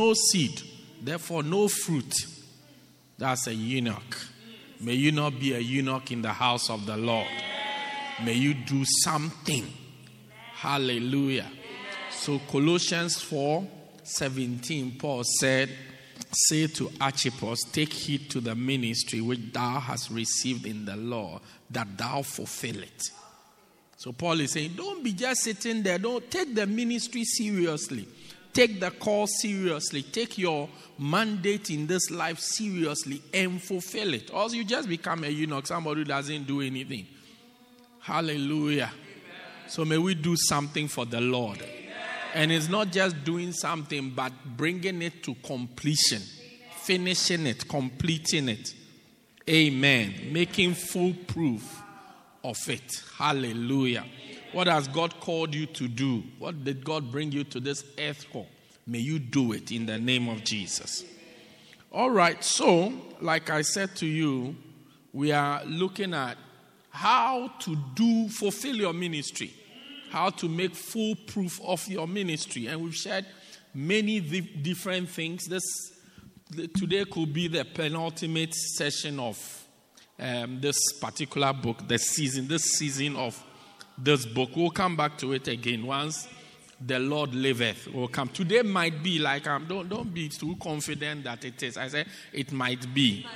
No 0.00 0.14
seed, 0.14 0.62
therefore 1.02 1.42
no 1.42 1.66
fruit. 1.66 2.14
That's 3.18 3.48
a 3.48 3.52
eunuch. 3.52 4.16
May 4.78 4.94
you 4.94 5.10
not 5.10 5.40
be 5.40 5.54
a 5.54 5.58
eunuch 5.58 6.12
in 6.12 6.22
the 6.22 6.32
house 6.32 6.70
of 6.70 6.86
the 6.86 6.96
Lord. 6.96 7.26
May 8.24 8.34
you 8.34 8.54
do 8.54 8.84
something. 9.02 9.66
Hallelujah. 10.54 11.50
So 12.12 12.38
Colossians 12.48 13.20
4 13.22 13.66
17, 14.04 14.98
Paul 15.00 15.24
said, 15.24 15.68
Say 16.32 16.68
to 16.68 16.92
Archippus, 17.00 17.64
take 17.72 17.92
heed 17.92 18.30
to 18.30 18.40
the 18.40 18.54
ministry 18.54 19.20
which 19.20 19.52
thou 19.52 19.80
hast 19.80 20.12
received 20.12 20.64
in 20.64 20.84
the 20.84 20.94
law, 20.94 21.40
that 21.72 21.98
thou 21.98 22.22
fulfill 22.22 22.84
it. 22.84 23.02
So 23.96 24.12
Paul 24.12 24.38
is 24.42 24.52
saying, 24.52 24.74
don't 24.76 25.02
be 25.02 25.12
just 25.12 25.42
sitting 25.42 25.82
there. 25.82 25.98
Don't 25.98 26.30
take 26.30 26.54
the 26.54 26.68
ministry 26.68 27.24
seriously. 27.24 28.06
Take 28.52 28.80
the 28.80 28.90
call 28.90 29.26
seriously. 29.26 30.02
Take 30.02 30.38
your 30.38 30.68
mandate 30.98 31.70
in 31.70 31.86
this 31.86 32.10
life 32.10 32.38
seriously 32.38 33.22
and 33.32 33.62
fulfill 33.62 34.14
it. 34.14 34.30
Or 34.32 34.48
you 34.48 34.64
just 34.64 34.88
become 34.88 35.24
a 35.24 35.28
eunuch, 35.28 35.66
somebody 35.66 36.00
who 36.00 36.04
doesn't 36.04 36.46
do 36.46 36.60
anything. 36.60 37.06
Hallelujah. 38.00 38.90
So 39.68 39.84
may 39.84 39.98
we 39.98 40.14
do 40.14 40.34
something 40.36 40.88
for 40.88 41.04
the 41.04 41.20
Lord. 41.20 41.62
And 42.34 42.50
it's 42.50 42.68
not 42.68 42.90
just 42.90 43.24
doing 43.24 43.52
something, 43.52 44.10
but 44.10 44.32
bringing 44.56 45.02
it 45.02 45.22
to 45.24 45.34
completion, 45.34 46.22
finishing 46.82 47.46
it, 47.46 47.68
completing 47.68 48.48
it. 48.48 48.74
Amen. 49.48 50.30
Making 50.30 50.74
full 50.74 51.14
proof 51.26 51.82
of 52.44 52.58
it. 52.68 53.02
Hallelujah. 53.16 54.04
What 54.52 54.66
has 54.66 54.88
God 54.88 55.20
called 55.20 55.54
you 55.54 55.66
to 55.66 55.88
do? 55.88 56.22
What 56.38 56.64
did 56.64 56.84
God 56.84 57.10
bring 57.10 57.32
you 57.32 57.44
to 57.44 57.60
this 57.60 57.84
earth 57.98 58.24
for? 58.32 58.46
May 58.86 58.98
you 58.98 59.18
do 59.18 59.52
it 59.52 59.70
in 59.70 59.84
the 59.86 59.98
name 59.98 60.28
of 60.28 60.44
Jesus. 60.44 61.04
All 61.92 62.10
right, 62.10 62.42
so, 62.42 62.92
like 63.20 63.50
I 63.50 63.62
said 63.62 63.94
to 63.96 64.06
you, 64.06 64.56
we 65.12 65.32
are 65.32 65.62
looking 65.64 66.14
at 66.14 66.38
how 66.90 67.48
to 67.60 67.76
do, 67.94 68.28
fulfill 68.28 68.76
your 68.76 68.92
ministry, 68.92 69.52
how 70.10 70.30
to 70.30 70.48
make 70.48 70.74
full 70.74 71.14
proof 71.26 71.60
of 71.62 71.86
your 71.88 72.08
ministry. 72.08 72.66
And 72.66 72.82
we've 72.82 72.94
shared 72.94 73.26
many 73.74 74.20
different 74.20 75.10
things. 75.10 75.46
This 75.46 75.62
today 76.74 77.04
could 77.04 77.32
be 77.32 77.48
the 77.48 77.64
penultimate 77.64 78.54
session 78.54 79.20
of 79.20 79.66
um, 80.18 80.60
this 80.60 80.78
particular 81.00 81.52
book, 81.52 81.86
the 81.86 81.98
season, 81.98 82.48
this 82.48 82.62
season 82.62 83.16
of 83.16 83.42
this 83.98 84.26
book. 84.26 84.50
We'll 84.54 84.70
come 84.70 84.96
back 84.96 85.18
to 85.18 85.32
it 85.32 85.48
again 85.48 85.86
once 85.86 86.28
the 86.80 86.98
Lord 86.98 87.34
liveth. 87.34 87.92
Will 87.92 88.08
come. 88.08 88.28
Today 88.28 88.62
might 88.62 89.02
be 89.02 89.18
like 89.18 89.46
um, 89.46 89.66
don't 89.68 89.88
don't 89.88 90.12
be 90.12 90.28
too 90.28 90.56
confident 90.56 91.24
that 91.24 91.44
it 91.44 91.62
is. 91.62 91.76
I 91.76 91.88
say 91.88 92.04
it 92.32 92.52
might 92.52 92.92
be. 92.94 93.26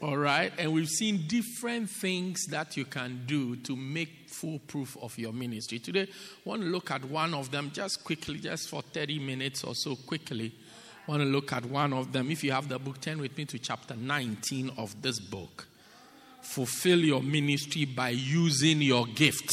All 0.00 0.16
right, 0.16 0.52
and 0.58 0.72
we've 0.72 0.88
seen 0.88 1.28
different 1.28 1.88
things 1.88 2.46
that 2.46 2.76
you 2.76 2.84
can 2.84 3.22
do 3.24 3.54
to 3.54 3.76
make 3.76 4.28
full 4.28 4.58
proof 4.58 4.96
of 5.00 5.16
your 5.16 5.32
ministry. 5.32 5.78
Today, 5.78 6.08
I 6.10 6.48
want 6.48 6.62
to 6.62 6.66
look 6.66 6.90
at 6.90 7.04
one 7.04 7.32
of 7.34 7.52
them 7.52 7.70
just 7.72 8.02
quickly, 8.02 8.40
just 8.40 8.68
for 8.68 8.82
30 8.82 9.20
minutes 9.20 9.62
or 9.62 9.76
so 9.76 9.94
quickly. 9.94 10.52
I 11.06 11.10
want 11.10 11.22
to 11.22 11.28
look 11.28 11.52
at 11.52 11.64
one 11.66 11.92
of 11.92 12.12
them. 12.12 12.32
If 12.32 12.42
you 12.42 12.50
have 12.50 12.68
the 12.68 12.80
book, 12.80 13.00
turn 13.00 13.20
with 13.20 13.36
me 13.36 13.44
to 13.44 13.60
chapter 13.60 13.94
19 13.94 14.72
of 14.76 15.00
this 15.00 15.20
book. 15.20 15.68
Fulfill 16.42 17.00
your 17.00 17.22
ministry 17.22 17.84
by 17.84 18.10
using 18.10 18.82
your 18.82 19.06
gift. 19.06 19.50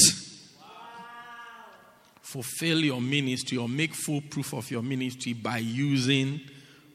Fulfill 2.22 2.80
your 2.80 3.02
ministry 3.02 3.58
or 3.58 3.70
make 3.70 3.94
full 3.94 4.22
proof 4.22 4.54
of 4.54 4.70
your 4.70 4.84
ministry 4.84 5.34
by 5.34 5.58
using 5.58 6.42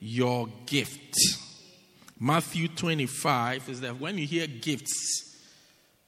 your 0.00 0.48
gift. 0.66 1.16
Matthew 2.20 2.68
25 2.68 3.68
is 3.68 3.80
that 3.80 3.98
when 3.98 4.18
you 4.18 4.26
hear 4.26 4.46
gifts, 4.46 5.36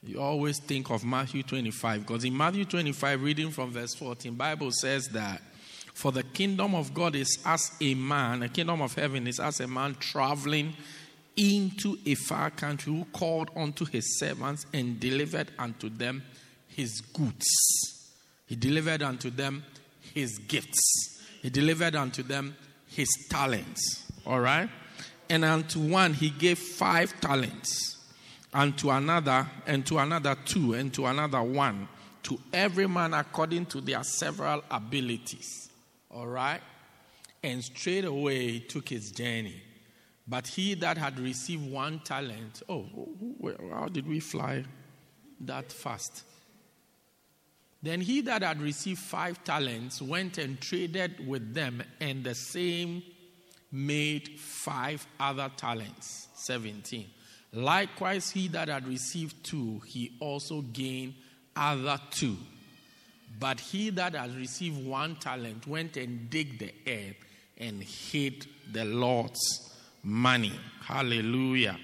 you 0.03 0.21
always 0.21 0.61
think 0.61 0.91
of 0.91 1.05
Matthew 1.05 1.43
25 1.43 2.07
because 2.07 2.25
in 2.25 2.37
Matthew 2.37 2.65
25 2.65 3.23
reading 3.23 3.51
from 3.51 3.73
verse 3.73 3.95
14 3.95 4.35
Bible 4.35 4.71
says 4.71 5.09
that 5.09 5.43
for 5.95 6.13
the 6.13 6.23
kingdom 6.23 6.75
of 6.75 6.93
God 6.93 7.17
is 7.17 7.39
as 7.45 7.73
a 7.81 7.95
man, 7.95 8.41
the 8.41 8.49
kingdom 8.49 8.83
of 8.83 8.95
heaven 8.95 9.27
is 9.27 9.41
as 9.41 9.61
a 9.61 9.67
man 9.67 9.97
traveling 9.99 10.75
into 11.37 11.99
a 12.07 12.15
far 12.15 12.51
country 12.51 12.93
who 12.93 13.05
called 13.13 13.51
unto 13.55 13.85
his 13.85 14.19
servants 14.19 14.67
and 14.73 14.99
delivered 14.99 15.51
unto 15.59 15.89
them 15.89 16.23
his 16.69 17.01
goods. 17.01 17.47
He 18.47 18.57
delivered 18.57 19.03
unto 19.03 19.31
them 19.31 19.65
his 20.15 20.39
gifts. 20.39 21.23
He 21.43 21.51
delivered 21.51 21.95
unto 21.95 22.23
them 22.23 22.57
his 22.89 23.09
talents. 23.29 24.11
All 24.27 24.41
right? 24.41 24.69
And 25.29 25.45
unto 25.45 25.81
one 25.81 26.15
he 26.15 26.31
gave 26.31 26.59
five 26.59 27.21
talents, 27.21 27.99
and 28.55 28.79
to 28.79 28.91
another, 28.91 29.47
and 29.67 29.85
to 29.87 29.99
another 29.99 30.37
two, 30.45 30.75
and 30.75 30.95
to 30.95 31.07
another 31.07 31.43
one, 31.43 31.89
to 32.23 32.39
every 32.53 32.87
man 32.87 33.13
according 33.13 33.67
to 33.67 33.81
their 33.81 34.03
several 34.05 34.63
abilities. 34.71 35.69
All 36.11 36.27
right? 36.27 36.61
And 37.43 37.63
straightway 37.63 38.49
he 38.49 38.61
took 38.61 38.89
his 38.89 39.11
journey. 39.11 39.63
But 40.29 40.49
he 40.49 40.75
that 40.75 40.99
had 40.99 41.21
received 41.21 41.71
one 41.71 42.01
talent, 42.01 42.63
oh, 42.69 42.87
how 43.71 43.87
did 43.87 44.09
we 44.09 44.21
fly 44.21 44.65
that 45.41 45.71
fast? 45.71 46.25
Then 47.83 48.01
he 48.01 48.23
that 48.23 48.43
had 48.43 48.61
received 48.61 48.99
five 48.99 49.45
talents 49.45 50.03
went 50.03 50.39
and 50.39 50.61
traded 50.61 51.27
with 51.27 51.55
them, 51.55 51.83
and 52.01 52.25
the 52.25 52.35
same 52.35 53.03
made 53.71 54.41
five 54.41 55.07
other 55.21 55.51
talents. 55.57 56.29
17. 56.35 57.07
Likewise, 57.53 58.31
he 58.31 58.49
that 58.49 58.69
had 58.69 58.89
received 58.89 59.45
two, 59.45 59.81
he 59.87 60.17
also 60.21 60.63
gained 60.63 61.15
other 61.55 61.99
two. 62.11 62.37
But 63.39 63.61
he 63.61 63.91
that 63.91 64.15
had 64.15 64.35
received 64.35 64.85
one 64.85 65.17
talent 65.17 65.67
went 65.67 65.97
and 65.97 66.29
digged 66.29 66.61
the 66.61 66.73
earth 66.87 67.17
and 67.59 67.83
hid 67.83 68.47
the 68.73 68.85
Lord's 68.85 69.66
money. 70.07 70.53
Hallelujah. 70.85 71.77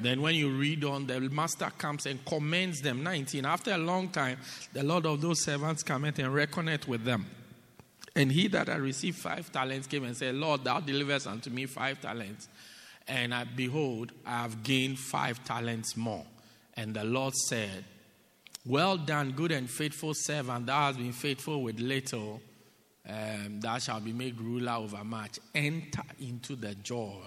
Then, 0.00 0.22
when 0.22 0.36
you 0.36 0.50
read 0.50 0.84
on, 0.84 1.06
the 1.06 1.18
master 1.18 1.72
comes 1.76 2.06
and 2.06 2.24
commends 2.24 2.80
them. 2.82 3.02
19. 3.02 3.44
After 3.44 3.72
a 3.72 3.78
long 3.78 4.10
time, 4.10 4.38
the 4.72 4.84
Lord 4.84 5.06
of 5.06 5.20
those 5.20 5.42
servants 5.42 5.82
cometh 5.82 6.20
and 6.20 6.32
reckoneth 6.32 6.86
with 6.86 7.04
them. 7.04 7.26
And 8.14 8.30
he 8.30 8.46
that 8.48 8.68
had 8.68 8.80
received 8.80 9.18
five 9.18 9.50
talents 9.50 9.88
came 9.88 10.04
and 10.04 10.16
said, 10.16 10.36
Lord, 10.36 10.62
thou 10.62 10.80
deliverest 10.80 11.26
unto 11.26 11.50
me 11.50 11.66
five 11.66 12.00
talents. 12.00 12.48
And 13.08 13.34
I, 13.34 13.44
behold, 13.44 14.12
I 14.24 14.42
have 14.42 14.62
gained 14.62 14.98
five 14.98 15.42
talents 15.42 15.96
more. 15.96 16.26
And 16.76 16.94
the 16.94 17.04
Lord 17.04 17.34
said, 17.34 17.84
Well 18.64 18.98
done, 18.98 19.32
good 19.32 19.50
and 19.50 19.68
faithful 19.68 20.12
servant. 20.14 20.66
Thou 20.66 20.86
hast 20.86 20.98
been 20.98 21.12
faithful 21.12 21.62
with 21.62 21.80
little. 21.80 22.40
Um, 23.08 23.60
shalt 23.80 24.04
be 24.04 24.12
made 24.12 24.38
ruler 24.40 24.72
over 24.72 25.02
much. 25.02 25.38
Enter 25.54 26.02
into 26.20 26.56
the 26.56 26.74
joy 26.74 27.22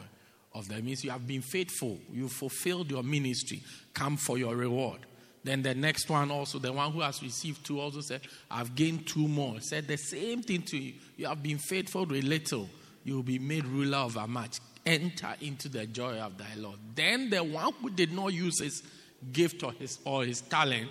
of 0.54 0.68
the 0.68 0.82
means 0.82 1.04
you 1.04 1.10
have 1.12 1.26
been 1.26 1.42
faithful, 1.42 1.98
you 2.12 2.28
fulfilled 2.28 2.92
your 2.92 3.04
ministry, 3.04 3.64
come 3.94 4.18
for 4.18 4.38
your 4.38 4.56
reward. 4.56 5.00
Then 5.44 5.64
the 5.64 5.74
next 5.74 6.10
one 6.10 6.30
also, 6.30 6.60
the 6.60 6.72
one 6.72 6.92
who 6.92 7.02
has 7.02 7.24
received 7.24 7.66
two 7.66 7.80
also 7.80 8.02
said, 8.02 8.22
I've 8.50 8.76
gained 8.76 9.08
two 9.08 9.28
more. 9.28 9.60
Said 9.60 9.88
the 9.88 9.98
same 9.98 10.44
thing 10.44 10.62
to 10.64 10.78
you. 10.78 10.94
You 11.18 11.26
have 11.28 11.42
been 11.42 11.58
faithful 11.58 12.06
with 12.06 12.24
little, 12.24 12.70
you 13.04 13.16
will 13.16 13.24
be 13.24 13.40
made 13.40 13.66
ruler 13.66 13.98
over 14.00 14.28
much. 14.28 14.60
Enter 14.86 15.36
into 15.42 15.70
the 15.70 15.88
joy 15.88 16.20
of 16.20 16.38
thy 16.38 16.54
Lord. 16.58 16.78
Then 16.94 17.30
the 17.30 17.44
one 17.44 17.74
who 17.82 17.90
did 17.90 18.12
not 18.12 18.34
use 18.34 18.60
his 18.60 18.84
gift 19.32 19.64
or 19.64 19.72
his 19.74 20.00
or 20.06 20.26
his 20.26 20.42
talent, 20.42 20.90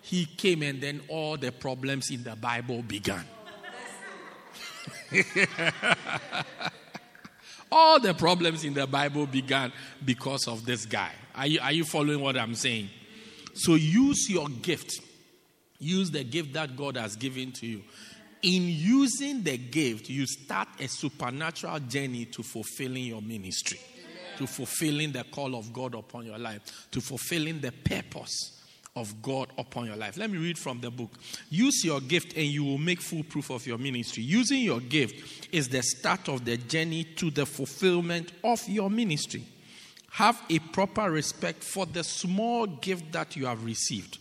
he 0.00 0.26
came 0.26 0.62
and 0.62 0.80
then 0.80 1.00
all 1.08 1.36
the 1.36 1.52
problems 1.52 2.10
in 2.10 2.24
the 2.24 2.34
Bible 2.34 2.82
began. 2.82 3.24
All 7.72 8.00
the 8.00 8.12
problems 8.14 8.64
in 8.64 8.74
the 8.74 8.86
Bible 8.86 9.26
began 9.26 9.72
because 10.04 10.46
of 10.46 10.64
this 10.64 10.84
guy. 10.84 11.12
Are 11.34 11.46
you, 11.46 11.60
are 11.60 11.72
you 11.72 11.84
following 11.84 12.20
what 12.20 12.36
I'm 12.36 12.54
saying? 12.54 12.90
So 13.54 13.74
use 13.74 14.28
your 14.28 14.48
gift. 14.48 15.00
Use 15.78 16.10
the 16.10 16.24
gift 16.24 16.52
that 16.52 16.76
God 16.76 16.96
has 16.96 17.16
given 17.16 17.52
to 17.52 17.66
you. 17.66 17.82
in 18.42 18.64
using 18.68 19.42
the 19.42 19.56
gift, 19.56 20.08
you 20.10 20.26
start 20.26 20.68
a 20.80 20.88
supernatural 20.88 21.78
journey 21.80 22.24
to 22.26 22.42
fulfilling 22.42 23.04
your 23.04 23.22
ministry, 23.22 23.78
to 24.36 24.46
fulfilling 24.46 25.12
the 25.12 25.24
call 25.24 25.54
of 25.54 25.72
God 25.72 25.94
upon 25.94 26.26
your 26.26 26.38
life, 26.38 26.88
to 26.90 27.00
fulfilling 27.00 27.60
the 27.60 27.70
purpose 27.70 28.61
of 28.94 29.22
God 29.22 29.48
upon 29.56 29.86
your 29.86 29.96
life. 29.96 30.16
Let 30.16 30.30
me 30.30 30.38
read 30.38 30.58
from 30.58 30.80
the 30.80 30.90
book. 30.90 31.10
Use 31.48 31.84
your 31.84 32.00
gift 32.00 32.36
and 32.36 32.46
you 32.46 32.64
will 32.64 32.78
make 32.78 33.00
full 33.00 33.22
proof 33.22 33.50
of 33.50 33.66
your 33.66 33.78
ministry. 33.78 34.22
Using 34.22 34.60
your 34.60 34.80
gift 34.80 35.48
is 35.52 35.68
the 35.68 35.82
start 35.82 36.28
of 36.28 36.44
the 36.44 36.56
journey 36.58 37.04
to 37.16 37.30
the 37.30 37.46
fulfillment 37.46 38.32
of 38.44 38.66
your 38.68 38.90
ministry. 38.90 39.44
Have 40.10 40.40
a 40.50 40.58
proper 40.58 41.10
respect 41.10 41.64
for 41.64 41.86
the 41.86 42.04
small 42.04 42.66
gift 42.66 43.12
that 43.12 43.34
you 43.34 43.46
have 43.46 43.64
received. 43.64 44.18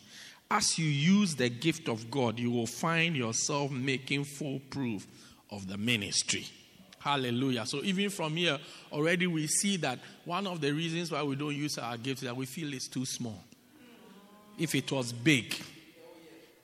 As 0.50 0.77
you 0.77 0.85
use 0.85 1.35
the 1.35 1.50
gift 1.50 1.89
of 1.89 2.09
God, 2.09 2.39
you 2.39 2.51
will 2.51 2.67
find 2.67 3.15
yourself 3.15 3.71
making 3.71 4.24
full 4.24 4.62
proof 4.69 5.06
of 5.50 5.67
the 5.67 5.77
ministry. 5.77 6.45
Hallelujah. 7.00 7.65
So, 7.65 7.81
even 7.83 8.09
from 8.09 8.35
here, 8.35 8.59
already 8.91 9.27
we 9.27 9.47
see 9.47 9.75
that 9.77 10.00
one 10.24 10.45
of 10.47 10.62
the 10.62 10.71
reasons 10.71 11.12
why 11.12 11.24
we 11.24 11.35
don't 11.35 11.56
use 11.56 11.77
our 11.77 11.97
gifts 11.97 12.21
is 12.21 12.27
that 12.27 12.35
we 12.35 12.45
feel 12.45 12.74
it's 12.74 12.88
too 12.88 13.06
small. 13.06 13.44
If 14.62 14.75
it 14.75 14.92
was 14.92 15.12
big, 15.12 15.56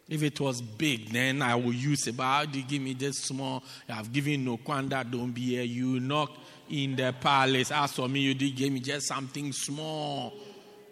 if 0.07 0.21
it 0.21 0.39
was 0.39 0.61
big, 0.61 1.09
then 1.11 1.41
I 1.41 1.55
will 1.55 1.73
use 1.73 2.07
it. 2.07 2.15
But 2.15 2.23
how 2.23 2.45
do 2.45 2.59
you 2.59 2.65
give 2.65 2.81
me 2.81 2.93
just 2.93 3.25
small? 3.25 3.63
I've 3.89 4.13
given 4.13 4.45
no 4.45 4.57
Kwanda, 4.57 5.09
don't 5.09 5.31
be 5.31 5.41
here. 5.41 5.63
You 5.63 5.99
knock 5.99 6.31
in 6.69 6.95
the 6.95 7.13
palace. 7.19 7.71
As 7.71 7.93
for 7.93 8.07
me, 8.07 8.19
you 8.19 8.35
did 8.35 8.55
give 8.55 8.71
me 8.71 8.81
just 8.81 9.07
something 9.07 9.51
small. 9.51 10.33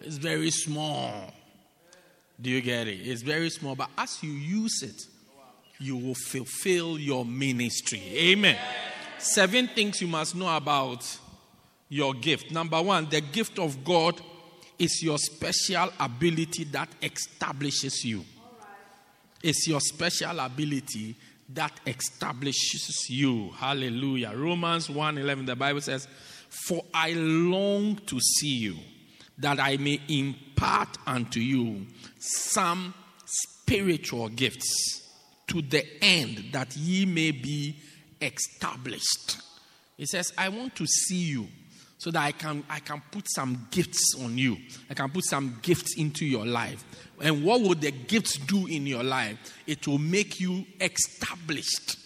It's 0.01 0.17
very 0.17 0.49
small. 0.49 1.31
Do 2.41 2.49
you 2.49 2.61
get 2.61 2.87
it? 2.87 3.07
It's 3.07 3.21
very 3.21 3.51
small. 3.51 3.75
But 3.75 3.91
as 3.97 4.23
you 4.23 4.31
use 4.31 4.81
it, 4.81 5.05
you 5.79 5.95
will 5.97 6.15
fulfill 6.15 6.97
your 6.97 7.23
ministry. 7.23 8.01
Amen. 8.15 8.57
Seven 9.19 9.67
things 9.67 10.01
you 10.01 10.07
must 10.07 10.35
know 10.35 10.55
about 10.55 11.05
your 11.87 12.15
gift. 12.15 12.51
Number 12.51 12.81
one, 12.81 13.07
the 13.09 13.21
gift 13.21 13.59
of 13.59 13.83
God 13.85 14.19
is 14.77 15.01
your 15.03 15.17
special 15.17 15.89
ability 15.99 16.65
that 16.65 16.89
establishes 17.01 18.03
you. 18.03 18.23
It's 19.41 19.67
your 19.67 19.79
special 19.79 20.39
ability 20.39 21.15
that 21.49 21.79
establishes 21.85 23.09
you. 23.09 23.51
Hallelujah. 23.51 24.33
Romans 24.35 24.89
1:11 24.89 25.45
the 25.45 25.55
Bible 25.55 25.81
says, 25.81 26.07
"For 26.49 26.83
I 26.93 27.11
long 27.11 27.97
to 28.07 28.19
see 28.19 28.55
you 28.55 28.79
that 29.37 29.59
I 29.59 29.77
may 29.77 30.01
impart 30.07 30.97
unto 31.05 31.39
you 31.39 31.85
some 32.17 32.93
spiritual 33.25 34.29
gifts 34.29 35.01
to 35.47 35.61
the 35.61 35.85
end 36.03 36.51
that 36.53 36.75
ye 36.75 37.05
may 37.05 37.31
be 37.31 37.75
established." 38.21 39.37
He 39.97 40.05
says, 40.07 40.33
"I 40.37 40.49
want 40.49 40.75
to 40.77 40.87
see 40.87 41.23
you 41.23 41.47
so 41.97 42.11
that 42.11 42.21
I 42.21 42.31
can 42.31 42.63
I 42.69 42.79
can 42.79 43.01
put 43.11 43.29
some 43.29 43.67
gifts 43.71 44.15
on 44.21 44.37
you. 44.37 44.57
I 44.89 44.93
can 44.93 45.09
put 45.09 45.25
some 45.25 45.59
gifts 45.61 45.97
into 45.97 46.25
your 46.25 46.45
life. 46.45 46.83
And 47.21 47.43
what 47.43 47.61
will 47.61 47.75
the 47.75 47.91
gifts 47.91 48.37
do 48.37 48.67
in 48.67 48.85
your 48.85 49.03
life? 49.03 49.37
It 49.65 49.87
will 49.87 49.97
make 49.97 50.39
you 50.39 50.65
established. 50.79 51.97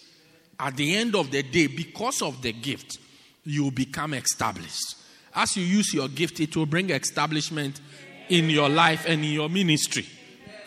At 0.58 0.76
the 0.76 0.94
end 0.94 1.16
of 1.16 1.30
the 1.30 1.42
day, 1.42 1.66
because 1.66 2.22
of 2.22 2.42
the 2.42 2.52
gift, 2.52 2.98
you 3.44 3.70
become 3.70 4.14
established. 4.14 4.96
As 5.34 5.56
you 5.56 5.64
use 5.64 5.94
your 5.94 6.08
gift, 6.08 6.38
it 6.40 6.56
will 6.56 6.66
bring 6.66 6.90
establishment 6.90 7.80
in 8.28 8.50
your 8.50 8.68
life 8.68 9.04
and 9.06 9.24
in 9.24 9.32
your 9.32 9.48
ministry. 9.48 10.06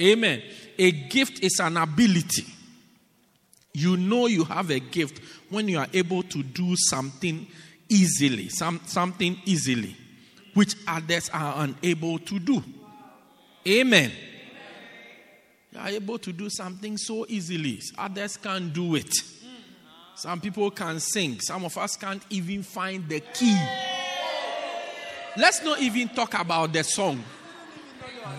Amen. 0.02 0.42
A 0.78 0.92
gift 0.92 1.44
is 1.44 1.60
an 1.60 1.78
ability. 1.78 2.46
You 3.74 3.98
know 3.98 4.28
you 4.28 4.44
have 4.44 4.70
a 4.70 4.80
gift 4.80 5.20
when 5.50 5.68
you 5.68 5.80
are 5.80 5.88
able 5.94 6.24
to 6.24 6.44
do 6.44 6.76
something 6.76 7.48
easily, 7.90 8.50
some, 8.50 8.82
something 8.86 9.38
easily, 9.46 9.96
which 10.54 10.76
others 10.88 11.30
are 11.34 11.64
unable 11.64 12.20
to 12.20 12.40
do. 12.40 12.64
Amen. 13.68 14.12
You 15.72 15.80
are 15.80 15.90
able 15.90 16.20
to 16.20 16.32
do 16.32 16.50
something 16.50 16.98
so 16.98 17.26
easily, 17.28 17.82
others 17.98 18.38
can't 18.38 18.72
do 18.72 18.96
it. 18.96 19.14
Some 20.16 20.40
people 20.40 20.70
can 20.70 21.00
sing, 21.00 21.40
some 21.40 21.66
of 21.66 21.78
us 21.78 21.96
can't 21.96 22.24
even 22.30 22.62
find 22.62 23.08
the 23.10 23.20
key. 23.20 23.58
Let's 25.36 25.64
not 25.64 25.82
even 25.82 26.10
talk 26.10 26.40
about 26.40 26.72
the 26.74 26.84
song. 26.84 27.24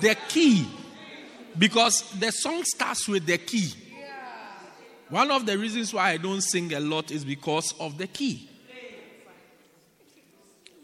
The 0.01 0.17
key. 0.29 0.67
Because 1.59 2.03
the 2.19 2.31
song 2.31 2.63
starts 2.65 3.09
with 3.09 3.27
the 3.27 3.39
key. 3.39 3.73
One 5.09 5.31
of 5.31 5.47
the 5.47 5.59
reasons 5.59 5.93
why 5.93 6.11
I 6.11 6.17
don't 6.17 6.41
sing 6.41 6.73
a 6.73 6.81
lot 6.81 7.11
is 7.11 7.25
because 7.25 7.75
of 7.79 7.99
the 7.99 8.07
key. 8.07 8.49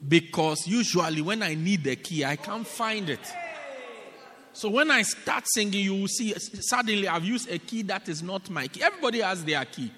Because 0.07 0.67
usually 0.67 1.21
when 1.21 1.43
I 1.43 1.55
need 1.55 1.85
the 1.85 1.97
key, 1.97 2.25
I 2.25 2.37
can't 2.37 2.67
find 2.67 3.11
it. 3.11 3.21
So 4.53 4.69
when 4.69 4.91
I 4.91 5.03
start 5.03 5.45
singing, 5.47 5.85
you 5.85 5.95
will 5.95 6.09
see 6.09 6.35
suddenly 6.37 7.07
I've 7.07 7.25
used 7.25 7.51
a 7.51 7.59
key 7.59 7.83
that 7.83 8.09
is 8.09 8.23
not 8.23 8.49
my 8.51 8.67
key. 8.67 8.83
Everybody 8.83 9.21
has 9.21 9.45
their 9.45 9.65
key. 9.65 9.91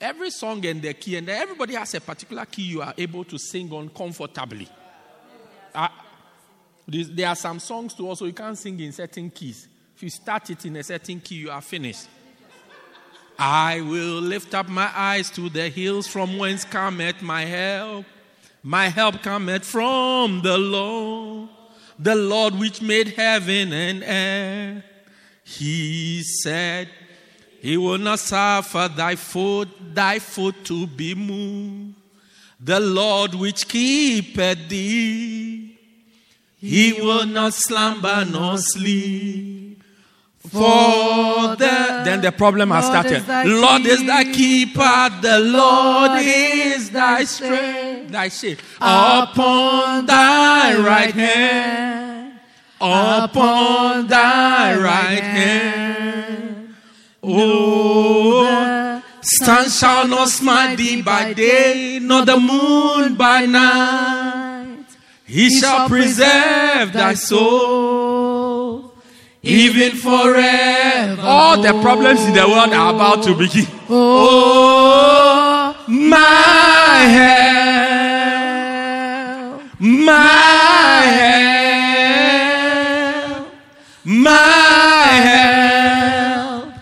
Every 0.00 0.30
song 0.30 0.64
and 0.66 0.82
their 0.82 0.94
key, 0.94 1.16
and 1.16 1.28
everybody 1.28 1.74
has 1.74 1.94
a 1.94 2.00
particular 2.00 2.44
key 2.44 2.62
you 2.62 2.82
are 2.82 2.94
able 2.96 3.24
to 3.24 3.38
sing 3.38 3.72
on 3.72 3.88
comfortably. 3.88 4.68
Uh, 5.74 5.88
there 6.86 7.28
are 7.28 7.36
some 7.36 7.58
songs 7.58 7.94
too, 7.94 8.06
also 8.06 8.26
you 8.26 8.32
can't 8.32 8.58
sing 8.58 8.78
in 8.80 8.92
certain 8.92 9.30
keys. 9.30 9.68
If 9.96 10.02
you 10.02 10.10
start 10.10 10.50
it 10.50 10.64
in 10.66 10.76
a 10.76 10.82
certain 10.82 11.20
key, 11.20 11.36
you 11.36 11.50
are 11.50 11.62
finished. 11.62 12.08
I 13.38 13.80
will 13.80 14.20
lift 14.20 14.54
up 14.54 14.68
my 14.68 14.90
eyes 14.94 15.30
to 15.30 15.48
the 15.48 15.68
hills 15.68 16.06
from 16.06 16.38
whence 16.38 16.64
cometh 16.64 17.22
my 17.22 17.44
help. 17.44 18.04
My 18.66 18.88
help 18.88 19.22
cometh 19.22 19.62
from 19.62 20.40
the 20.40 20.56
Lord, 20.56 21.50
the 21.98 22.14
Lord 22.14 22.58
which 22.58 22.80
made 22.80 23.08
heaven 23.08 23.74
and 23.74 24.02
earth. 24.02 24.84
He 25.44 26.22
said, 26.22 26.88
He 27.60 27.76
will 27.76 27.98
not 27.98 28.20
suffer 28.20 28.88
thy 28.88 29.16
foot, 29.16 29.68
thy 29.94 30.18
foot 30.18 30.64
to 30.64 30.86
be 30.86 31.14
moved. 31.14 31.96
The 32.58 32.80
Lord 32.80 33.34
which 33.34 33.68
keepeth 33.68 34.66
thee, 34.70 35.78
He 36.56 36.94
will 36.94 37.26
not 37.26 37.52
slumber 37.52 38.24
nor 38.24 38.56
sleep. 38.56 39.53
For 40.50 41.56
the 41.56 42.02
then 42.04 42.20
the 42.20 42.30
problem 42.30 42.70
has 42.70 42.84
Lord 42.84 43.06
started. 43.06 43.48
is 43.48 43.60
Lord 43.60 43.86
is 43.86 44.06
thy 44.06 44.24
keeper. 44.24 44.72
keeper, 44.72 45.20
the 45.22 45.40
Lord 45.40 46.20
is 46.22 46.90
thy 46.90 47.24
strength, 47.24 48.12
thy 48.12 48.28
shade 48.28 48.58
upon 48.78 50.04
thy 50.04 50.76
right 50.76 51.14
hand, 51.14 52.38
upon 52.78 54.06
thy 54.06 54.76
right 54.76 55.22
hand. 55.22 56.74
Oh, 57.22 59.02
sun 59.22 59.70
shall 59.70 60.06
not 60.06 60.28
smite 60.28 60.76
thee 60.76 61.00
by 61.00 61.32
day, 61.32 61.98
nor 62.02 62.26
the 62.26 62.38
moon 62.38 63.14
by 63.14 63.46
night. 63.46 64.84
He 65.24 65.48
shall 65.58 65.88
preserve 65.88 66.92
thy 66.92 67.14
soul. 67.14 68.03
Even 69.46 69.92
forever. 69.96 71.20
All 71.20 71.60
the 71.60 71.72
problems 71.82 72.24
in 72.24 72.32
the 72.32 72.48
world 72.48 72.72
are 72.72 72.94
about 72.94 73.22
to 73.24 73.34
begin. 73.34 73.66
Oh, 73.90 75.76
my 75.86 76.98
help, 77.18 78.00
my 79.78 81.02
help, 83.20 83.48
my 84.04 85.08
help. 85.28 86.72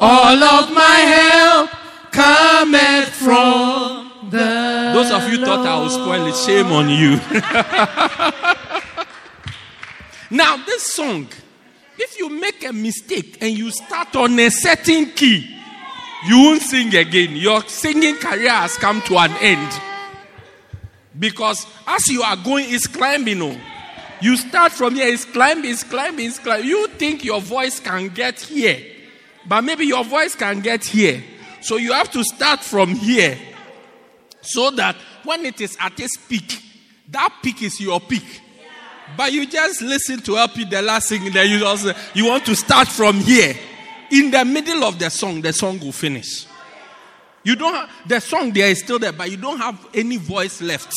All 0.00 0.42
of 0.42 0.72
my 0.74 0.98
help 1.14 1.70
cometh 2.10 3.10
from 3.10 4.10
the. 4.30 4.90
Those 4.92 5.12
of 5.12 5.28
you 5.30 5.44
thought 5.44 5.64
I 5.64 5.80
would 5.80 5.92
spoil 5.92 6.26
it, 6.26 6.34
shame 6.34 6.72
on 6.72 6.88
you. 6.88 7.20
now, 10.36 10.56
this 10.66 10.82
song. 10.82 11.28
If 11.98 12.18
you 12.18 12.28
make 12.28 12.64
a 12.64 12.72
mistake 12.72 13.38
and 13.40 13.56
you 13.56 13.70
start 13.70 14.14
on 14.14 14.38
a 14.38 14.50
certain 14.50 15.06
key, 15.12 15.56
you 16.26 16.38
won't 16.38 16.62
sing 16.62 16.94
again. 16.94 17.36
Your 17.36 17.62
singing 17.66 18.16
career 18.16 18.50
has 18.50 18.76
come 18.76 19.02
to 19.02 19.18
an 19.18 19.32
end. 19.40 19.80
Because 21.18 21.66
as 21.86 22.06
you 22.08 22.22
are 22.22 22.36
going, 22.36 22.66
it's 22.68 22.86
climbing. 22.86 23.42
Oh. 23.42 23.60
You 24.20 24.36
start 24.36 24.72
from 24.72 24.94
here, 24.94 25.08
it's 25.08 25.24
climbing, 25.24 25.70
it's 25.70 25.84
climbing, 25.84 26.26
it's 26.26 26.38
climbing. 26.38 26.66
You 26.66 26.88
think 26.88 27.24
your 27.24 27.40
voice 27.40 27.80
can 27.80 28.08
get 28.08 28.40
here, 28.40 28.80
but 29.46 29.62
maybe 29.62 29.84
your 29.86 30.04
voice 30.04 30.34
can 30.34 30.60
get 30.60 30.84
here. 30.84 31.22
So 31.60 31.76
you 31.76 31.92
have 31.92 32.10
to 32.12 32.24
start 32.24 32.60
from 32.60 32.90
here 32.90 33.38
so 34.40 34.70
that 34.72 34.96
when 35.24 35.44
it 35.44 35.60
is 35.60 35.76
at 35.80 35.98
its 35.98 36.16
peak, 36.16 36.62
that 37.08 37.34
peak 37.42 37.62
is 37.62 37.80
your 37.80 38.00
peak. 38.00 38.42
But 39.18 39.32
you 39.32 39.46
just 39.48 39.82
listen 39.82 40.20
to 40.20 40.38
LP 40.38 40.62
the 40.62 40.80
last 40.80 41.08
thing 41.08 41.32
that 41.32 41.48
you 41.48 41.58
you 42.14 42.30
want 42.30 42.46
to 42.46 42.54
start 42.54 42.86
from 42.86 43.16
here. 43.16 43.52
in 44.12 44.30
the 44.30 44.44
middle 44.44 44.84
of 44.84 44.96
the 44.96 45.10
song, 45.10 45.42
the 45.42 45.52
song 45.52 45.80
will 45.80 45.90
finish. 45.90 46.46
You 47.42 47.56
don't 47.56 47.74
have, 47.74 47.90
the 48.06 48.20
song 48.20 48.52
there 48.52 48.68
is 48.68 48.78
still 48.78 49.00
there, 49.00 49.10
but 49.10 49.28
you 49.28 49.36
don't 49.36 49.58
have 49.58 49.88
any 49.92 50.18
voice 50.18 50.62
left. 50.62 50.92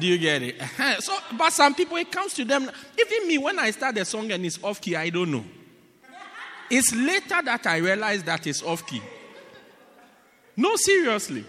Do 0.00 0.04
you 0.04 0.18
get 0.18 0.42
it? 0.42 0.60
Uh-huh. 0.60 0.96
So, 1.00 1.16
but 1.38 1.52
some 1.52 1.76
people, 1.76 1.96
it 1.96 2.10
comes 2.10 2.34
to 2.34 2.44
them. 2.44 2.68
Even 2.98 3.28
me, 3.28 3.38
when 3.38 3.56
I 3.60 3.70
start 3.70 3.94
the 3.94 4.04
song 4.04 4.32
and 4.32 4.44
it's 4.44 4.58
off 4.60 4.80
key, 4.80 4.96
I 4.96 5.10
don't 5.10 5.30
know. 5.30 5.44
It's 6.68 6.92
later 6.92 7.40
that 7.44 7.68
I 7.68 7.76
realize 7.76 8.24
that 8.24 8.48
it's 8.48 8.64
off 8.64 8.84
key. 8.84 9.00
No, 10.56 10.74
seriously. 10.74 11.44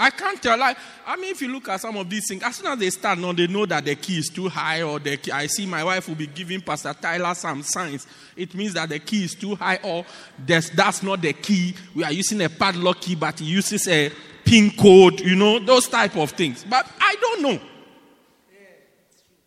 I 0.00 0.10
can't 0.10 0.40
tell. 0.40 0.56
Like, 0.56 0.76
I 1.04 1.16
mean, 1.16 1.32
if 1.32 1.42
you 1.42 1.48
look 1.48 1.68
at 1.68 1.80
some 1.80 1.96
of 1.96 2.08
these 2.08 2.28
things, 2.28 2.42
as 2.44 2.56
soon 2.56 2.68
as 2.68 2.78
they 2.78 2.90
start, 2.90 3.18
now 3.18 3.32
they 3.32 3.48
know 3.48 3.66
that 3.66 3.84
the 3.84 3.96
key 3.96 4.18
is 4.18 4.28
too 4.28 4.48
high, 4.48 4.82
or 4.82 5.00
the 5.00 5.16
key, 5.16 5.32
I 5.32 5.48
see 5.48 5.66
my 5.66 5.82
wife 5.82 6.06
will 6.06 6.14
be 6.14 6.28
giving 6.28 6.60
Pastor 6.60 6.94
Tyler 6.94 7.34
some 7.34 7.64
signs. 7.64 8.06
It 8.36 8.54
means 8.54 8.74
that 8.74 8.90
the 8.90 9.00
key 9.00 9.24
is 9.24 9.34
too 9.34 9.56
high, 9.56 9.80
or 9.82 10.04
that's 10.46 11.02
not 11.02 11.20
the 11.20 11.32
key. 11.32 11.74
We 11.96 12.04
are 12.04 12.12
using 12.12 12.40
a 12.42 12.48
padlock 12.48 13.00
key, 13.00 13.16
but 13.16 13.40
he 13.40 13.46
uses 13.46 13.88
a 13.88 14.12
pin 14.44 14.70
code. 14.70 15.20
You 15.20 15.34
know 15.34 15.58
those 15.58 15.88
type 15.88 16.16
of 16.16 16.30
things. 16.30 16.64
But 16.68 16.88
I 17.00 17.16
don't 17.20 17.42
know. 17.42 17.60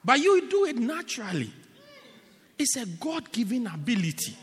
But 0.04 0.20
you 0.20 0.50
do 0.50 0.66
it 0.66 0.76
naturally. 0.76 1.54
It's 2.60 2.76
a 2.76 2.86
God-given 2.86 3.68
ability, 3.68 4.36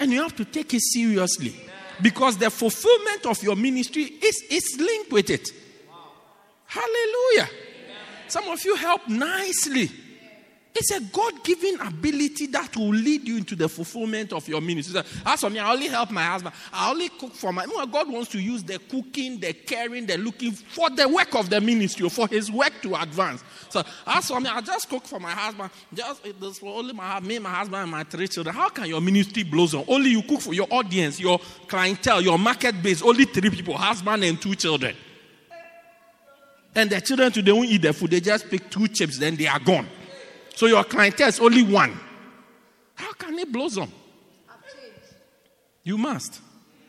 and 0.00 0.10
you 0.10 0.20
have 0.20 0.34
to 0.36 0.44
take 0.44 0.74
it 0.74 0.82
seriously. 0.82 1.54
Because 2.02 2.36
the 2.38 2.50
fulfillment 2.50 3.26
of 3.26 3.42
your 3.42 3.56
ministry 3.56 4.02
is, 4.04 4.42
is 4.50 4.76
linked 4.78 5.12
with 5.12 5.30
it. 5.30 5.48
Hallelujah. 6.66 7.48
Some 8.28 8.48
of 8.48 8.64
you 8.64 8.74
help 8.76 9.08
nicely. 9.08 9.90
It's 10.76 10.90
a 10.90 11.00
God 11.00 11.44
given 11.44 11.80
ability 11.80 12.48
that 12.48 12.76
will 12.76 12.88
lead 12.88 13.28
you 13.28 13.36
into 13.36 13.54
the 13.54 13.68
fulfillment 13.68 14.32
of 14.32 14.48
your 14.48 14.60
ministry. 14.60 15.00
As 15.24 15.40
for 15.40 15.48
me, 15.48 15.60
I 15.60 15.72
only 15.72 15.86
help 15.86 16.10
my 16.10 16.24
husband. 16.24 16.52
I 16.72 16.90
only 16.90 17.10
cook 17.10 17.32
for 17.32 17.52
my. 17.52 17.64
God 17.64 18.10
wants 18.10 18.28
to 18.32 18.40
use 18.40 18.64
the 18.64 18.80
cooking, 18.80 19.38
the 19.38 19.52
caring, 19.52 20.06
the 20.06 20.18
looking 20.18 20.50
for 20.50 20.90
the 20.90 21.08
work 21.08 21.32
of 21.36 21.48
the 21.48 21.60
ministry, 21.60 22.08
for 22.08 22.26
His 22.26 22.50
work 22.50 22.72
to 22.82 22.96
advance. 23.00 23.44
So 23.68 23.84
as 24.04 24.26
for 24.26 24.40
me, 24.40 24.48
I 24.48 24.60
just 24.62 24.88
cook 24.88 25.04
for 25.04 25.20
my 25.20 25.30
husband. 25.30 25.70
Just 25.92 26.24
this 26.40 26.58
for 26.58 26.76
only 26.76 26.92
my 26.92 27.20
me, 27.20 27.38
my 27.38 27.50
husband, 27.50 27.82
and 27.82 27.90
my 27.92 28.02
three 28.02 28.26
children. 28.26 28.56
How 28.56 28.68
can 28.68 28.86
your 28.86 29.00
ministry 29.00 29.44
blossom? 29.44 29.84
Only 29.86 30.10
you 30.10 30.22
cook 30.22 30.40
for 30.40 30.54
your 30.54 30.66
audience, 30.72 31.20
your 31.20 31.38
clientele, 31.68 32.20
your 32.20 32.38
market 32.38 32.82
base. 32.82 33.00
Only 33.00 33.26
three 33.26 33.50
people: 33.50 33.76
husband 33.76 34.24
and 34.24 34.42
two 34.42 34.56
children. 34.56 34.96
And 36.74 36.90
the 36.90 37.00
children 37.00 37.30
today 37.30 37.52
won't 37.52 37.68
eat 37.68 37.82
the 37.82 37.92
food. 37.92 38.10
They 38.10 38.18
just 38.18 38.50
pick 38.50 38.68
two 38.68 38.88
chips, 38.88 39.18
then 39.18 39.36
they 39.36 39.46
are 39.46 39.60
gone. 39.60 39.86
So 40.54 40.66
your 40.66 40.84
clientele 40.84 41.28
is 41.28 41.40
only 41.40 41.62
one. 41.62 41.98
How 42.94 43.12
can 43.12 43.38
it 43.38 43.50
blossom? 43.50 43.90
You 45.82 45.98
must. 45.98 46.40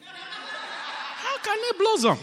How 0.03 1.37
can 1.39 1.57
it 1.59 1.77
blossom? 1.77 2.17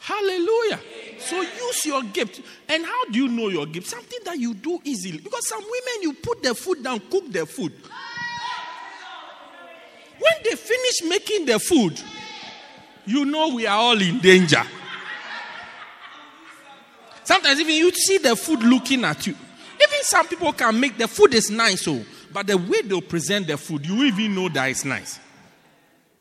Hallelujah. 0.00 0.80
So 1.18 1.40
use 1.40 1.86
your 1.86 2.02
gift. 2.02 2.42
And 2.68 2.84
how 2.84 3.04
do 3.06 3.18
you 3.18 3.28
know 3.28 3.48
your 3.48 3.66
gift? 3.66 3.86
Something 3.86 4.18
that 4.24 4.38
you 4.38 4.52
do 4.54 4.80
easily. 4.84 5.18
Because 5.18 5.48
some 5.48 5.62
women, 5.62 6.02
you 6.02 6.12
put 6.14 6.42
their 6.42 6.54
food 6.54 6.82
down, 6.82 7.00
cook 7.08 7.30
their 7.30 7.46
food. 7.46 7.72
When 10.18 10.32
they 10.44 10.56
finish 10.56 11.02
making 11.04 11.46
the 11.46 11.58
food, 11.58 12.00
you 13.06 13.24
know 13.24 13.54
we 13.54 13.66
are 13.66 13.76
all 13.76 14.00
in 14.00 14.18
danger. 14.18 14.62
Sometimes 17.24 17.60
even 17.60 17.74
you 17.74 17.92
see 17.92 18.18
the 18.18 18.34
food 18.36 18.62
looking 18.62 19.04
at 19.04 19.26
you. 19.26 19.36
Even 19.82 20.02
some 20.02 20.28
people 20.28 20.52
can 20.52 20.78
make 20.78 20.98
the 20.98 21.08
food 21.08 21.34
is 21.34 21.50
nice, 21.50 21.86
oh, 21.88 22.04
but 22.32 22.46
the 22.46 22.56
way 22.56 22.82
they'll 22.82 23.00
present 23.00 23.46
the 23.46 23.56
food, 23.56 23.86
you 23.86 24.02
even 24.04 24.34
know 24.34 24.48
that 24.48 24.70
it's 24.70 24.84
nice. 24.84 25.18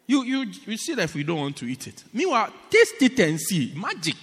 You, 0.07 0.23
you, 0.23 0.51
you 0.65 0.77
see 0.77 0.93
that 0.95 1.03
if 1.03 1.15
we 1.15 1.23
don't 1.23 1.39
want 1.39 1.57
to 1.57 1.65
eat 1.65 1.87
it. 1.87 2.03
Meanwhile, 2.11 2.51
taste 2.69 3.01
it 3.01 3.19
and 3.19 3.39
see. 3.39 3.73
Magic. 3.75 4.17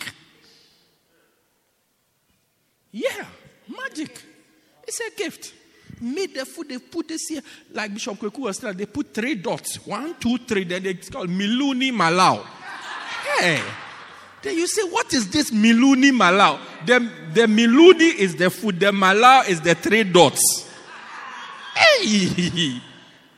Yeah, 2.92 3.24
magic. 3.68 4.22
It's 4.86 5.00
a 5.00 5.10
gift. 5.16 5.54
Made 6.00 6.34
the 6.34 6.44
food, 6.44 6.68
they 6.68 6.78
put 6.78 7.08
this 7.08 7.26
here, 7.28 7.42
like 7.72 7.92
Bishop 7.92 8.18
Kweku 8.18 8.38
was 8.38 8.58
telling, 8.58 8.76
they 8.76 8.86
put 8.86 9.12
three 9.12 9.34
dots. 9.34 9.84
One, 9.86 10.14
two, 10.18 10.38
three. 10.38 10.64
Then 10.64 10.86
it's 10.86 11.10
called 11.10 11.28
Miluni 11.30 11.90
Malau. 11.90 12.44
Hey. 13.38 13.60
Then 14.42 14.56
you 14.56 14.66
say, 14.68 14.82
what 14.82 15.12
is 15.12 15.30
this 15.30 15.52
miluni 15.52 16.12
malau? 16.12 16.60
The, 16.86 17.10
the 17.34 17.48
miluni 17.48 18.04
is 18.04 18.36
the 18.36 18.50
food, 18.50 18.78
the 18.78 18.92
malau 18.92 19.48
is 19.48 19.60
the 19.60 19.74
three 19.74 20.04
dots. 20.04 20.70
Hey! 21.74 22.80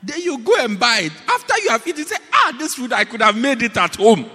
Then 0.03 0.21
you 0.21 0.39
go 0.39 0.55
and 0.59 0.79
buy 0.79 1.01
it. 1.05 1.13
After 1.29 1.55
you 1.63 1.71
have 1.71 1.87
eaten, 1.87 2.05
say, 2.05 2.17
ah, 2.33 2.57
this 2.59 2.75
food, 2.75 2.93
I 2.93 3.05
could 3.05 3.21
have 3.21 3.37
made 3.37 3.63
it 3.63 3.77
at 3.77 3.97
home. 3.97 4.29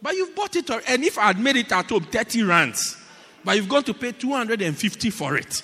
But 0.00 0.14
you've 0.14 0.34
bought 0.34 0.54
it, 0.56 0.70
and 0.70 1.04
if 1.04 1.18
I 1.18 1.28
had 1.28 1.40
made 1.40 1.56
it 1.56 1.72
at 1.72 1.88
home, 1.88 2.04
30 2.04 2.42
rands. 2.44 2.96
But 3.44 3.56
you've 3.56 3.68
got 3.68 3.86
to 3.86 3.94
pay 3.94 4.12
250 4.12 5.10
for 5.10 5.36
it. 5.36 5.62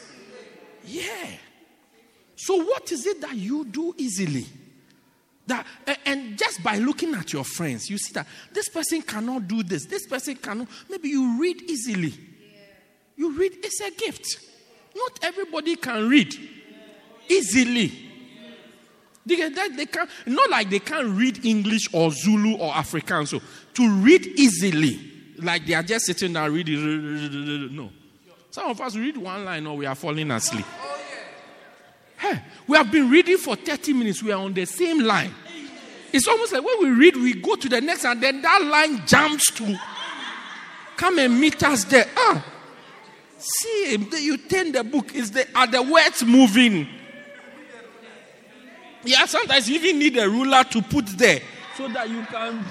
Yeah. 0.85 1.31
So 2.37 2.63
what 2.63 2.91
is 2.93 3.07
it 3.07 3.21
that 3.21 3.35
you 3.35 3.65
do 3.65 3.95
easily? 3.97 4.47
That, 5.47 5.67
and 6.07 6.39
just 6.39 6.63
by 6.63 6.79
looking 6.79 7.15
at 7.15 7.33
your 7.33 7.45
friends, 7.45 7.91
you 7.91 7.99
see 7.99 8.13
that 8.15 8.27
this 8.53 8.69
person 8.69 9.03
cannot 9.03 9.47
do 9.47 9.63
this, 9.63 9.85
this 9.87 10.07
person 10.07 10.37
cannot. 10.37 10.69
Maybe 10.89 11.09
you 11.09 11.39
read 11.41 11.63
easily. 11.63 12.09
Yeah. 12.09 12.57
You 13.17 13.39
read, 13.39 13.53
it's 13.63 13.81
a 13.81 13.91
gift. 13.91 14.39
Not 14.97 15.19
everybody 15.23 15.77
can 15.77 16.09
read 16.09 16.35
easily. 17.29 17.93
They, 19.27 19.49
they, 19.49 19.87
can 19.87 20.07
not 20.27 20.51
like 20.51 20.69
they 20.69 20.79
can't 20.79 21.09
read 21.17 21.45
English 21.45 21.89
or 21.93 22.11
Zulu 22.11 22.57
or 22.57 22.73
Afrikaans. 22.73 23.29
So 23.29 23.41
to 23.75 23.91
read 23.91 24.27
easily, 24.27 25.01
like 25.39 25.67
they 25.67 25.75
are 25.75 25.83
just 25.83 26.07
sitting 26.07 26.35
there 26.35 26.51
reading. 26.51 27.75
No. 27.75 27.91
Some 28.51 28.71
of 28.71 28.81
us 28.81 28.97
read 28.97 29.17
one 29.17 29.45
line 29.45 29.67
or 29.67 29.77
we 29.77 29.87
are 29.87 29.95
falling 29.95 30.31
asleep. 30.31 30.67
Hey, 32.25 32.41
we 32.67 32.79
have 32.79 32.91
been 32.91 33.11
reading 33.11 33.37
for 33.37 33.55
30 33.55 33.93
minutes. 33.93 34.23
We 34.23 34.33
are 34.33 34.41
on 34.41 34.55
the 34.55 34.65
same 34.65 35.01
line. 35.01 35.35
It's 36.11 36.27
almost 36.27 36.55
like 36.55 36.65
when 36.65 36.79
we 36.79 36.91
read, 36.91 37.17
we 37.17 37.35
go 37.35 37.55
to 37.55 37.69
the 37.69 37.83
next, 37.83 38.07
and 38.07 38.19
then 38.23 38.41
that 38.41 38.63
line 38.63 39.07
jumps 39.07 39.51
to 39.51 39.79
come 40.97 41.19
and 41.19 41.39
meet 41.39 41.63
us 41.63 41.85
there. 41.85 42.09
Ah, 42.17 42.43
see, 43.37 43.99
you 44.21 44.39
turn 44.39 44.73
the 44.73 44.83
book. 44.83 45.15
Is 45.15 45.33
the 45.33 45.47
are 45.55 45.67
the 45.67 45.83
words 45.83 46.25
moving? 46.25 46.89
Yeah, 49.05 49.27
sometimes 49.27 49.69
you 49.69 49.75
even 49.75 49.99
need 49.99 50.17
a 50.17 50.27
ruler 50.27 50.65
to 50.65 50.81
put 50.81 51.07
there 51.09 51.43
so 51.77 51.89
that 51.89 52.09
you 52.09 52.23
can. 52.23 52.65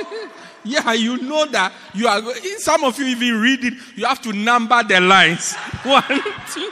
yeah, 0.64 0.94
you 0.94 1.18
know 1.18 1.44
that 1.46 1.70
you 1.92 2.08
are. 2.08 2.22
Some 2.56 2.82
of 2.84 2.98
you 2.98 3.06
even 3.06 3.42
read 3.42 3.62
it. 3.62 3.74
You 3.94 4.06
have 4.06 4.22
to 4.22 4.32
number 4.32 4.82
the 4.84 5.00
lines. 5.00 5.54
One, 5.82 6.22
two, 6.50 6.70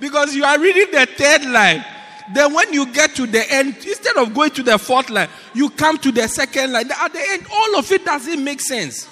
because 0.00 0.34
you 0.34 0.44
are 0.44 0.58
reading 0.58 0.90
the 0.92 1.06
third 1.06 1.44
line. 1.46 1.84
Then 2.34 2.52
when 2.52 2.72
you 2.72 2.92
get 2.92 3.14
to 3.16 3.26
the 3.26 3.48
end, 3.52 3.76
instead 3.76 4.16
of 4.16 4.34
going 4.34 4.50
to 4.52 4.62
the 4.62 4.78
fourth 4.78 5.10
line, 5.10 5.28
you 5.54 5.70
come 5.70 5.96
to 5.98 6.10
the 6.10 6.26
second 6.28 6.72
line. 6.72 6.90
At 6.90 7.12
the 7.12 7.22
end, 7.30 7.46
all 7.52 7.78
of 7.78 7.90
it 7.92 8.04
doesn't 8.04 8.42
make 8.42 8.60
sense. 8.60 9.08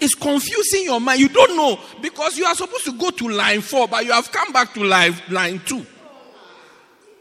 It's 0.00 0.14
confusing 0.14 0.84
your 0.84 1.00
mind. 1.00 1.20
You 1.20 1.28
don't 1.28 1.56
know 1.56 1.78
because 2.02 2.36
you 2.36 2.44
are 2.44 2.54
supposed 2.54 2.84
to 2.84 2.92
go 2.92 3.10
to 3.10 3.28
line 3.28 3.62
four, 3.62 3.88
but 3.88 4.04
you 4.04 4.12
have 4.12 4.30
come 4.30 4.52
back 4.52 4.74
to 4.74 4.84
line, 4.84 5.14
line 5.30 5.60
two. 5.64 5.84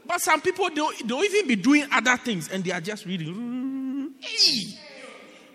But 0.06 0.22
some 0.22 0.42
people 0.42 0.70
don't, 0.70 1.08
don't 1.08 1.26
even 1.26 1.48
be 1.48 1.56
doing 1.56 1.86
other 1.92 2.18
things 2.18 2.50
and 2.50 2.64
they 2.64 2.72
are 2.72 2.82
just 2.82 3.06
reading. 3.06 4.14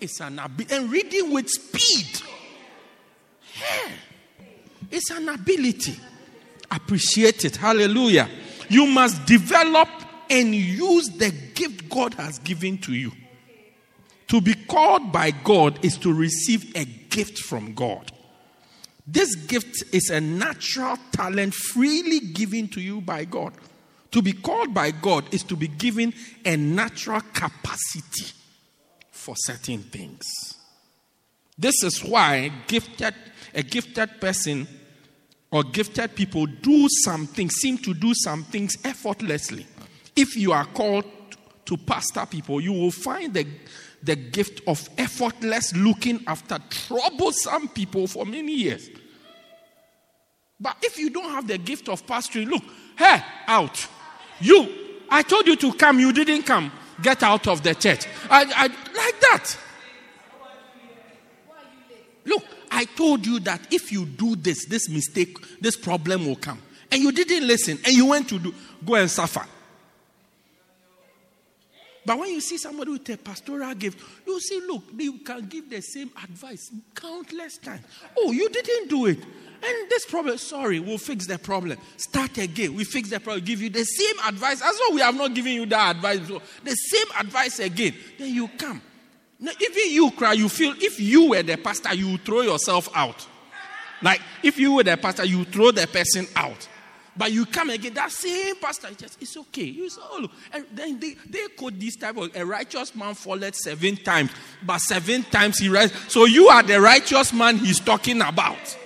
It's 0.01 0.21
an 0.21 0.39
ability. 0.39 0.75
And 0.75 0.91
reading 0.91 1.33
with 1.33 1.49
speed. 1.49 2.23
It's 4.91 5.11
an 5.11 5.29
ability. 5.29 5.97
Appreciate 6.73 7.45
it. 7.45 7.57
Hallelujah. 7.57 8.29
You 8.69 8.87
must 8.87 9.27
develop 9.27 9.89
and 10.31 10.55
use 10.55 11.09
the 11.09 11.31
gift 11.31 11.89
God 11.91 12.15
has 12.15 12.39
given 12.39 12.79
to 12.79 12.95
you. 12.95 13.13
To 14.29 14.41
be 14.41 14.55
called 14.55 15.13
by 15.13 15.31
God 15.31 15.85
is 15.85 15.99
to 15.99 16.13
receive 16.13 16.75
a 16.75 16.87
gift 16.87 17.39
from 17.39 17.75
God. 17.75 18.11
This 19.07 19.35
gift 19.35 19.85
is 19.93 20.09
a 20.09 20.21
natural 20.21 20.97
talent 21.11 21.53
freely 21.53 22.21
given 22.21 22.69
to 22.69 22.81
you 22.81 23.03
by 23.03 23.27
God. 23.27 23.53
To 24.13 24.23
be 24.23 24.33
called 24.33 24.73
by 24.73 24.91
God 24.93 25.25
is 25.35 25.43
to 25.45 25.57
be 25.57 25.69
given 25.69 26.15
a 26.45 26.57
natural 26.57 27.21
capacity 27.21 28.33
for 29.11 29.35
certain 29.37 29.83
things. 29.83 30.27
This 31.59 31.83
is 31.83 32.03
why 32.03 32.51
gifted, 32.67 33.15
a 33.55 33.63
gifted 33.63 34.21
person 34.21 34.67
or 35.53 35.63
gifted 35.63 36.17
people 36.17 36.47
do 36.47 36.89
something, 37.05 37.49
seem 37.51 37.79
to 37.79 37.95
do 37.95 38.13
some 38.15 38.43
things 38.45 38.77
effortlessly. 38.85 39.67
If 40.17 40.35
you 40.35 40.53
are 40.53 40.65
called 40.65 41.05
to 41.67 41.77
pastor 41.77 42.27
people, 42.27 42.61
you 42.61 42.73
will 42.73 42.91
find 42.91 43.33
the, 43.35 43.47
the 44.03 44.17
gift 44.17 44.63
of 44.67 44.89
effortless 44.97 45.77
looking 45.77 46.25
after 46.27 46.59
troublesome 46.71 47.69
people 47.69 48.07
for 48.07 48.25
many 48.25 48.55
years. 48.55 48.89
But 50.59 50.77
if 50.83 50.99
you 50.99 51.11
don't 51.11 51.31
have 51.31 51.47
the 51.47 51.59
gift 51.59 51.89
of 51.89 52.07
pastoring, 52.07 52.49
look, 52.49 52.63
hey, 52.97 53.23
out. 53.47 53.87
You, 54.41 54.69
I 55.11 55.23
told 55.23 55.47
you 55.47 55.57
to 55.57 55.73
come, 55.75 56.01
you 56.01 56.13
didn't 56.13 56.45
come. 56.45 56.73
Get 57.03 57.23
out 57.23 57.47
of 57.47 57.63
the 57.63 57.75
church. 57.75 58.07
I, 58.31 58.45
I, 58.45 58.67
like 58.69 59.21
that. 59.21 59.59
Look, 62.25 62.45
I 62.73 62.87
told 62.87 63.27
you 63.27 63.39
that 63.41 63.73
if 63.73 63.93
you 63.93 64.07
do 64.07 64.35
this, 64.35 64.65
this 64.65 64.89
mistake, 64.89 65.37
this 65.61 65.77
problem 65.77 66.27
will 66.27 66.37
come. 66.37 66.61
And 66.91 67.03
you 67.03 67.13
didn't 67.13 67.47
listen, 67.47 67.79
and 67.85 67.95
you 67.95 68.07
went 68.07 68.29
to 68.31 68.39
do, 68.39 68.55
go 68.85 68.95
and 68.95 69.11
suffer. 69.11 69.45
But 72.05 72.19
when 72.19 72.31
you 72.31 72.41
see 72.41 72.59
somebody 72.59 72.91
with 72.91 73.09
a 73.11 73.17
pastoral 73.17 73.75
gift, 73.75 74.01
you 74.27 74.41
see, 74.41 74.61
look, 74.67 74.83
you 74.99 75.19
can 75.19 75.47
give 75.47 75.71
the 75.71 75.81
same 75.81 76.11
advice 76.23 76.73
countless 76.95 77.59
times. 77.59 77.85
Oh, 78.19 78.33
you 78.33 78.49
didn't 78.49 78.89
do 78.89 79.07
it. 79.07 79.19
And 79.19 79.91
this 79.91 80.05
problem, 80.07 80.37
sorry, 80.39 80.81
we'll 80.81 80.99
fix 80.99 81.27
the 81.27 81.39
problem. 81.39 81.79
Start 81.97 82.39
again. 82.39 82.75
We 82.75 82.83
fix 82.83 83.11
the 83.11 83.21
problem, 83.21 83.45
give 83.45 83.63
you 83.63 83.71
the 83.71 83.85
same 83.85 84.17
advice. 84.27 84.61
As 84.61 84.77
well, 84.81 84.95
we 84.95 85.01
have 85.03 85.15
not 85.15 85.33
given 85.35 85.53
you 85.53 85.67
that 85.67 85.97
advice 85.97 86.19
before. 86.19 86.43
The 86.65 86.75
same 86.75 87.07
advice 87.21 87.61
again. 87.61 87.95
Then 88.19 88.35
you 88.35 88.49
come. 88.49 88.83
Even 89.43 89.91
you 89.91 90.11
cry, 90.13 90.33
you 90.35 90.49
feel 90.49 90.75
if 90.79 91.01
you 91.01 91.31
were 91.31 91.43
the 91.43 91.57
pastor, 91.57 91.95
you 91.95 92.13
would 92.13 92.25
throw 92.25 92.43
yourself 92.43 92.89
out. 92.95 93.27
Like 94.01 94.21
if 94.43 94.59
you 94.59 94.75
were 94.75 94.85
the 94.85 94.97
pastor, 94.97 95.25
you 95.25 95.45
throw 95.45 95.71
the 95.71 95.87
person 95.87 96.27
out. 96.37 96.69
But 97.15 97.31
you 97.31 97.45
come 97.45 97.69
again, 97.71 97.93
that 97.95 98.11
same 98.11 98.57
pastor, 98.57 98.89
just, 98.97 99.21
it's 99.21 99.37
okay. 99.37 99.65
You 99.65 99.91
say, 99.91 100.01
oh, 100.03 100.19
look. 100.23 100.31
And 100.53 100.65
then 100.73 100.99
they, 100.99 101.15
they 101.29 101.47
quote 101.57 101.79
this 101.79 101.97
type 101.97 102.17
of 102.17 102.35
a 102.35 102.45
righteous 102.45 102.95
man 102.95 103.15
followed 103.15 103.55
seven 103.55 103.97
times, 103.97 104.31
but 104.65 104.79
seven 104.79 105.23
times 105.25 105.59
he 105.59 105.69
rise. 105.69 105.93
So 106.09 106.25
you 106.25 106.49
are 106.49 106.63
the 106.63 106.81
righteous 106.81 107.33
man 107.35 107.59
he's 107.59 107.81
talking 107.81 108.23
about. 108.23 108.79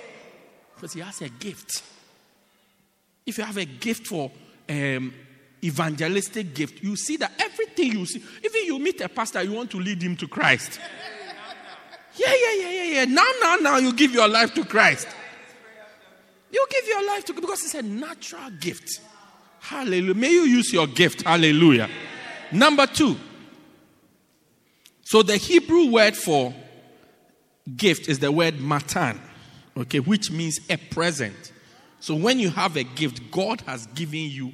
Because 0.74 0.92
he 0.92 1.00
has 1.00 1.22
a 1.22 1.28
gift. 1.28 1.82
If 3.24 3.38
you 3.38 3.44
have 3.44 3.56
a 3.56 3.64
gift 3.64 4.08
for 4.08 4.30
um, 4.68 5.14
evangelistic 5.64 6.54
gift, 6.54 6.82
you 6.82 6.96
see 6.96 7.16
that 7.16 7.32
everything 7.38 7.92
you 7.92 8.06
see, 8.06 8.22
even 8.44 8.64
you 8.64 8.78
meet 8.78 9.00
a 9.00 9.08
pastor, 9.08 9.42
you 9.42 9.52
want 9.52 9.70
to 9.70 9.78
lead 9.78 10.02
him 10.02 10.16
to 10.16 10.28
Christ. 10.28 10.80
Yeah, 12.16 12.32
yeah, 12.32 12.54
yeah, 12.60 12.70
yeah, 12.70 12.84
yeah. 12.94 13.04
Now, 13.04 13.26
now, 13.40 13.56
now, 13.56 13.76
you 13.76 13.92
give 13.92 14.12
your 14.12 14.28
life 14.28 14.54
to 14.54 14.64
Christ. 14.64 15.08
You 16.50 16.66
give 16.70 16.86
your 16.86 17.06
life 17.06 17.24
to 17.26 17.34
because 17.34 17.62
it's 17.64 17.74
a 17.74 17.82
natural 17.82 18.50
gift. 18.58 19.00
Hallelujah. 19.60 20.14
May 20.14 20.30
you 20.30 20.42
use 20.42 20.72
your 20.72 20.86
gift. 20.86 21.22
Hallelujah. 21.22 21.90
Number 22.52 22.86
two. 22.86 23.16
So 25.02 25.22
the 25.22 25.36
Hebrew 25.36 25.90
word 25.90 26.16
for 26.16 26.54
gift 27.76 28.08
is 28.08 28.18
the 28.20 28.32
word 28.32 28.60
matan, 28.60 29.20
okay, 29.76 30.00
which 30.00 30.30
means 30.30 30.58
a 30.70 30.76
present. 30.76 31.52
So 32.00 32.14
when 32.14 32.38
you 32.38 32.50
have 32.50 32.76
a 32.76 32.84
gift, 32.84 33.30
God 33.30 33.60
has 33.62 33.86
given 33.88 34.30
you 34.30 34.52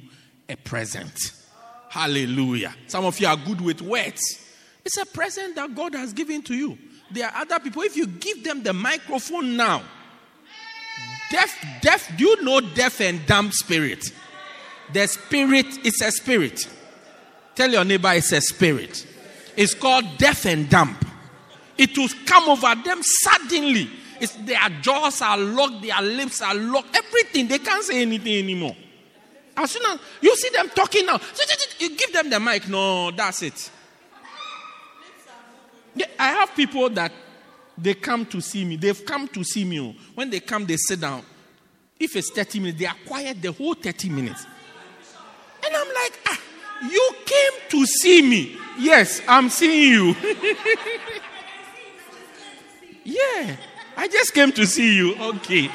a 0.53 0.57
present. 0.57 1.33
Hallelujah. 1.89 2.73
Some 2.87 3.05
of 3.05 3.19
you 3.19 3.27
are 3.27 3.37
good 3.37 3.61
with 3.61 3.81
words. 3.81 4.21
It's 4.85 4.97
a 4.97 5.05
present 5.05 5.55
that 5.55 5.73
God 5.75 5.95
has 5.95 6.13
given 6.13 6.41
to 6.43 6.53
you. 6.53 6.77
There 7.11 7.27
are 7.27 7.41
other 7.41 7.59
people, 7.59 7.81
if 7.83 7.95
you 7.95 8.07
give 8.07 8.43
them 8.43 8.63
the 8.63 8.73
microphone 8.73 9.55
now, 9.55 9.83
deaf, 11.31 11.55
deaf, 11.81 12.11
do 12.17 12.23
you 12.23 12.43
know 12.43 12.61
deaf 12.61 13.01
and 13.01 13.25
dumb 13.25 13.51
spirit? 13.51 14.03
The 14.91 15.07
spirit 15.07 15.85
is 15.85 16.01
a 16.01 16.11
spirit. 16.11 16.67
Tell 17.55 17.71
your 17.71 17.85
neighbor 17.85 18.11
it's 18.13 18.31
a 18.31 18.41
spirit. 18.41 19.05
It's 19.55 19.73
called 19.73 20.05
deaf 20.17 20.45
and 20.45 20.69
dumb. 20.69 20.97
It 21.77 21.97
will 21.97 22.09
come 22.25 22.49
over 22.49 22.75
them 22.83 23.01
suddenly. 23.01 23.89
It's, 24.19 24.33
their 24.35 24.69
jaws 24.81 25.21
are 25.21 25.37
locked, 25.37 25.81
their 25.81 26.01
lips 26.01 26.41
are 26.41 26.55
locked, 26.55 26.95
everything. 26.95 27.47
They 27.47 27.59
can't 27.59 27.83
say 27.83 28.01
anything 28.01 28.35
anymore. 28.35 28.75
As 29.55 29.71
soon 29.71 29.83
as 29.85 29.99
you 30.21 30.35
see 30.35 30.49
them 30.49 30.69
talking 30.69 31.05
now, 31.05 31.19
you 31.79 31.95
give 31.95 32.11
them 32.11 32.29
the 32.29 32.39
mic. 32.39 32.67
No, 32.67 33.11
that's 33.11 33.43
it. 33.43 33.71
I 36.17 36.27
have 36.29 36.55
people 36.55 36.89
that 36.91 37.11
they 37.77 37.93
come 37.93 38.25
to 38.27 38.41
see 38.41 38.65
me. 38.65 38.77
They've 38.77 39.05
come 39.05 39.27
to 39.29 39.43
see 39.43 39.65
me. 39.65 39.79
Oh. 39.79 39.93
When 40.15 40.29
they 40.29 40.39
come, 40.39 40.65
they 40.65 40.77
sit 40.77 41.01
down. 41.01 41.23
If 41.99 42.15
it's 42.15 42.31
30 42.31 42.59
minutes, 42.59 42.79
they 42.79 42.85
are 42.85 42.95
quiet 43.05 43.41
the 43.41 43.51
whole 43.51 43.73
30 43.73 44.09
minutes. 44.09 44.45
And 45.65 45.75
I'm 45.75 45.87
like, 45.87 46.19
ah, 46.27 46.39
you 46.89 47.11
came 47.25 47.51
to 47.69 47.85
see 47.85 48.21
me. 48.21 48.57
Yes, 48.79 49.21
I'm 49.27 49.49
seeing 49.49 49.91
you. 49.91 50.15
yeah, 53.03 53.55
I 53.95 54.07
just 54.07 54.33
came 54.33 54.51
to 54.53 54.65
see 54.65 54.95
you. 54.95 55.15
Okay. 55.15 55.69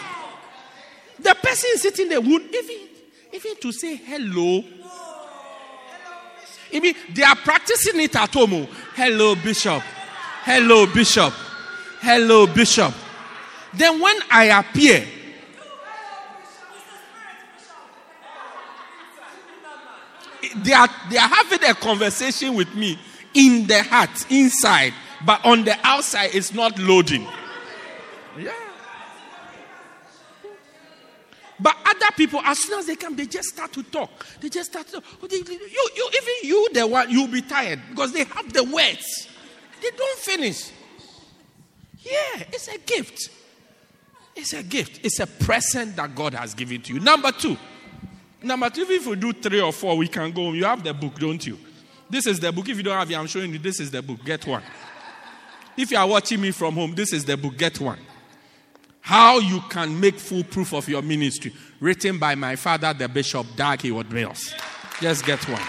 The 1.21 1.35
person 1.43 1.71
sitting 1.77 2.09
there 2.09 2.21
would 2.21 2.55
even, 2.55 2.88
even 3.33 3.57
to 3.57 3.73
say 3.73 3.97
hello. 3.97 4.65
Even 6.71 6.95
they 7.15 7.23
are 7.23 7.37
practicing 7.37 8.01
it 8.01 8.15
at 8.17 8.33
home. 8.33 8.55
Oh. 8.55 8.69
Hello, 8.95 9.35
Bishop. 9.35 9.83
Hello, 10.43 10.87
Bishop. 10.87 11.33
Hello, 12.01 12.47
Bishop. 12.47 12.93
Then 13.75 14.01
when 14.01 14.17
I 14.31 14.45
appear, 14.59 15.07
they 20.57 20.73
are, 20.73 20.89
they 21.11 21.17
are 21.17 21.29
having 21.29 21.65
a 21.65 21.75
conversation 21.75 22.55
with 22.55 22.75
me 22.75 22.99
in 23.35 23.67
the 23.67 23.83
heart, 23.83 24.31
inside, 24.31 24.95
but 25.25 25.45
on 25.45 25.65
the 25.65 25.77
outside, 25.83 26.31
it's 26.35 26.53
not 26.53 26.79
loading. 26.79 27.27
Yeah. 28.39 28.68
But 31.61 31.77
other 31.85 32.15
people, 32.17 32.41
as 32.45 32.59
soon 32.61 32.79
as 32.79 32.87
they 32.87 32.97
come, 32.97 33.17
they 33.17 33.27
just 33.27 33.49
start 33.49 33.73
to 33.73 33.83
talk. 33.83 34.11
They 34.41 34.49
just 34.49 34.71
start 34.71 34.87
to 34.89 34.93
talk. 34.95 35.05
Oh, 35.23 35.29
you, 35.31 35.39
you, 35.39 36.11
even 36.15 36.35
you, 36.49 36.69
the 36.73 36.87
one, 36.87 37.11
you'll 37.11 37.27
be 37.27 37.43
tired 37.43 37.81
because 37.91 38.13
they 38.13 38.25
have 38.25 38.53
the 38.53 38.63
words. 38.65 39.29
They 39.83 39.91
don't 39.97 40.19
finish. 40.19 40.71
Yeah, 41.99 42.45
it's 42.53 42.69
a 42.69 42.79
gift. 42.79 43.31
It's 44.37 44.53
a 44.53 44.63
gift. 44.63 45.05
It's 45.05 45.19
a 45.19 45.27
present 45.27 45.97
that 45.97 46.15
God 46.15 46.35
has 46.35 46.55
given 46.55 46.81
to 46.83 46.95
you. 46.95 47.01
Number 47.01 47.33
two. 47.33 47.57
Number 48.41 48.71
two, 48.71 48.83
if 48.83 49.05
we 49.05 49.17
do 49.17 49.33
three 49.33 49.61
or 49.61 49.73
four, 49.73 49.97
we 49.97 50.07
can 50.07 50.31
go. 50.31 50.53
You 50.53 50.65
have 50.65 50.85
the 50.85 50.95
book, 50.95 51.19
don't 51.19 51.45
you? 51.45 51.59
This 52.09 52.27
is 52.27 52.39
the 52.39 52.53
book. 52.53 52.69
If 52.69 52.77
you 52.77 52.85
don't 52.85 52.97
have 52.97 53.11
it, 53.11 53.17
I'm 53.17 53.27
showing 53.27 53.53
you. 53.53 53.59
This 53.59 53.81
is 53.81 53.91
the 53.91 54.01
book. 54.01 54.25
Get 54.25 54.47
one. 54.47 54.63
If 55.77 55.91
you 55.91 55.99
are 55.99 56.07
watching 56.07 56.41
me 56.41 56.53
from 56.53 56.75
home, 56.75 56.95
this 56.95 57.13
is 57.13 57.25
the 57.25 57.37
book. 57.37 57.57
Get 57.57 57.81
one. 57.81 57.99
How 59.09 59.39
you 59.39 59.63
can 59.71 59.99
make 59.99 60.19
full 60.19 60.45
proof 60.45 60.75
of 60.75 60.87
your 60.87 61.01
ministry. 61.01 61.55
Written 61.81 62.19
by 62.19 62.35
my 62.35 62.57
father, 62.57 62.93
the 62.93 63.09
Bishop 63.09 63.47
Dag 63.57 63.81
Heward 63.81 64.13
Mills. 64.13 64.53
Just 65.01 65.25
get 65.25 65.43
one. 65.49 65.63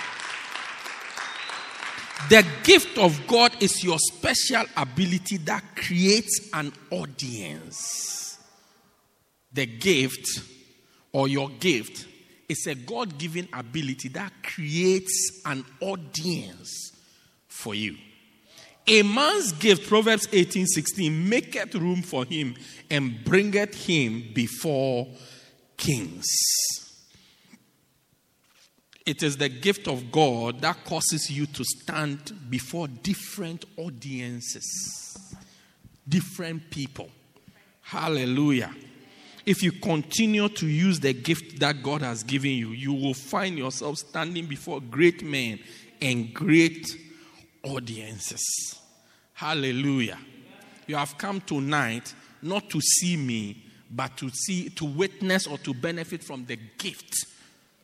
The 2.27 2.45
gift 2.65 2.97
of 2.97 3.17
God 3.27 3.53
is 3.61 3.81
your 3.81 3.97
special 3.97 4.65
ability 4.75 5.37
that 5.37 5.63
creates 5.77 6.49
an 6.53 6.73
audience. 6.91 8.37
The 9.53 9.67
gift 9.67 10.41
or 11.13 11.29
your 11.29 11.47
gift 11.47 12.07
is 12.49 12.67
a 12.67 12.75
God 12.75 13.17
given 13.17 13.47
ability 13.53 14.09
that 14.09 14.33
creates 14.43 15.43
an 15.45 15.63
audience 15.79 16.91
for 17.47 17.73
you. 17.73 17.95
A 18.91 19.03
man's 19.03 19.51
gift, 19.51 19.87
Proverbs 19.87 20.27
18 20.31 20.65
16, 20.65 21.29
maketh 21.29 21.75
room 21.75 22.01
for 22.01 22.25
him 22.25 22.55
and 22.89 23.23
bringeth 23.23 23.85
him 23.85 24.31
before 24.33 25.07
kings. 25.77 26.25
It 29.05 29.21
is 29.21 29.37
the 29.37 29.47
gift 29.47 29.87
of 29.87 30.11
God 30.11 30.61
that 30.61 30.85
causes 30.85 31.29
you 31.29 31.45
to 31.45 31.63
stand 31.63 32.33
before 32.49 32.87
different 32.87 33.63
audiences, 33.77 35.35
different 36.07 36.71
people. 36.71 37.11
Hallelujah. 37.81 38.73
If 39.45 39.61
you 39.61 39.71
continue 39.71 40.49
to 40.49 40.67
use 40.67 40.99
the 40.99 41.13
gift 41.13 41.59
that 41.59 41.83
God 41.83 42.01
has 42.01 42.23
given 42.23 42.51
you, 42.51 42.69
you 42.69 42.93
will 42.93 43.13
find 43.13 43.55
yourself 43.55 43.99
standing 43.99 44.47
before 44.47 44.81
great 44.81 45.23
men 45.23 45.59
and 46.01 46.33
great 46.33 46.87
audiences. 47.63 48.78
Hallelujah. 49.39 50.17
You 50.85 50.97
have 50.97 51.17
come 51.17 51.39
tonight 51.39 52.13
not 52.41 52.69
to 52.71 52.81
see 52.81 53.15
me, 53.15 53.63
but 53.89 54.17
to 54.17 54.29
see, 54.31 54.67
to 54.71 54.83
witness 54.83 55.47
or 55.47 55.57
to 55.59 55.73
benefit 55.73 56.21
from 56.25 56.43
the 56.43 56.57
gift 56.77 57.25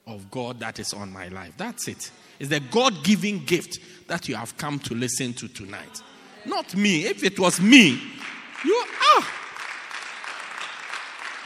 of 0.05 0.29
God 0.29 0.59
that 0.59 0.79
is 0.79 0.93
on 0.93 1.13
my 1.13 1.29
life. 1.29 1.53
That's 1.55 1.87
it. 1.87 2.11
It's 2.39 2.49
the 2.49 2.59
God 2.59 3.05
given 3.05 3.45
gift 3.45 3.79
that 4.09 4.27
you 4.27 4.35
have 4.35 4.57
come 4.57 4.79
to 4.79 4.95
listen 4.95 5.33
to 5.35 5.47
tonight. 5.47 6.01
Not 6.45 6.75
me. 6.75 7.05
If 7.05 7.23
it 7.23 7.39
was 7.39 7.61
me, 7.61 8.01
you 8.65 8.83
ah, 8.99 9.33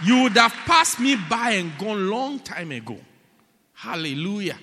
you 0.05 0.23
would 0.23 0.37
have 0.37 0.53
passed 0.65 0.99
me 0.99 1.17
by 1.29 1.51
and 1.51 1.77
gone 1.77 2.09
long 2.09 2.39
time 2.39 2.71
ago. 2.71 2.97
Hallelujah. 3.75 4.57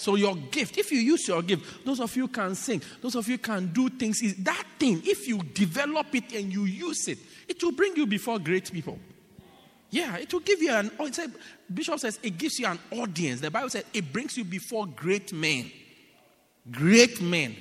So 0.00 0.14
your 0.14 0.34
gift, 0.34 0.78
if 0.78 0.90
you 0.90 0.98
use 0.98 1.28
your 1.28 1.42
gift, 1.42 1.84
those 1.84 2.00
of 2.00 2.16
you 2.16 2.26
can 2.26 2.54
sing, 2.54 2.80
those 3.02 3.14
of 3.16 3.28
you 3.28 3.36
can 3.36 3.66
do 3.66 3.90
things. 3.90 4.22
Is 4.22 4.34
that 4.36 4.64
thing, 4.78 5.02
if 5.04 5.28
you 5.28 5.42
develop 5.42 6.14
it 6.14 6.32
and 6.32 6.50
you 6.50 6.64
use 6.64 7.06
it, 7.06 7.18
it 7.46 7.62
will 7.62 7.72
bring 7.72 7.94
you 7.96 8.06
before 8.06 8.38
great 8.38 8.72
people. 8.72 8.98
Yeah, 9.90 10.16
it 10.16 10.32
will 10.32 10.40
give 10.40 10.62
you 10.62 10.72
an. 10.72 10.90
Oh, 10.98 11.10
said, 11.10 11.30
Bishop 11.72 12.00
says 12.00 12.18
it 12.22 12.38
gives 12.38 12.58
you 12.58 12.66
an 12.66 12.78
audience. 12.92 13.42
The 13.42 13.50
Bible 13.50 13.68
says 13.68 13.84
it 13.92 14.10
brings 14.10 14.38
you 14.38 14.44
before 14.44 14.86
great 14.86 15.34
men. 15.34 15.70
Great 16.70 17.20
men. 17.20 17.54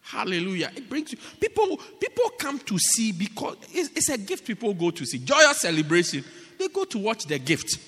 Hallelujah. 0.00 0.70
It 0.74 0.88
brings 0.88 1.12
you 1.12 1.18
people. 1.38 1.76
People 2.00 2.30
come 2.38 2.60
to 2.60 2.78
see 2.78 3.12
because 3.12 3.58
it's, 3.74 3.90
it's 3.94 4.08
a 4.08 4.16
gift. 4.16 4.46
People 4.46 4.72
go 4.72 4.90
to 4.90 5.04
see 5.04 5.18
joyous 5.18 5.60
celebration. 5.60 6.24
They 6.58 6.68
go 6.68 6.84
to 6.84 6.96
watch 6.96 7.26
the 7.26 7.38
gift. 7.38 7.78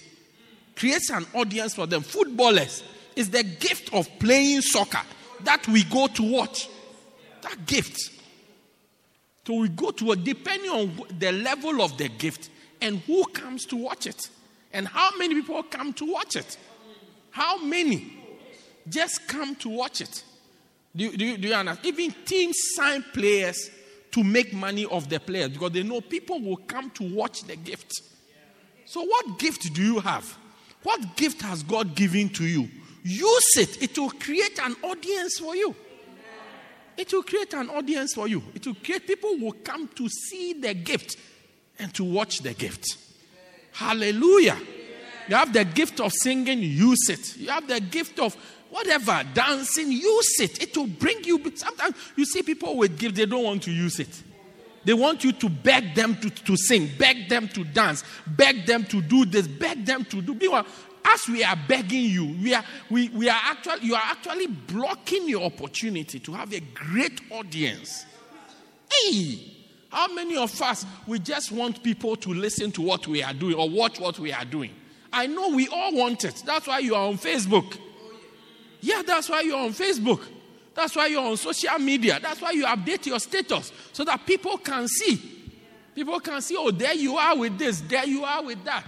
Creates 0.77 1.09
an 1.09 1.25
audience 1.33 1.73
for 1.73 1.87
them. 1.87 2.03
Footballers 2.03 2.85
is 3.17 3.31
the 3.31 3.43
gift 3.43 3.93
of 3.93 4.09
playing 4.19 4.63
soccer 4.63 5.03
that 5.45 5.67
we 5.69 5.85
go 5.85 6.07
to 6.09 6.23
watch. 6.23 6.69
That 7.43 7.67
gift. 7.67 8.11
So 9.47 9.55
we 9.55 9.69
go 9.69 9.91
to 9.91 10.13
it 10.13 10.25
depending 10.25 10.71
on 10.71 11.03
the 11.19 11.33
level 11.33 11.83
of 11.83 11.97
the 11.97 12.09
gift 12.09 12.51
and 12.81 12.99
who 13.01 13.25
comes 13.27 13.67
to 13.67 13.77
watch 13.77 14.07
it 14.07 14.31
and 14.73 14.87
how 14.87 15.11
many 15.17 15.35
people 15.35 15.63
come 15.65 15.93
to 15.95 16.13
watch 16.13 16.37
it. 16.37 16.57
How 17.31 17.63
many 17.63 18.13
just 18.89 19.27
come 19.29 19.55
to 19.57 19.69
watch 19.69 20.01
it? 20.01 20.25
Do 20.95 21.05
you, 21.05 21.17
do 21.17 21.37
do 21.37 21.49
you 21.49 21.55
understand? 21.55 21.87
Even 21.87 22.15
teams 22.25 22.57
sign 22.75 23.05
players 23.13 23.71
to 24.11 24.25
make 24.25 24.53
money 24.53 24.87
of 24.87 25.09
the 25.09 25.21
players 25.21 25.51
because 25.51 25.71
they 25.73 25.83
know 25.83 26.01
people 26.01 26.41
will 26.41 26.57
come 26.57 26.91
to 26.91 27.15
watch 27.15 27.45
the 27.45 27.57
gift. 27.57 28.03
So, 28.87 29.05
what 29.05 29.39
gift 29.39 29.73
do 29.73 29.83
you 29.83 30.01
have? 30.01 30.37
What 30.83 31.17
gift 31.17 31.43
has 31.43 31.63
God 31.63 31.95
given 31.95 32.29
to 32.31 32.45
you? 32.45 32.69
Use 33.03 33.57
it, 33.57 33.83
it 33.83 33.99
will 33.99 34.11
create 34.11 34.59
an 34.63 34.77
audience 34.83 35.39
for 35.39 35.57
you. 35.57 35.75
It 36.97 37.13
will 37.13 37.23
create 37.23 37.55
an 37.55 37.71
audience 37.71 38.15
for 38.15 38.29
you. 38.29 38.43
It 38.55 38.67
will 38.67 38.75
create 38.75 39.07
people 39.07 39.31
who 39.37 39.47
will 39.47 39.57
come 39.65 39.89
to 39.89 40.09
see 40.09 40.53
the 40.53 40.75
gift 40.75 41.17
and 41.79 41.95
to 41.95 42.05
watch 42.05 42.41
the 42.41 42.53
gift. 42.53 42.99
Hallelujah. 43.73 44.59
You 45.29 45.37
have 45.37 45.53
the 45.53 45.65
gift 45.65 46.01
of 46.01 46.13
singing, 46.13 46.61
use 46.61 47.09
it. 47.09 47.37
You 47.37 47.49
have 47.49 47.67
the 47.67 47.81
gift 47.81 48.19
of 48.19 48.37
whatever, 48.69 49.23
dancing, 49.33 49.93
use 49.93 50.41
it. 50.41 50.63
It 50.63 50.77
will 50.77 50.89
bring 50.89 51.25
you. 51.25 51.41
Sometimes 51.55 51.95
you 52.17 52.25
see 52.25 52.43
people 52.43 52.77
with 52.77 52.99
gifts, 52.99 53.17
they 53.17 53.27
don't 53.27 53.45
want 53.45 53.63
to 53.63 53.71
use 53.71 53.99
it. 54.01 54.23
They 54.85 54.95
want 54.95 55.25
you 55.25 55.33
to 55.33 55.49
beg 55.49 55.95
them 55.95 56.17
to, 56.17 56.31
to 56.31 56.57
sing, 56.57 56.91
beg 56.99 57.29
them 57.29 57.49
to 57.49 57.65
dance, 57.65 58.03
beg 58.27 58.67
them 58.67 58.85
to 58.85 59.03
do 59.03 59.27
this, 59.27 59.47
beg 59.47 59.85
them 59.85 60.05
to 60.07 60.23
do. 60.23 60.35
Meanwhile, 60.35 60.67
as 61.05 61.29
we 61.29 61.43
are 61.43 61.57
begging 61.69 62.05
you, 62.05 62.37
we 62.43 62.55
are, 62.55 62.65
we, 62.91 63.09
we 63.11 63.29
are 63.29 63.41
actually, 63.45 63.87
you 63.87 63.95
are 63.95 64.03
actually 64.05 64.47
blocking 64.47 65.29
your 65.29 65.45
opportunity 65.45 66.19
to 66.21 66.33
have 66.33 66.53
a 66.53 66.61
great 66.61 67.21
audience. 67.31 68.05
Hey, 68.93 69.39
how 69.91 70.13
many 70.13 70.37
of 70.37 70.61
us, 70.63 70.87
we 71.07 71.19
just 71.19 71.53
want 71.53 71.83
people 71.83 72.17
to 72.17 72.31
listen 72.31 72.71
to 72.73 72.83
what 72.83 73.07
we 73.07 73.23
are 73.23 73.33
doing 73.33 73.55
or 73.55 73.69
watch 73.69 73.99
what 73.99 74.19
we 74.19 74.33
are 74.33 74.45
doing? 74.45 74.73
I 75.13 75.27
know 75.27 75.49
we 75.51 75.69
all 75.69 75.95
want 75.95 76.25
it. 76.25 76.43
That's 76.47 76.67
why 76.67 76.79
you 76.79 76.95
are 76.95 77.09
on 77.09 77.19
Facebook. 77.19 77.77
Yeah, 78.81 79.03
that's 79.05 79.29
why 79.29 79.41
you're 79.41 79.59
on 79.59 79.73
Facebook. 79.73 80.23
That's 80.75 80.95
why 80.95 81.07
you're 81.07 81.25
on 81.25 81.37
social 81.37 81.79
media. 81.79 82.19
That's 82.23 82.41
why 82.41 82.53
you 82.53 82.65
update 82.65 83.07
your 83.07 83.19
status 83.19 83.73
so 83.93 84.05
that 84.05 84.25
people 84.25 84.57
can 84.59 84.87
see. 84.87 85.39
People 85.95 86.21
can 86.21 86.41
see, 86.41 86.57
oh, 86.57 86.71
there 86.71 86.95
you 86.95 87.17
are 87.17 87.37
with 87.37 87.59
this, 87.59 87.81
there 87.83 88.07
you 88.07 88.25
are 88.25 88.43
with 88.43 88.63
that. 88.65 88.85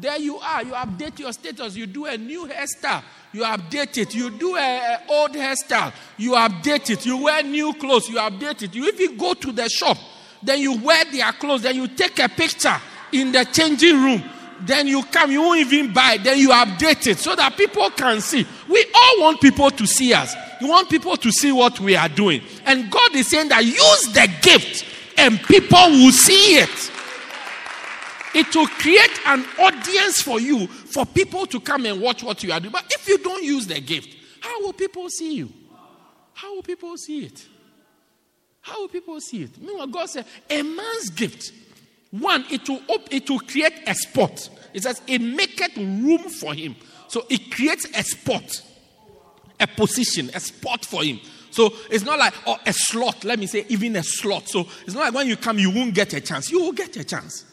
There 0.00 0.18
you 0.18 0.38
are. 0.38 0.62
You 0.64 0.72
update 0.72 1.18
your 1.18 1.32
status. 1.32 1.76
You 1.76 1.86
do 1.86 2.06
a 2.06 2.16
new 2.16 2.46
hairstyle. 2.46 3.02
You 3.32 3.42
update 3.42 3.98
it. 3.98 4.14
You 4.14 4.30
do 4.30 4.56
a, 4.56 4.98
old 5.08 5.32
hairstyle. 5.32 5.92
You 6.16 6.32
update 6.32 6.90
it. 6.90 7.04
You 7.04 7.18
wear 7.18 7.42
new 7.42 7.74
clothes. 7.74 8.08
You 8.08 8.16
update 8.16 8.62
it. 8.62 8.74
You 8.74 8.86
even 8.86 9.16
go 9.16 9.34
to 9.34 9.52
the 9.52 9.68
shop. 9.68 9.98
Then 10.42 10.60
you 10.60 10.78
wear 10.78 11.04
their 11.12 11.30
clothes. 11.32 11.62
Then 11.62 11.76
you 11.76 11.86
take 11.86 12.18
a 12.18 12.28
picture 12.28 12.76
in 13.12 13.30
the 13.32 13.44
changing 13.44 14.02
room. 14.02 14.22
Then 14.62 14.86
you 14.86 15.02
come. 15.04 15.30
You 15.30 15.42
won't 15.42 15.60
even 15.60 15.92
buy. 15.92 16.18
Then 16.22 16.38
you 16.38 16.48
update 16.50 17.06
it 17.06 17.18
so 17.18 17.34
that 17.36 17.56
people 17.56 17.90
can 17.90 18.20
see. 18.20 18.46
We 18.68 18.86
all 18.94 19.20
want 19.20 19.40
people 19.40 19.70
to 19.70 19.86
see 19.86 20.14
us. 20.14 20.34
We 20.62 20.68
want 20.68 20.88
people 20.88 21.16
to 21.16 21.30
see 21.30 21.52
what 21.52 21.78
we 21.78 21.94
are 21.94 22.08
doing. 22.08 22.42
And 22.64 22.90
God 22.90 23.14
is 23.14 23.28
saying 23.28 23.48
that 23.48 23.64
use 23.64 24.12
the 24.12 24.28
gift 24.42 24.84
and 25.18 25.38
people 25.42 25.90
will 25.90 26.12
see 26.12 26.58
it. 26.58 26.90
It 28.34 28.54
will 28.54 28.66
create 28.66 29.20
an 29.26 29.44
audience 29.58 30.22
for 30.22 30.40
you 30.40 30.66
for 30.66 31.04
people 31.04 31.46
to 31.46 31.60
come 31.60 31.86
and 31.86 32.00
watch 32.00 32.22
what 32.22 32.42
you 32.42 32.52
are 32.52 32.60
doing. 32.60 32.72
But 32.72 32.84
if 32.90 33.08
you 33.08 33.18
don't 33.18 33.42
use 33.42 33.66
the 33.66 33.80
gift, 33.80 34.16
how 34.40 34.62
will 34.62 34.72
people 34.72 35.08
see 35.08 35.34
you? 35.34 35.52
How 36.32 36.54
will 36.54 36.62
people 36.62 36.96
see 36.96 37.24
it? 37.24 37.46
How 38.60 38.80
will 38.80 38.88
people 38.88 39.20
see 39.20 39.42
it? 39.42 39.60
Meanwhile, 39.60 39.88
God 39.88 40.06
said, 40.06 40.26
a 40.48 40.62
man's 40.62 41.10
gift, 41.10 41.52
one, 42.10 42.44
it 42.50 42.68
will, 42.68 42.80
op- 42.88 43.12
it 43.12 43.28
will 43.28 43.40
create 43.40 43.72
a 43.86 43.94
spot. 43.94 44.48
It 44.72 44.84
says, 44.84 45.02
it 45.06 45.20
maketh 45.20 45.76
room 45.76 46.28
for 46.28 46.54
him. 46.54 46.76
So 47.08 47.26
it 47.28 47.50
creates 47.50 47.86
a 47.94 48.02
spot, 48.04 48.62
a 49.58 49.66
position, 49.66 50.30
a 50.34 50.40
spot 50.40 50.84
for 50.84 51.02
him. 51.02 51.20
So 51.50 51.74
it's 51.90 52.04
not 52.04 52.18
like 52.18 52.34
oh, 52.46 52.58
a 52.64 52.72
slot, 52.72 53.24
let 53.24 53.38
me 53.38 53.46
say, 53.46 53.66
even 53.68 53.96
a 53.96 54.02
slot. 54.02 54.48
So 54.48 54.68
it's 54.84 54.94
not 54.94 55.00
like 55.00 55.14
when 55.14 55.26
you 55.26 55.36
come, 55.36 55.58
you 55.58 55.70
won't 55.70 55.94
get 55.94 56.14
a 56.14 56.20
chance. 56.20 56.50
You 56.50 56.60
will 56.60 56.72
get 56.72 56.96
a 56.96 57.04
chance. 57.04 57.44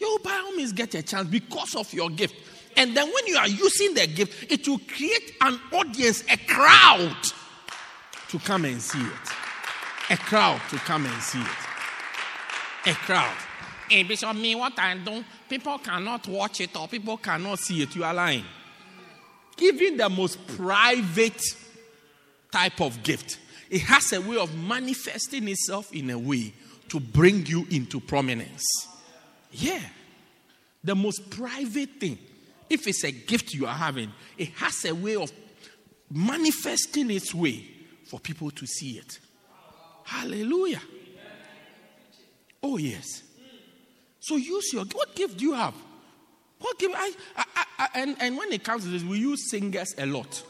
You 0.00 0.18
by 0.24 0.42
all 0.44 0.52
means 0.52 0.72
get 0.72 0.94
a 0.94 1.02
chance 1.02 1.28
because 1.28 1.76
of 1.76 1.92
your 1.92 2.08
gift. 2.10 2.34
And 2.76 2.96
then 2.96 3.06
when 3.06 3.26
you 3.26 3.36
are 3.36 3.48
using 3.48 3.94
the 3.94 4.06
gift, 4.06 4.50
it 4.50 4.66
will 4.66 4.78
create 4.78 5.34
an 5.40 5.60
audience, 5.72 6.24
a 6.30 6.36
crowd 6.36 7.16
to 8.28 8.38
come 8.38 8.64
and 8.64 8.80
see 8.80 9.00
it. 9.00 10.10
A 10.10 10.16
crowd 10.16 10.60
to 10.70 10.76
come 10.76 11.06
and 11.06 11.22
see 11.22 11.40
it. 11.40 12.90
A 12.90 12.94
crowd. 12.94 13.36
Hey, 13.88 14.04
Bishop, 14.04 14.34
me, 14.36 14.54
what 14.54 14.78
I 14.78 14.96
do, 14.96 15.24
people 15.48 15.78
cannot 15.78 16.26
watch 16.28 16.60
it 16.60 16.76
or 16.76 16.88
people 16.88 17.16
cannot 17.16 17.58
see 17.58 17.82
it. 17.82 17.94
You 17.94 18.04
are 18.04 18.14
lying. 18.14 18.44
Even 19.58 19.96
the 19.96 20.08
most 20.08 20.44
private 20.56 21.42
type 22.50 22.80
of 22.80 23.02
gift, 23.02 23.38
it 23.68 23.82
has 23.82 24.12
a 24.12 24.20
way 24.20 24.36
of 24.36 24.56
manifesting 24.56 25.46
itself 25.48 25.92
in 25.92 26.10
a 26.10 26.18
way 26.18 26.54
to 26.88 26.98
bring 26.98 27.44
you 27.46 27.66
into 27.70 28.00
prominence. 28.00 28.64
Yeah. 29.52 29.82
The 30.82 30.94
most 30.94 31.30
private 31.30 31.90
thing, 32.00 32.18
if 32.68 32.86
it's 32.86 33.04
a 33.04 33.12
gift 33.12 33.52
you 33.52 33.66
are 33.66 33.74
having, 33.74 34.12
it 34.38 34.48
has 34.50 34.84
a 34.84 34.94
way 34.94 35.16
of 35.16 35.30
manifesting 36.10 37.10
its 37.10 37.34
way 37.34 37.66
for 38.06 38.18
people 38.18 38.50
to 38.50 38.66
see 38.66 38.98
it. 38.98 39.18
Hallelujah. 40.04 40.80
Oh, 42.62 42.76
yes. 42.76 43.22
So 44.20 44.36
use 44.36 44.72
your 44.72 44.84
what 44.84 45.14
gift 45.14 45.38
do 45.38 45.46
you 45.46 45.52
have? 45.54 45.74
What 46.58 46.78
gift? 46.78 46.94
I, 46.96 47.12
I, 47.36 47.64
I, 47.78 47.88
and, 47.94 48.16
and 48.20 48.36
when 48.36 48.52
it 48.52 48.62
comes 48.62 48.84
to 48.84 48.90
this, 48.90 49.02
we 49.02 49.18
use 49.18 49.50
singers 49.50 49.94
a 49.96 50.06
lot 50.06 50.42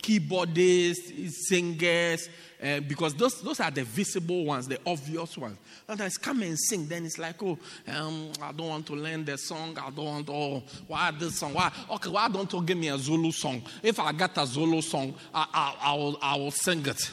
keyboardists, 0.00 1.30
singers, 1.30 2.28
uh, 2.62 2.80
because 2.80 3.14
those, 3.14 3.40
those 3.40 3.60
are 3.60 3.70
the 3.70 3.84
visible 3.84 4.44
ones, 4.44 4.68
the 4.68 4.78
obvious 4.84 5.36
ones. 5.38 5.56
Sometimes 5.86 6.18
come 6.18 6.42
and 6.42 6.58
sing, 6.58 6.86
then 6.86 7.06
it's 7.06 7.18
like, 7.18 7.42
oh, 7.42 7.58
um, 7.88 8.30
I 8.42 8.52
don't 8.52 8.68
want 8.68 8.86
to 8.86 8.94
learn 8.94 9.24
the 9.24 9.38
song. 9.38 9.78
I 9.78 9.90
don't 9.90 10.04
want, 10.04 10.28
oh, 10.28 10.62
why 10.86 11.10
this 11.12 11.38
song? 11.38 11.54
Why? 11.54 11.72
Okay, 11.90 12.10
why 12.10 12.28
don't 12.28 12.52
you 12.52 12.62
give 12.62 12.76
me 12.76 12.88
a 12.88 12.98
Zulu 12.98 13.32
song? 13.32 13.62
If 13.82 13.98
I 13.98 14.12
got 14.12 14.36
a 14.36 14.46
Zulu 14.46 14.82
song, 14.82 15.14
I, 15.34 15.46
I, 15.52 15.90
I, 15.90 15.94
will, 15.94 16.18
I 16.20 16.36
will 16.36 16.50
sing 16.50 16.84
it. 16.86 17.10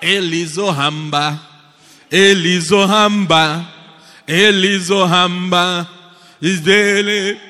Elizo 0.00 0.74
Hamba, 0.74 1.40
Elizo 2.10 2.86
Hamba, 2.86 3.68
Elizo 4.26 5.08
Hamba, 5.08 5.88
is 6.40 6.60
daily. 6.60 7.40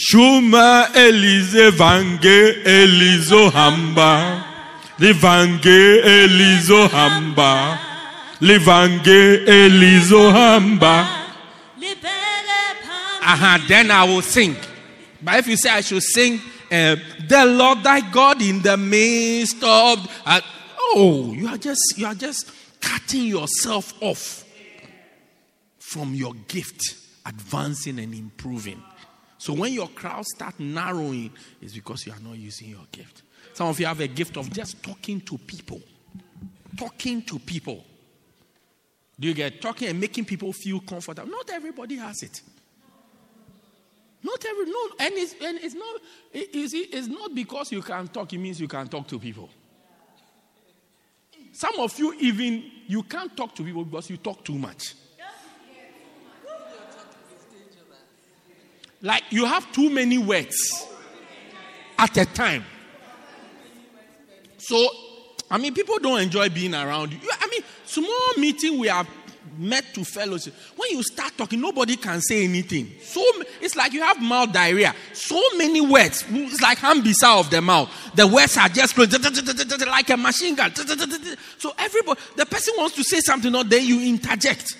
Shuma 0.00 0.86
Elize 0.94 1.70
Vange 1.72 2.64
Elizo 2.64 3.52
Hamba. 3.52 4.46
Livange 4.98 6.02
Elizo 6.02 6.88
Hamba. 6.88 7.78
Livange 8.40 9.44
Elizo 9.46 10.32
Hamba. 10.32 11.06
Uh-huh, 13.22 13.58
then 13.68 13.90
I 13.90 14.04
will 14.04 14.22
sing. 14.22 14.56
But 15.20 15.40
if 15.40 15.46
you 15.48 15.56
say 15.58 15.68
I 15.68 15.82
should 15.82 16.02
sing, 16.02 16.40
uh, 16.72 16.96
the 17.28 17.44
Lord 17.44 17.82
thy 17.82 18.00
God 18.10 18.40
in 18.40 18.62
the 18.62 18.78
midst 18.78 19.62
of, 19.62 20.22
uh, 20.24 20.40
oh, 20.78 21.34
you 21.34 21.46
are 21.46 21.58
just 21.58 21.94
you 21.96 22.06
are 22.06 22.14
just 22.14 22.50
cutting 22.80 23.24
yourself 23.24 23.92
off 24.00 24.44
from 25.78 26.14
your 26.14 26.32
gift, 26.48 26.80
advancing 27.26 27.98
and 27.98 28.14
improving. 28.14 28.82
So 29.40 29.54
when 29.54 29.72
your 29.72 29.88
crowd 29.88 30.26
start 30.26 30.60
narrowing, 30.60 31.30
it's 31.62 31.72
because 31.72 32.06
you 32.06 32.12
are 32.12 32.20
not 32.20 32.36
using 32.36 32.68
your 32.68 32.84
gift. 32.92 33.22
Some 33.54 33.68
of 33.68 33.80
you 33.80 33.86
have 33.86 33.98
a 34.00 34.06
gift 34.06 34.36
of 34.36 34.52
just 34.52 34.82
talking 34.82 35.18
to 35.22 35.38
people. 35.38 35.80
Talking 36.76 37.22
to 37.22 37.38
people. 37.38 37.82
Do 39.18 39.28
you 39.28 39.32
get 39.32 39.62
talking 39.62 39.88
and 39.88 39.98
making 39.98 40.26
people 40.26 40.52
feel 40.52 40.80
comfortable? 40.80 41.30
Not 41.30 41.48
everybody 41.48 41.96
has 41.96 42.22
it. 42.22 42.42
Not 44.22 44.44
every 44.44 44.66
no, 44.66 44.88
and 44.98 45.14
it's, 45.14 45.34
and 45.42 45.58
it's 45.62 45.74
not 45.74 46.00
it's, 46.34 46.74
it's 46.74 47.08
not 47.08 47.34
because 47.34 47.72
you 47.72 47.80
can 47.80 48.08
talk, 48.08 48.30
it 48.34 48.38
means 48.38 48.60
you 48.60 48.68
can 48.68 48.88
talk 48.88 49.08
to 49.08 49.18
people. 49.18 49.48
Some 51.52 51.78
of 51.78 51.98
you 51.98 52.12
even 52.20 52.70
you 52.86 53.04
can't 53.04 53.34
talk 53.34 53.54
to 53.54 53.64
people 53.64 53.86
because 53.86 54.10
you 54.10 54.18
talk 54.18 54.44
too 54.44 54.58
much. 54.58 54.96
Like 59.02 59.24
you 59.30 59.46
have 59.46 59.70
too 59.72 59.90
many 59.90 60.18
words 60.18 60.86
at 61.98 62.16
a 62.16 62.26
time. 62.26 62.64
So, 64.58 64.88
I 65.50 65.58
mean, 65.58 65.74
people 65.74 65.98
don't 65.98 66.20
enjoy 66.20 66.48
being 66.50 66.74
around 66.74 67.12
you. 67.12 67.18
I 67.40 67.48
mean, 67.48 67.62
small 67.84 68.34
meeting 68.36 68.78
we 68.78 68.88
have 68.88 69.08
met 69.56 69.84
to 69.94 70.04
fellowship. 70.04 70.54
When 70.76 70.90
you 70.90 71.02
start 71.02 71.32
talking, 71.36 71.60
nobody 71.60 71.96
can 71.96 72.20
say 72.20 72.44
anything. 72.44 72.92
So 73.02 73.24
it's 73.60 73.74
like 73.74 73.92
you 73.92 74.02
have 74.02 74.20
mouth 74.20 74.52
diarrhea. 74.52 74.94
So 75.12 75.40
many 75.56 75.80
words. 75.80 76.24
It's 76.28 76.60
like 76.60 76.78
hambisa 76.78 77.40
of 77.40 77.50
the 77.50 77.60
mouth. 77.60 77.90
The 78.14 78.26
words 78.26 78.56
are 78.58 78.68
just 78.68 78.96
like 78.96 80.10
a 80.10 80.16
machine 80.16 80.54
gun. 80.54 80.74
So 81.58 81.72
everybody, 81.78 82.20
the 82.36 82.46
person 82.46 82.74
wants 82.76 82.94
to 82.96 83.02
say 83.02 83.20
something, 83.20 83.54
or 83.54 83.64
then 83.64 83.84
you 83.84 84.00
interject. 84.02 84.76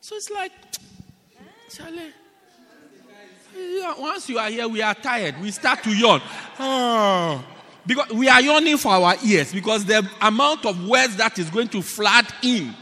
So 0.00 0.16
it's 0.16 0.30
like, 0.30 0.52
Charlie. 1.74 2.12
Once 3.98 4.28
you 4.28 4.38
are 4.38 4.48
here, 4.48 4.68
we 4.68 4.80
are 4.80 4.94
tired. 4.94 5.40
We 5.40 5.50
start 5.50 5.82
to 5.82 5.90
yawn. 5.90 6.22
Oh. 6.58 7.44
Because 7.86 8.10
we 8.10 8.28
are 8.28 8.40
yawning 8.40 8.76
for 8.76 8.92
our 8.92 9.16
ears 9.24 9.52
because 9.52 9.84
the 9.84 10.08
amount 10.20 10.64
of 10.64 10.86
words 10.86 11.16
that 11.16 11.38
is 11.38 11.50
going 11.50 11.68
to 11.68 11.82
flood 11.82 12.26
in 12.42 12.74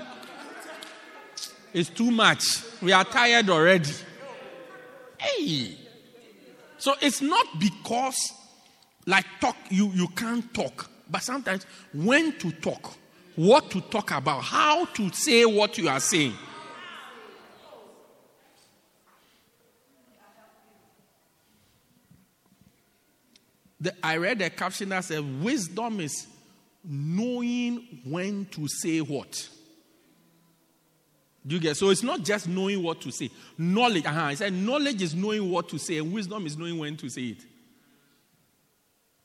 is 1.73 1.89
too 1.89 2.11
much. 2.11 2.45
We 2.83 2.93
are 2.93 3.05
tired 3.05 3.49
already. 3.49 3.93
Hey. 5.19 5.79
So 6.79 6.95
it's 7.01 7.23
not 7.23 7.47
because 7.59 8.33
like 9.07 9.25
talk 9.41 9.57
you 9.71 9.91
you 9.93 10.09
can't 10.09 10.53
talk, 10.53 10.91
but 11.11 11.23
sometimes 11.23 11.65
when 11.95 12.39
to 12.39 12.53
talk, 12.53 12.95
what 13.37 13.71
to 13.71 13.81
talk 13.81 14.11
about, 14.11 14.43
how 14.43 14.85
to 14.85 15.11
say 15.13 15.45
what 15.45 15.79
you 15.79 15.89
are 15.89 16.01
saying. 16.01 16.35
The, 23.83 23.92
I 24.01 24.16
read 24.16 24.40
a 24.40 24.49
caption 24.49 24.90
that 24.90 25.05
said, 25.05 25.42
Wisdom 25.42 25.99
is 25.99 26.29
knowing 26.85 28.01
when 28.05 28.47
to 28.47 28.68
say 28.68 29.01
what. 29.01 29.49
Do 31.45 31.57
you 31.57 31.61
get? 31.61 31.77
So 31.77 31.90
it's 31.90 32.05
not 32.05 32.23
just 32.23 32.49
knowing 32.49 32.81
what 32.81 33.01
to 33.01 33.11
say. 33.11 33.31
Knowledge, 33.59 34.07
uh-huh. 34.07 34.23
I 34.23 34.35
said 34.35 34.53
knowledge 34.53 35.03
is 35.03 35.16
knowing 35.16 35.51
what 35.51 35.68
to 35.71 35.79
say, 35.79 35.99
and 35.99 36.12
wisdom 36.12 36.47
is 36.47 36.57
knowing 36.57 36.79
when 36.79 36.97
to 36.99 37.09
say 37.09 37.23
it. 37.23 37.45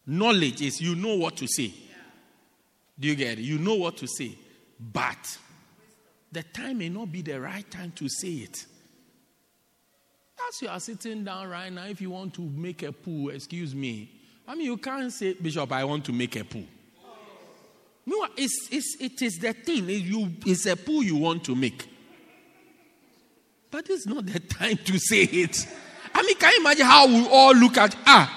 Knowledge 0.07 0.63
is 0.63 0.81
you 0.81 0.95
know 0.95 1.15
what 1.15 1.37
to 1.37 1.47
say. 1.47 1.71
Do 2.99 3.07
you 3.07 3.15
get 3.15 3.37
it? 3.37 3.43
You 3.43 3.59
know 3.59 3.75
what 3.75 3.97
to 3.97 4.07
say. 4.07 4.35
But 4.79 5.37
the 6.31 6.41
time 6.41 6.79
may 6.79 6.89
not 6.89 7.11
be 7.11 7.21
the 7.21 7.39
right 7.39 7.69
time 7.69 7.91
to 7.97 8.09
say 8.09 8.29
it. 8.29 8.65
As 10.49 10.61
you 10.63 10.69
are 10.69 10.79
sitting 10.79 11.23
down 11.23 11.47
right 11.47 11.71
now, 11.71 11.85
if 11.85 12.01
you 12.01 12.09
want 12.09 12.33
to 12.35 12.41
make 12.41 12.81
a 12.81 12.91
poo, 12.91 13.29
excuse 13.29 13.75
me, 13.75 14.16
I 14.47 14.55
mean, 14.55 14.65
you 14.65 14.77
can't 14.77 15.11
say, 15.11 15.33
Bishop, 15.33 15.71
I 15.71 15.83
want 15.83 16.05
to 16.05 16.13
make 16.13 16.35
a 16.37 16.43
pool. 16.43 16.63
No, 18.05 18.25
it's, 18.37 18.69
it's, 18.71 18.95
it 19.01 19.21
is 19.21 19.37
the 19.37 19.51
thing. 19.51 19.89
You, 19.89 20.31
it's 20.45 20.65
a 20.65 20.77
pool 20.77 21.03
you 21.03 21.17
want 21.17 21.43
to 21.45 21.55
make. 21.55 21.85
But 23.69 23.89
it's 23.89 24.07
not 24.07 24.25
the 24.25 24.39
time 24.57 24.77
to 24.77 24.97
say 24.97 25.23
it. 25.23 25.67
I 26.13 26.23
mean, 26.23 26.37
can 26.37 26.53
you 26.53 26.59
imagine 26.61 26.85
how 26.85 27.05
we 27.07 27.27
all 27.27 27.53
look 27.53 27.77
at, 27.77 27.95
ah, 28.05 28.33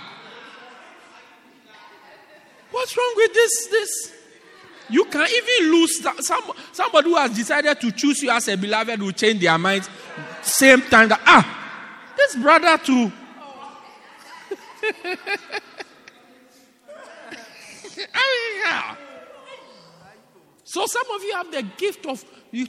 what's 2.73 2.97
wrong 2.97 3.13
with 3.17 3.33
this? 3.33 3.67
This 3.71 4.13
you 4.91 5.05
can 5.05 5.25
even 5.29 5.71
lose 5.71 6.03
some, 6.03 6.43
somebody 6.73 7.09
who 7.09 7.17
has 7.17 7.31
decided 7.31 7.81
to 7.81 7.93
choose 7.93 8.23
you 8.23 8.31
as 8.31 8.49
a 8.49 8.57
beloved 8.57 9.01
will 9.01 9.13
change 9.13 9.41
their 9.41 9.57
minds 9.57 9.89
same 10.43 10.83
time 10.83 11.09
that 11.09 11.21
ah 11.25 12.13
this 12.17 12.35
brother 12.35 12.77
too. 12.79 13.13
So 20.71 20.87
some 20.87 21.11
of 21.13 21.23
you 21.25 21.33
have 21.35 21.51
the 21.51 21.63
gift 21.77 22.07
of 22.07 22.25
you, 22.53 22.65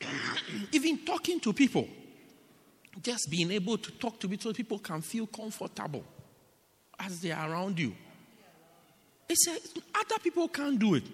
even 0.72 1.04
talking 1.04 1.38
to 1.40 1.52
people. 1.52 1.86
Just 3.02 3.30
being 3.30 3.50
able 3.50 3.76
to 3.76 3.92
talk 3.92 4.18
to 4.20 4.28
people 4.28 4.50
so 4.50 4.54
people 4.54 4.78
can 4.78 5.02
feel 5.02 5.26
comfortable 5.26 6.02
as 6.98 7.20
they 7.20 7.30
are 7.30 7.50
around 7.50 7.78
you. 7.78 7.94
It's 9.28 9.46
a, 9.48 9.52
other 9.98 10.18
people 10.22 10.48
can't 10.48 10.78
do 10.78 10.94
it. 10.94 11.04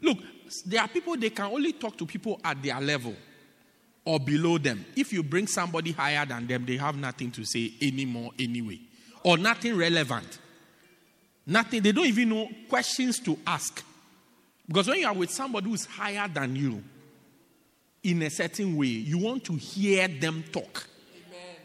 Look, 0.00 0.18
there 0.64 0.80
are 0.80 0.88
people 0.88 1.16
they 1.16 1.30
can 1.30 1.46
only 1.46 1.72
talk 1.72 1.96
to 1.98 2.06
people 2.06 2.40
at 2.44 2.62
their 2.62 2.80
level 2.80 3.14
or 4.04 4.20
below 4.20 4.58
them. 4.58 4.86
If 4.94 5.12
you 5.12 5.24
bring 5.24 5.48
somebody 5.48 5.90
higher 5.92 6.24
than 6.24 6.46
them, 6.46 6.64
they 6.64 6.76
have 6.76 6.96
nothing 6.96 7.32
to 7.32 7.44
say 7.44 7.72
anymore 7.82 8.30
anyway, 8.38 8.78
or 9.24 9.36
nothing 9.36 9.76
relevant. 9.76 10.38
Nothing. 11.46 11.82
They 11.82 11.92
don't 11.92 12.06
even 12.06 12.28
know 12.28 12.48
questions 12.68 13.20
to 13.20 13.38
ask. 13.46 13.84
Because 14.66 14.88
when 14.88 14.98
you 14.98 15.06
are 15.06 15.14
with 15.14 15.30
somebody 15.30 15.70
who's 15.70 15.84
higher 15.84 16.26
than 16.28 16.56
you, 16.56 16.82
in 18.02 18.22
a 18.22 18.30
certain 18.30 18.76
way, 18.76 18.86
you 18.86 19.18
want 19.18 19.44
to 19.44 19.54
hear 19.54 20.06
them 20.08 20.44
talk. 20.52 20.86
Amen. 21.28 21.56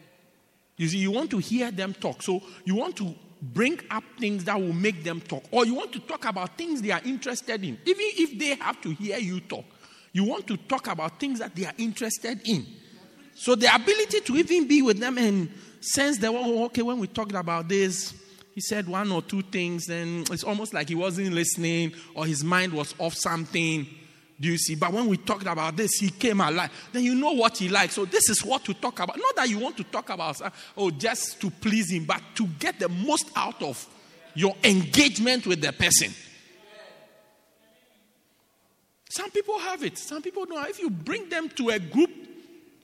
You 0.76 0.88
see, 0.88 0.98
you 0.98 1.10
want 1.10 1.30
to 1.30 1.38
hear 1.38 1.70
them 1.70 1.94
talk. 1.94 2.22
So 2.22 2.42
you 2.64 2.74
want 2.74 2.96
to 2.96 3.14
bring 3.40 3.80
up 3.90 4.04
things 4.18 4.44
that 4.44 4.60
will 4.60 4.72
make 4.72 5.04
them 5.04 5.20
talk. 5.20 5.44
Or 5.50 5.64
you 5.66 5.74
want 5.74 5.92
to 5.92 6.00
talk 6.00 6.24
about 6.24 6.56
things 6.56 6.82
they 6.82 6.90
are 6.90 7.00
interested 7.04 7.62
in. 7.62 7.78
Even 7.84 8.06
if 8.16 8.38
they 8.38 8.54
have 8.54 8.80
to 8.82 8.90
hear 8.90 9.18
you 9.18 9.40
talk, 9.40 9.64
you 10.12 10.24
want 10.24 10.46
to 10.48 10.56
talk 10.56 10.88
about 10.88 11.18
things 11.18 11.38
that 11.38 11.54
they 11.54 11.64
are 11.64 11.74
interested 11.78 12.40
in. 12.48 12.66
So 13.34 13.54
the 13.54 13.74
ability 13.74 14.20
to 14.20 14.36
even 14.36 14.68
be 14.68 14.82
with 14.82 14.98
them 14.98 15.18
and 15.18 15.48
sense 15.80 16.18
that, 16.18 16.30
oh, 16.32 16.64
okay, 16.66 16.82
when 16.82 16.98
we 16.98 17.06
talked 17.06 17.34
about 17.34 17.68
this, 17.68 18.14
he 18.54 18.60
said 18.60 18.86
one 18.86 19.10
or 19.10 19.22
two 19.22 19.42
things, 19.42 19.86
then 19.86 20.24
it's 20.30 20.44
almost 20.44 20.74
like 20.74 20.88
he 20.88 20.94
wasn't 20.94 21.32
listening 21.32 21.92
or 22.14 22.26
his 22.26 22.44
mind 22.44 22.72
was 22.72 22.94
off 22.98 23.14
something. 23.14 23.86
Do 24.38 24.48
you 24.48 24.58
see? 24.58 24.74
But 24.74 24.92
when 24.92 25.06
we 25.06 25.16
talked 25.16 25.46
about 25.46 25.76
this, 25.76 25.98
he 25.98 26.10
came 26.10 26.40
alive. 26.40 26.70
Then 26.92 27.04
you 27.04 27.14
know 27.14 27.32
what 27.32 27.56
he 27.58 27.68
likes. 27.68 27.94
So 27.94 28.04
this 28.04 28.28
is 28.28 28.44
what 28.44 28.64
to 28.64 28.74
talk 28.74 28.98
about. 29.00 29.16
Not 29.16 29.36
that 29.36 29.48
you 29.48 29.58
want 29.58 29.76
to 29.76 29.84
talk 29.84 30.10
about, 30.10 30.40
uh, 30.42 30.50
oh, 30.76 30.90
just 30.90 31.40
to 31.40 31.50
please 31.50 31.90
him, 31.90 32.04
but 32.04 32.20
to 32.34 32.46
get 32.58 32.78
the 32.78 32.88
most 32.88 33.30
out 33.36 33.62
of 33.62 33.86
your 34.34 34.54
engagement 34.64 35.46
with 35.46 35.60
the 35.60 35.72
person. 35.72 36.12
Some 39.10 39.30
people 39.30 39.58
have 39.58 39.84
it. 39.84 39.98
Some 39.98 40.22
people 40.22 40.44
don't. 40.46 40.68
If 40.68 40.80
you 40.80 40.90
bring 40.90 41.28
them 41.28 41.48
to 41.50 41.68
a 41.68 41.78
group 41.78 42.10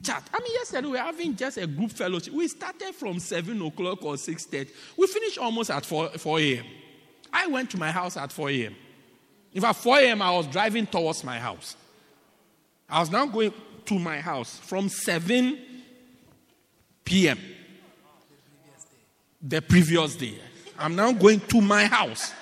chat. 0.03 0.23
I 0.33 0.39
mean, 0.39 0.53
yesterday 0.53 0.87
we 0.87 0.93
were 0.93 0.97
having 0.97 1.35
just 1.35 1.57
a 1.57 1.67
group 1.67 1.91
fellowship. 1.91 2.33
We 2.33 2.47
started 2.47 2.93
from 2.95 3.19
7 3.19 3.61
o'clock 3.61 4.03
or 4.03 4.15
6.30. 4.15 4.69
We 4.97 5.07
finished 5.07 5.37
almost 5.37 5.69
at 5.69 5.85
4, 5.85 6.09
4 6.09 6.39
a.m. 6.39 6.65
I 7.31 7.47
went 7.47 7.69
to 7.71 7.77
my 7.77 7.91
house 7.91 8.17
at 8.17 8.31
4 8.31 8.49
a.m. 8.49 8.75
In 9.53 9.61
fact, 9.61 9.79
4 9.79 9.99
a.m. 9.99 10.21
I 10.21 10.31
was 10.31 10.47
driving 10.47 10.85
towards 10.85 11.23
my 11.23 11.39
house. 11.39 11.75
I 12.89 12.99
was 12.99 13.11
now 13.11 13.25
going 13.25 13.53
to 13.85 13.99
my 13.99 14.19
house 14.19 14.57
from 14.57 14.89
7 14.89 15.59
p.m. 17.05 17.39
The 19.41 19.61
previous 19.61 20.15
day. 20.15 20.35
I'm 20.77 20.95
now 20.95 21.11
going 21.11 21.39
to 21.39 21.61
my 21.61 21.85
house. 21.85 22.33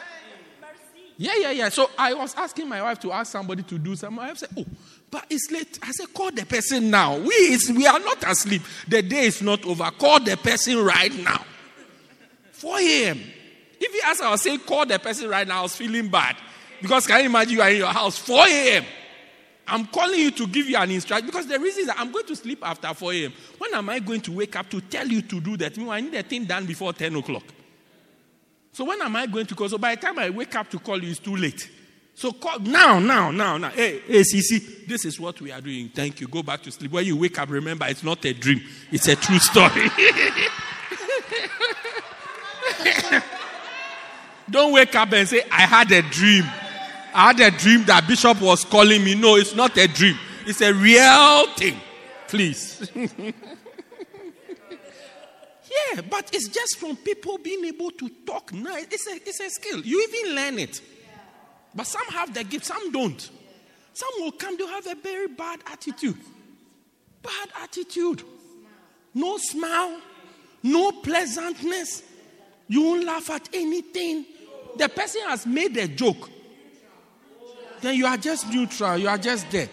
Yeah, 1.18 1.34
yeah, 1.38 1.52
yeah. 1.52 1.70
So 1.70 1.90
I 1.98 2.14
was 2.14 2.36
asking 2.36 2.70
my 2.70 2.82
wife 2.82 3.00
to 3.00 3.12
ask 3.12 3.32
somebody 3.32 3.64
to 3.64 3.80
do 3.80 3.96
something. 3.96 4.16
My 4.16 4.28
wife 4.28 4.38
said, 4.38 4.50
Oh, 4.56 4.66
but 5.10 5.26
it's 5.30 5.50
late. 5.52 5.80
I 5.82 5.92
said, 5.92 6.14
call 6.14 6.32
the 6.32 6.46
person 6.46 6.90
now. 6.90 7.18
We, 7.18 7.34
is, 7.34 7.72
we 7.72 7.88
are 7.88 8.00
not 8.00 8.30
asleep. 8.30 8.62
The 8.88 9.02
day 9.02 9.26
is 9.26 9.42
not 9.42 9.66
over. 9.66 9.90
Call 9.92 10.20
the 10.20 10.36
person 10.38 10.84
right 10.84 11.14
now. 11.24 11.46
4 12.52 12.80
a.m. 12.80 13.22
If 13.80 13.94
you 13.94 14.02
ask, 14.06 14.22
I 14.22 14.32
was 14.32 14.42
saying, 14.42 14.60
call 14.60 14.86
the 14.86 15.00
person 15.00 15.30
right 15.30 15.48
now. 15.48 15.60
I 15.60 15.62
was 15.64 15.76
feeling 15.76 16.10
bad. 16.10 16.36
Because 16.82 17.08
can 17.08 17.20
you 17.22 17.28
imagine 17.28 17.54
you 17.54 17.62
are 17.62 17.70
in 17.70 17.78
your 17.78 17.88
house, 17.88 18.18
4 18.18 18.48
a.m. 18.48 18.86
I'm 19.68 19.86
calling 19.88 20.20
you 20.20 20.32
to 20.32 20.48
give 20.48 20.70
you 20.70 20.78
an 20.78 20.92
instruction 20.92 21.26
because 21.26 21.46
the 21.46 21.60
reason 21.60 21.82
is 21.82 21.88
that 21.88 22.00
I'm 22.00 22.12
going 22.12 22.26
to 22.28 22.36
sleep 22.36 22.60
after 22.62 22.94
4 22.94 23.14
a.m. 23.14 23.34
When 23.58 23.74
am 23.74 23.90
I 23.90 24.00
going 24.00 24.22
to 24.22 24.32
wake 24.32 24.56
up 24.56 24.70
to 24.70 24.82
tell 24.82 25.08
you 25.08 25.22
to 25.24 25.42
do 25.42 25.58
that? 25.58 25.78
I 25.78 26.02
need 26.02 26.14
the 26.14 26.24
thing 26.24 26.46
done 26.46 26.66
before 26.66 26.94
10 26.94 27.16
o'clock. 27.16 27.44
So 28.72 28.86
when 28.86 29.02
am 29.02 29.16
I 29.16 29.26
going 29.26 29.46
to 29.46 29.56
call? 29.56 29.68
So 29.68 29.78
by 29.78 29.96
the 29.96 30.02
time 30.02 30.20
I 30.20 30.30
wake 30.30 30.56
up 30.56 30.70
to 30.70 30.80
call 30.80 31.04
you, 31.04 31.10
it's 31.10 31.20
too 31.20 31.36
late. 31.36 31.70
So 32.18 32.32
call 32.32 32.60
now, 32.62 32.98
now, 32.98 33.30
now, 33.30 33.60
now. 33.60 33.70
Hey, 33.70 34.00
hey, 34.00 34.22
CC, 34.22 34.88
this 34.88 35.06
is 35.06 35.20
what 35.20 35.40
we 35.40 35.52
are 35.52 35.62
doing. 35.62 35.90
Thank 35.90 36.20
you. 36.20 36.28
Go 36.28 36.42
back 36.42 36.64
to 36.64 36.72
sleep. 36.72 36.92
When 36.92 37.06
you 37.06 37.16
wake 37.16 37.38
up, 37.38 37.48
remember 37.48 37.86
it's 37.86 38.04
not 38.04 38.26
a 38.26 38.34
dream, 38.34 38.60
it's 38.92 39.08
a 39.08 39.16
true 39.16 39.38
story. 39.38 39.88
Don't 44.50 44.74
wake 44.74 44.96
up 44.96 45.14
and 45.14 45.30
say, 45.30 45.44
I 45.52 45.62
had 45.62 45.92
a 45.92 46.02
dream. 46.02 46.44
I 47.14 47.34
had 47.34 47.40
a 47.40 47.52
dream 47.56 47.84
that 47.84 48.08
Bishop 48.08 48.42
was 48.42 48.66
calling 48.66 49.04
me. 49.04 49.14
No, 49.14 49.36
it's 49.36 49.54
not 49.54 49.78
a 49.78 49.88
dream, 49.88 50.18
it's 50.48 50.62
a 50.62 50.74
real 50.74 51.46
thing. 51.54 51.80
Please. 52.28 52.90
yeah, 52.96 53.32
but 56.10 56.32
it's 56.34 56.48
just 56.48 56.80
from 56.80 56.96
people 56.96 57.38
being 57.38 57.64
able 57.66 57.92
to 57.92 58.10
talk 58.26 58.52
nice. 58.54 58.88
It's 58.90 59.06
a, 59.06 59.18
it's 59.18 59.40
a 59.40 59.52
skill. 59.52 59.82
You 59.82 60.04
even 60.10 60.36
learn 60.36 60.58
it. 60.58 60.82
But 61.76 61.88
some 61.88 62.08
have 62.08 62.34
the 62.34 62.44
gift, 62.44 62.66
some 62.66 62.92
don't. 62.92 63.30
Some 63.94 64.10
will 64.20 64.32
come, 64.32 64.58
they'll 64.58 64.68
have 64.68 64.88
a 64.88 64.96
very 64.96 65.28
bad 65.28 65.60
attitude. 65.72 66.18
Bad 67.22 67.50
attitude. 67.64 68.24
no 69.14 69.38
smile, 69.38 70.00
no 70.64 70.92
pleasantness. 70.92 72.04
You 72.68 72.84
won't 72.84 73.06
laugh 73.06 73.30
at 73.30 73.50
anything. 73.54 74.26
The 74.78 74.90
person 74.90 75.22
has 75.28 75.46
made 75.48 75.76
a 75.78 75.88
joke. 75.88 76.30
Then 77.82 77.96
you 77.96 78.06
are 78.06 78.18
just 78.18 78.52
neutral. 78.52 78.98
You 78.98 79.08
are 79.08 79.18
just 79.18 79.50
there. 79.50 79.70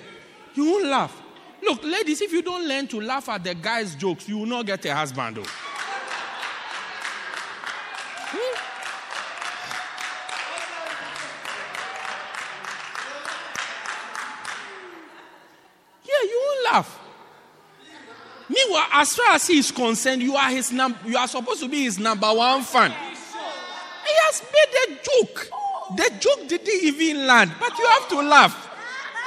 You 0.54 0.64
won't 0.64 0.87
laugh. 0.87 1.20
Look, 1.62 1.83
ladies, 1.83 2.20
if 2.20 2.33
you 2.33 2.42
don't 2.42 2.66
learn 2.68 2.87
to 2.88 3.00
laugh 3.00 3.28
at 3.28 3.42
the 3.42 3.54
guy's 3.54 3.94
jokes, 3.94 4.28
you 4.28 4.38
will 4.38 4.46
not 4.46 4.66
get 4.66 4.85
a 4.85 4.94
husband. 4.94 5.37
Though. 5.37 5.44
Hmm? 8.33 8.73
Laugh. 16.64 17.00
Meanwhile, 18.48 18.87
as 18.92 19.14
far 19.14 19.35
as 19.35 19.46
he 19.46 19.59
is 19.59 19.70
concerned, 19.70 20.22
you 20.22 20.37
are 20.37 20.50
his 20.50 20.70
num- 20.70 20.96
you 21.07 21.16
are 21.16 21.29
supposed 21.29 21.61
to 21.61 21.68
be 21.68 21.85
his 21.85 21.98
number 21.98 22.27
one 22.33 22.62
fan. 22.62 22.90
He 22.90 24.12
has 24.27 24.42
made 24.53 24.74
a 24.85 25.00
joke. 25.03 25.48
The 25.96 26.11
joke 26.20 26.48
didn't 26.48 26.68
even 26.68 27.27
land, 27.27 27.53
but 27.59 27.77
you 27.79 27.87
have 27.87 28.09
to 28.11 28.20
laugh. 28.20 28.70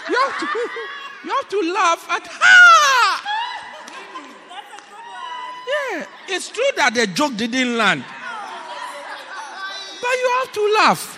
You 0.08 0.16
have 0.16 0.40
to, 0.40 0.46
you 1.26 1.30
have 1.36 1.50
to 1.50 1.74
laugh 1.74 2.08
at 2.10 2.28
ha. 2.28 3.24
Yeah, 5.68 6.06
it's 6.28 6.50
true 6.50 6.64
that 6.76 6.94
the 6.94 7.08
joke 7.08 7.36
didn't 7.36 7.76
land, 7.78 8.04
but 10.02 10.12
you 10.12 10.40
have 10.40 10.52
to 10.54 10.74
laugh. 10.78 11.17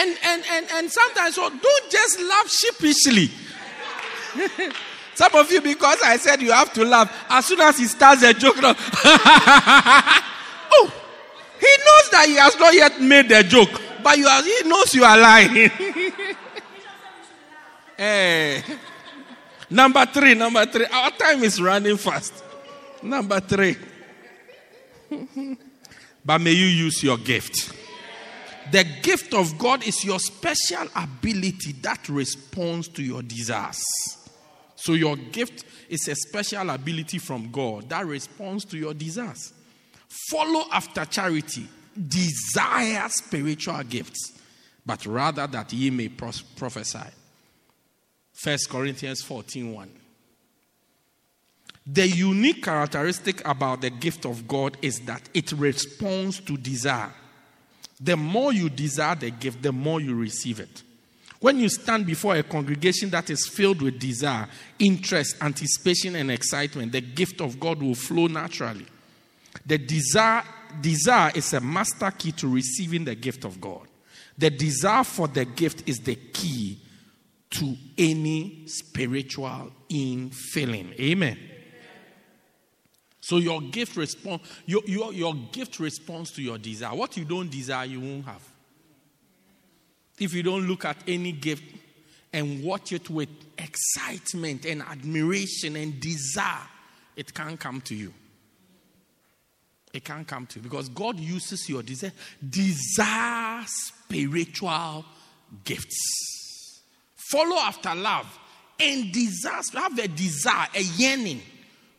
And 0.00 0.16
and 0.24 0.44
and 0.50 0.66
and 0.72 0.90
sometimes 0.90 1.34
so 1.34 1.50
don't 1.50 1.90
just 1.90 2.20
laugh 2.20 2.48
sheepishly. 2.48 3.30
Some 5.14 5.34
of 5.34 5.52
you, 5.52 5.60
because 5.60 5.98
I 6.02 6.16
said 6.16 6.40
you 6.40 6.52
have 6.52 6.72
to 6.72 6.84
laugh, 6.84 7.14
as 7.28 7.44
soon 7.44 7.60
as 7.60 7.76
he 7.76 7.84
starts 7.84 8.22
a 8.22 8.32
joke, 8.32 8.56
no. 8.62 8.74
oh, 10.72 10.92
he 11.60 11.66
knows 11.66 12.10
that 12.10 12.24
he 12.26 12.36
has 12.36 12.58
not 12.58 12.72
yet 12.72 12.98
made 13.02 13.28
the 13.28 13.42
joke, 13.42 13.68
but 14.02 14.16
you 14.16 14.26
are, 14.26 14.42
he 14.42 14.62
knows 14.64 14.94
you 14.94 15.04
are 15.04 15.18
lying. 15.18 15.50
hey. 15.50 16.12
Eh. 17.98 18.62
Number 19.68 20.06
three, 20.06 20.34
number 20.34 20.64
three. 20.64 20.86
Our 20.86 21.10
time 21.10 21.44
is 21.44 21.60
running 21.60 21.98
fast. 21.98 22.42
Number 23.02 23.40
three. 23.40 23.76
but 26.24 26.40
may 26.40 26.52
you 26.52 26.66
use 26.66 27.02
your 27.02 27.18
gift. 27.18 27.74
The 28.72 28.84
gift 29.02 29.34
of 29.34 29.58
God 29.58 29.86
is 29.86 30.04
your 30.04 30.18
special 30.20 30.86
ability 30.94 31.72
that 31.82 32.08
responds 32.08 32.88
to 32.88 33.02
your 33.02 33.22
desires. 33.22 33.82
So, 34.76 34.92
your 34.92 35.16
gift 35.16 35.64
is 35.88 36.08
a 36.08 36.14
special 36.14 36.70
ability 36.70 37.18
from 37.18 37.50
God 37.50 37.88
that 37.90 38.06
responds 38.06 38.64
to 38.66 38.78
your 38.78 38.94
desires. 38.94 39.52
Follow 40.30 40.64
after 40.72 41.04
charity, 41.04 41.68
desire 42.08 43.08
spiritual 43.08 43.82
gifts, 43.82 44.38
but 44.86 45.04
rather 45.06 45.46
that 45.46 45.72
ye 45.72 45.90
may 45.90 46.08
prophesy. 46.08 46.98
1 48.42 48.58
Corinthians 48.68 49.22
14 49.22 49.74
1. 49.74 49.90
The 51.86 52.08
unique 52.08 52.62
characteristic 52.62 53.46
about 53.46 53.80
the 53.80 53.90
gift 53.90 54.24
of 54.24 54.46
God 54.46 54.76
is 54.80 55.00
that 55.00 55.28
it 55.34 55.52
responds 55.52 56.40
to 56.40 56.56
desire. 56.56 57.12
The 58.00 58.16
more 58.16 58.52
you 58.52 58.70
desire 58.70 59.14
the 59.14 59.30
gift, 59.30 59.62
the 59.62 59.72
more 59.72 60.00
you 60.00 60.14
receive 60.14 60.60
it. 60.60 60.82
When 61.40 61.58
you 61.58 61.68
stand 61.68 62.06
before 62.06 62.36
a 62.36 62.42
congregation 62.42 63.10
that 63.10 63.30
is 63.30 63.46
filled 63.46 63.80
with 63.80 63.98
desire, 63.98 64.46
interest, 64.78 65.36
anticipation, 65.40 66.16
and 66.16 66.30
excitement, 66.30 66.92
the 66.92 67.00
gift 67.00 67.40
of 67.40 67.58
God 67.58 67.82
will 67.82 67.94
flow 67.94 68.26
naturally. 68.26 68.86
The 69.64 69.78
desire, 69.78 70.42
desire 70.80 71.32
is 71.34 71.52
a 71.54 71.60
master 71.60 72.10
key 72.10 72.32
to 72.32 72.48
receiving 72.48 73.04
the 73.04 73.14
gift 73.14 73.44
of 73.44 73.60
God. 73.60 73.86
The 74.36 74.50
desire 74.50 75.04
for 75.04 75.28
the 75.28 75.44
gift 75.44 75.88
is 75.88 75.98
the 75.98 76.14
key 76.14 76.78
to 77.50 77.76
any 77.98 78.66
spiritual 78.66 79.72
infilling. 79.90 80.98
Amen. 81.00 81.49
So 83.20 83.36
your 83.36 83.60
gift 83.60 83.96
responds 83.96 84.42
your, 84.66 84.82
your, 84.86 85.12
your 85.12 85.34
gift 85.52 85.78
responds 85.78 86.32
to 86.32 86.42
your 86.42 86.58
desire. 86.58 86.94
What 86.94 87.16
you 87.16 87.24
don't 87.24 87.50
desire, 87.50 87.84
you 87.84 88.00
won't 88.00 88.24
have. 88.24 88.42
If 90.18 90.34
you 90.34 90.42
don't 90.42 90.66
look 90.66 90.84
at 90.84 90.96
any 91.06 91.32
gift 91.32 91.64
and 92.32 92.62
watch 92.62 92.92
it 92.92 93.10
with 93.10 93.28
excitement 93.58 94.64
and 94.64 94.82
admiration 94.82 95.76
and 95.76 95.98
desire, 96.00 96.66
it 97.16 97.32
can't 97.34 97.58
come 97.58 97.80
to 97.82 97.94
you. 97.94 98.12
It 99.92 100.04
can't 100.04 100.26
come 100.26 100.46
to 100.46 100.58
you 100.58 100.62
because 100.62 100.88
God 100.88 101.18
uses 101.18 101.68
your 101.68 101.82
desire, 101.82 102.12
desire 102.48 103.64
spiritual 103.66 105.04
gifts. 105.64 106.82
Follow 107.16 107.56
after 107.56 107.94
love 107.94 108.38
and 108.78 109.12
desire, 109.12 109.60
have 109.74 109.98
a 109.98 110.08
desire, 110.08 110.68
a 110.74 110.82
yearning 110.82 111.42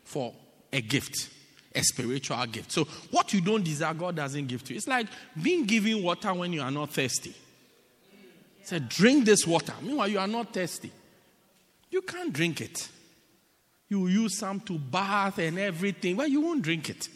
for 0.03 0.33
a 0.73 0.81
gift, 0.81 1.29
a 1.75 1.81
spiritual 1.83 2.45
gift. 2.47 2.71
So, 2.71 2.85
what 3.11 3.33
you 3.33 3.41
don't 3.41 3.63
desire, 3.63 3.93
God 3.93 4.15
doesn't 4.15 4.47
give 4.47 4.63
to 4.65 4.73
you. 4.73 4.77
It's 4.77 4.87
like 4.87 5.07
being 5.41 5.65
given 5.65 6.03
water 6.03 6.33
when 6.33 6.53
you 6.53 6.61
are 6.61 6.71
not 6.71 6.91
thirsty. 6.91 7.35
Said, 8.63 8.89
drink 8.89 9.25
this 9.25 9.45
water. 9.45 9.73
Meanwhile, 9.81 10.07
you 10.07 10.19
are 10.19 10.27
not 10.27 10.53
thirsty. 10.53 10.91
You 11.89 12.01
can't 12.01 12.31
drink 12.31 12.61
it. 12.61 12.89
You 13.89 14.07
use 14.07 14.37
some 14.37 14.61
to 14.61 14.79
bath 14.79 15.39
and 15.39 15.59
everything, 15.59 16.15
but 16.15 16.29
you 16.29 16.41
won't 16.41 16.61
drink 16.61 16.89
it. 16.89 17.09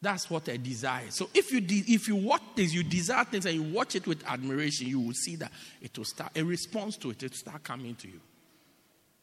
That's 0.00 0.28
what 0.28 0.48
I 0.48 0.56
desire. 0.56 1.10
So 1.10 1.28
if 1.32 1.52
you 1.52 1.60
de- 1.60 1.84
if 1.86 2.08
you 2.08 2.16
watch 2.16 2.42
this, 2.56 2.72
you 2.74 2.82
desire 2.82 3.24
things 3.24 3.46
and 3.46 3.54
you 3.54 3.62
watch 3.62 3.94
it 3.94 4.06
with 4.06 4.24
admiration, 4.26 4.88
you 4.88 4.98
will 4.98 5.14
see 5.14 5.36
that 5.36 5.52
it 5.80 5.96
will 5.96 6.04
start 6.04 6.32
a 6.34 6.42
response 6.42 6.96
to 6.98 7.10
it. 7.10 7.22
It 7.22 7.30
will 7.30 7.36
start 7.36 7.62
coming 7.62 7.94
to 7.96 8.08
you. 8.08 8.20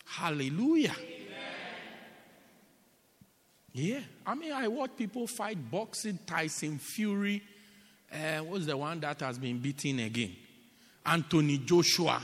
Hallelujah. 0.06 0.96
Yeah, 3.80 4.02
I 4.26 4.36
mean, 4.36 4.52
I 4.52 4.68
watch 4.68 4.92
people 4.98 5.26
fight 5.26 5.58
boxing, 5.72 6.20
Tyson 6.28 6.78
Fury. 6.80 7.42
Uh, 8.12 8.40
what's 8.40 8.66
the 8.66 8.76
one 8.76 9.00
that 9.00 9.22
has 9.22 9.40
been 9.40 9.58
beaten 9.58 10.00
again? 10.00 10.36
Anthony 11.06 11.60
Joshua. 11.60 12.22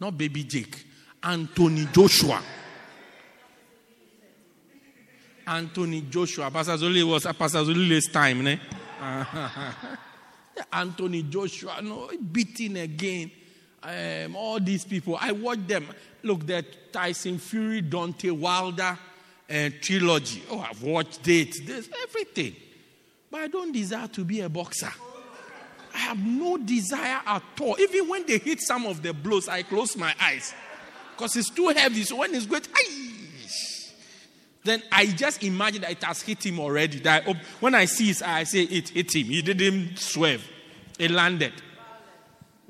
Not 0.00 0.16
baby 0.16 0.44
Jake. 0.44 0.86
Anthony 1.22 1.88
Joshua. 1.92 2.40
Anthony 5.46 6.00
Joshua. 6.08 6.50
Pastor 6.50 6.72
Zoli 6.72 7.04
was 7.04 7.24
Pastor 7.24 7.58
Zoli's 7.58 8.10
time, 8.10 8.42
ne? 8.42 8.58
Anthony 10.72 11.24
Joshua, 11.24 11.82
no, 11.82 12.10
beating 12.32 12.78
again. 12.78 13.30
Um, 13.82 14.36
all 14.36 14.58
these 14.58 14.86
people, 14.86 15.18
I 15.20 15.32
watch 15.32 15.66
them. 15.66 15.86
Look, 16.22 16.46
that 16.46 16.94
Tyson 16.94 17.36
Fury, 17.38 17.82
Deontay 17.82 18.32
Wilder 18.32 18.96
uh, 19.52 19.70
trilogy. 19.80 20.42
Oh, 20.50 20.60
I've 20.60 20.82
watched 20.82 21.26
it. 21.28 21.66
There's 21.66 21.88
everything. 22.02 22.56
But 23.30 23.40
I 23.42 23.48
don't 23.48 23.72
desire 23.72 24.08
to 24.08 24.24
be 24.24 24.40
a 24.40 24.48
boxer. 24.48 24.92
I 25.94 25.98
have 25.98 26.18
no 26.18 26.56
desire 26.56 27.20
at 27.26 27.42
all. 27.60 27.76
Even 27.78 28.08
when 28.08 28.26
they 28.26 28.38
hit 28.38 28.60
some 28.60 28.86
of 28.86 29.02
the 29.02 29.12
blows, 29.12 29.48
I 29.48 29.62
close 29.62 29.96
my 29.96 30.14
eyes 30.20 30.54
because 31.14 31.36
it's 31.36 31.50
too 31.50 31.68
heavy. 31.68 32.02
So 32.02 32.16
when 32.16 32.34
it's 32.34 32.46
going, 32.46 32.62
then 34.64 34.82
I 34.90 35.06
just 35.06 35.42
imagine 35.42 35.82
that 35.82 35.90
it 35.90 36.04
has 36.04 36.22
hit 36.22 36.46
him 36.46 36.60
already. 36.60 37.00
That 37.00 37.28
I, 37.28 37.40
when 37.60 37.74
I 37.74 37.84
see 37.84 38.06
his 38.06 38.22
eye, 38.22 38.40
I 38.40 38.44
say 38.44 38.62
it 38.62 38.88
hit 38.88 39.14
him. 39.14 39.26
He 39.26 39.42
didn't 39.42 39.98
swerve. 39.98 40.48
It 40.98 41.10
landed. 41.10 41.52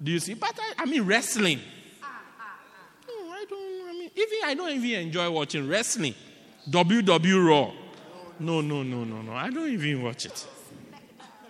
Do 0.02 0.10
you 0.10 0.18
see? 0.18 0.34
But 0.34 0.58
I, 0.58 0.82
I 0.82 0.84
mean 0.86 1.02
wrestling. 1.02 1.60
No, 3.08 3.30
I 3.30 3.44
don't. 3.48 3.88
I 3.88 3.92
mean, 3.92 4.10
even 4.16 4.38
I 4.44 4.54
don't 4.54 4.70
even 4.70 5.06
enjoy 5.06 5.30
watching 5.30 5.68
wrestling. 5.68 6.14
WW 6.68 7.48
Raw. 7.48 7.72
No, 8.38 8.60
no, 8.60 8.82
no, 8.82 9.04
no, 9.04 9.22
no. 9.22 9.32
I 9.32 9.50
don't 9.50 9.70
even 9.70 10.02
watch 10.02 10.26
it. 10.26 10.46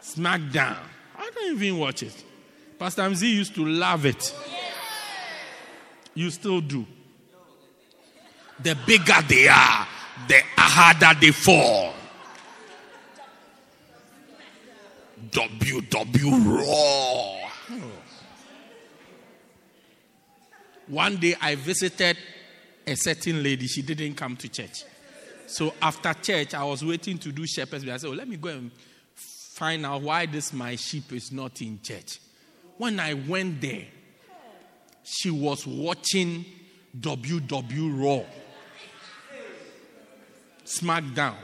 SmackDown. 0.01 0.79
I 1.17 1.31
don't 1.35 1.55
even 1.55 1.79
watch 1.79 2.03
it. 2.03 2.25
Pastor 2.79 3.03
MZ 3.03 3.23
used 3.23 3.55
to 3.55 3.65
love 3.65 4.07
it. 4.07 4.35
You 6.15 6.31
still 6.31 6.61
do. 6.61 6.85
The 8.61 8.77
bigger 8.87 9.21
they 9.29 9.49
are, 9.49 9.87
the 10.29 10.41
harder 10.57 11.19
they 11.21 11.31
fall. 11.33 11.95
WW 15.31 16.59
Raw. 16.59 16.65
Oh. 16.67 17.93
One 20.89 21.17
day 21.17 21.35
I 21.41 21.55
visited 21.55 22.19
a 22.87 22.95
certain 22.97 23.43
lady. 23.43 23.67
She 23.67 23.83
didn't 23.83 24.15
come 24.15 24.37
to 24.37 24.49
church. 24.49 24.85
So 25.47 25.75
after 25.83 26.15
church, 26.15 26.55
I 26.55 26.65
was 26.65 26.85
waiting 26.85 27.19
to 27.19 27.33
do 27.33 27.47
shepherd's. 27.47 27.87
I 27.89 27.97
said, 27.97 28.09
oh, 28.09 28.13
let 28.13 28.29
me 28.29 28.37
go 28.37 28.49
and 28.49 28.71
find 29.15 29.85
out 29.85 30.03
why 30.03 30.27
this 30.27 30.53
my 30.53 30.77
sheep 30.77 31.13
is 31.13 31.31
not 31.31 31.61
in 31.61 31.81
church. 31.83 32.19
when 32.79 32.99
I 32.99 33.15
went 33.15 33.61
there, 33.61 33.85
she 35.05 35.31
was 35.31 35.67
watching 35.67 36.45
WW 36.99 38.03
Raw. 38.03 38.25
SmackDown. 40.65 41.37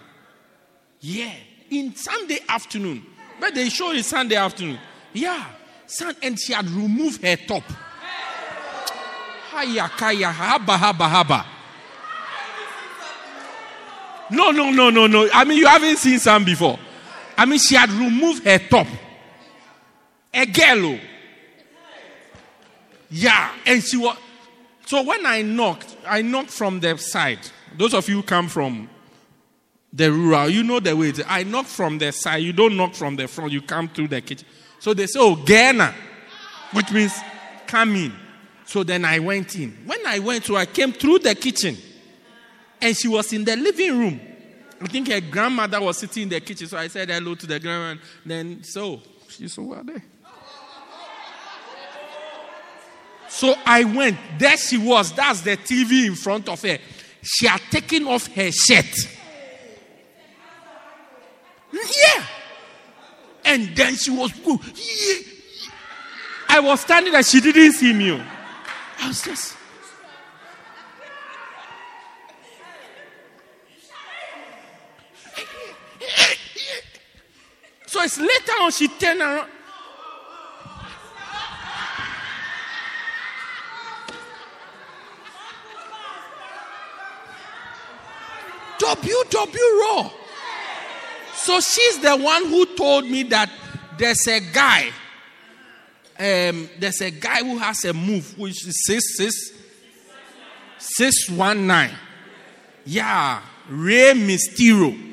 Yeah, 1.01 1.32
in 1.70 1.94
Sunday 1.94 2.38
afternoon. 2.49 3.05
But 3.38 3.55
they 3.55 3.68
show 3.68 3.92
it 3.92 4.05
Sunday 4.05 4.36
afternoon. 4.36 4.78
Yeah, 5.12 5.46
sun, 5.86 6.16
and 6.22 6.38
she 6.40 6.53
had 6.53 6.68
removed 6.70 7.22
her 7.22 7.36
top. 7.36 7.62
Haya 9.51 9.88
kaya 9.88 10.32
haba 10.32 10.76
haba 10.76 11.09
haba. 11.09 11.44
No, 14.31 14.51
no, 14.51 14.70
no, 14.70 14.91
no, 14.91 15.07
no. 15.07 15.29
I 15.33 15.45
mean, 15.45 15.59
you 15.59 15.66
haven't 15.66 15.97
seen 15.97 16.18
some 16.18 16.45
before. 16.45 16.79
I 17.37 17.45
mean, 17.45 17.59
she 17.59 17.74
had 17.74 17.91
removed 17.91 18.45
her 18.45 18.59
top. 18.59 18.87
A 20.35 20.45
girl. 20.47 20.87
oh. 20.87 20.99
Yeah, 23.11 23.53
and 23.64 23.83
she 23.83 23.97
was. 23.97 24.16
So 24.87 25.03
when 25.03 25.24
I 25.24 25.43
knocked, 25.43 25.97
I 26.07 26.22
knocked 26.22 26.51
from 26.51 26.81
the 26.81 26.97
side. 26.99 27.39
Those 27.76 27.95
of 27.95 28.09
you 28.09 28.22
come 28.22 28.49
from 28.49 28.89
the 29.93 30.12
rural, 30.12 30.49
you 30.49 30.62
know 30.62 30.81
the 30.81 30.95
way. 30.97 31.09
it 31.09 31.20
is. 31.20 31.24
I 31.26 31.45
knock 31.45 31.66
from 31.66 31.99
the 31.99 32.12
side. 32.12 32.39
You 32.39 32.53
don't 32.53 32.76
knock 32.76 32.95
from 32.95 33.16
the 33.16 33.26
front. 33.29 33.53
You 33.53 33.62
come 33.62 33.89
through 33.89 34.09
the 34.09 34.20
kitchen. 34.20 34.47
So 34.79 34.95
they 34.95 35.07
say, 35.07 35.18
"Oh, 35.20 35.37
Ghana," 35.37 35.95
which 36.72 36.91
means 36.93 37.12
come 37.66 37.97
in. 37.97 38.12
So 38.64 38.83
then 38.85 39.05
I 39.05 39.18
went 39.18 39.57
in. 39.57 39.76
When 39.87 40.07
I 40.07 40.18
went, 40.18 40.45
so 40.45 40.57
I 40.57 40.66
came 40.66 40.93
through 40.93 41.20
the 41.20 41.35
kitchen, 41.35 41.76
and 42.81 42.97
she 42.97 43.09
was 43.09 43.33
in 43.33 43.45
the 43.45 43.57
living 43.57 43.99
room. 43.99 44.20
I 44.81 44.87
think 44.87 45.09
her 45.09 45.20
grandmother 45.20 45.81
was 45.81 45.99
sitting 45.99 46.24
in 46.24 46.29
the 46.29 46.41
kitchen. 46.41 46.66
So 46.66 46.79
I 46.79 46.89
said 46.89 47.09
hello 47.09 47.35
to 47.35 47.47
the 47.47 47.59
grandma. 47.59 48.01
Then 48.24 48.62
so 48.62 49.01
she's 49.29 49.59
over 49.59 49.83
there. 49.85 50.03
So 53.29 53.55
I 53.66 53.85
went. 53.85 54.16
There 54.39 54.57
she 54.57 54.79
was. 54.79 55.12
That's 55.12 55.43
the 55.43 55.57
TV 55.57 56.07
in 56.07 56.14
front 56.14 56.49
of 56.49 56.62
her. 56.62 56.79
She 57.22 57.47
had 57.47 57.61
taken 57.70 58.07
off 58.07 58.26
her 58.29 58.51
shirt. 58.51 58.87
Yeah. 61.72 62.24
And 63.45 63.76
then 63.76 63.97
she 63.97 64.11
was. 64.11 64.33
I 66.49 66.61
was 66.61 66.81
standing 66.81 67.12
there. 67.12 67.22
She 67.22 67.41
didn't 67.41 67.72
see 67.72 67.93
me. 67.93 68.12
I 68.12 69.09
was 69.09 69.22
just. 69.22 69.58
So 77.89 78.03
it's 78.03 78.19
later 78.19 78.53
on 78.61 78.71
she 78.71 78.87
turned 78.87 79.23
around. 79.23 79.49
WW 88.79 89.81
Raw. 89.81 90.11
So 91.35 91.61
she's 91.61 91.99
the 92.01 92.17
one 92.17 92.45
who 92.47 92.67
told 92.77 93.07
me 93.07 93.23
that 93.25 93.51
there's 93.97 94.27
a 94.29 94.41
guy. 94.41 94.89
Um, 96.19 96.69
there's 96.79 97.01
a 97.01 97.11
guy 97.11 97.39
who 97.39 97.57
has 97.59 97.85
a 97.87 97.95
move 97.95 98.37
which 98.39 98.67
is 98.67 98.85
six 98.85 99.17
six 99.17 99.53
six 100.77 101.31
one 101.31 101.67
nine. 101.67 101.95
Yeah, 102.85 103.41
Rey 103.69 104.13
Mysterio. 104.15 105.08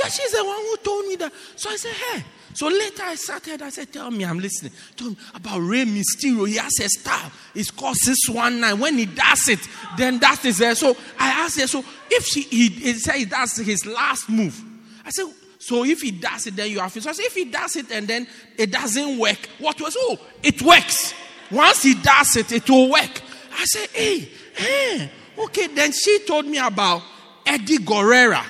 Yeah, 0.00 0.08
she's 0.08 0.32
the 0.32 0.42
one 0.42 0.56
who 0.56 0.76
told 0.78 1.06
me 1.06 1.16
that. 1.16 1.32
So 1.56 1.68
I 1.68 1.76
said, 1.76 1.92
hey. 1.92 2.24
So 2.54 2.68
later 2.68 3.02
I 3.02 3.14
started, 3.16 3.60
I 3.60 3.68
said, 3.68 3.92
tell 3.92 4.10
me, 4.10 4.24
I'm 4.24 4.38
listening. 4.38 4.72
Tell 4.96 5.10
me 5.10 5.16
about 5.34 5.58
Rey 5.58 5.84
Mysterio. 5.84 6.48
He 6.48 6.56
has 6.56 6.72
a 6.80 6.88
style. 6.88 7.30
It's 7.54 7.70
called 7.70 7.96
619. 7.96 8.80
When 8.80 8.96
he 8.96 9.06
does 9.06 9.48
it, 9.48 9.60
then 9.98 10.18
that 10.20 10.42
is 10.44 10.58
there. 10.58 10.74
So 10.74 10.96
I 11.18 11.28
asked 11.44 11.60
her, 11.60 11.66
so 11.66 11.84
if 12.10 12.24
she, 12.24 12.42
he, 12.42 12.68
he 12.68 12.94
said 12.94 13.28
that's 13.28 13.58
his 13.58 13.84
last 13.84 14.30
move. 14.30 14.60
I 15.04 15.10
said, 15.10 15.26
so 15.58 15.84
if 15.84 16.00
he 16.00 16.12
does 16.12 16.46
it, 16.46 16.56
then 16.56 16.70
you 16.70 16.80
have 16.80 16.96
it. 16.96 17.02
So 17.02 17.10
if 17.14 17.34
he 17.34 17.44
does 17.44 17.76
it 17.76 17.90
and 17.92 18.08
then 18.08 18.26
it 18.56 18.72
doesn't 18.72 19.18
work, 19.18 19.48
what 19.58 19.78
was, 19.80 19.94
oh, 19.98 20.18
it 20.42 20.62
works. 20.62 21.12
Once 21.50 21.82
he 21.82 21.94
does 21.94 22.36
it, 22.36 22.50
it 22.52 22.68
will 22.70 22.90
work. 22.90 23.22
I 23.52 23.64
said, 23.64 23.90
hey, 23.90 24.28
hey, 24.54 25.10
okay. 25.38 25.66
Then 25.66 25.92
she 25.92 26.20
told 26.26 26.46
me 26.46 26.58
about 26.58 27.02
Eddie 27.44 27.78
Guerrero. 27.78 28.40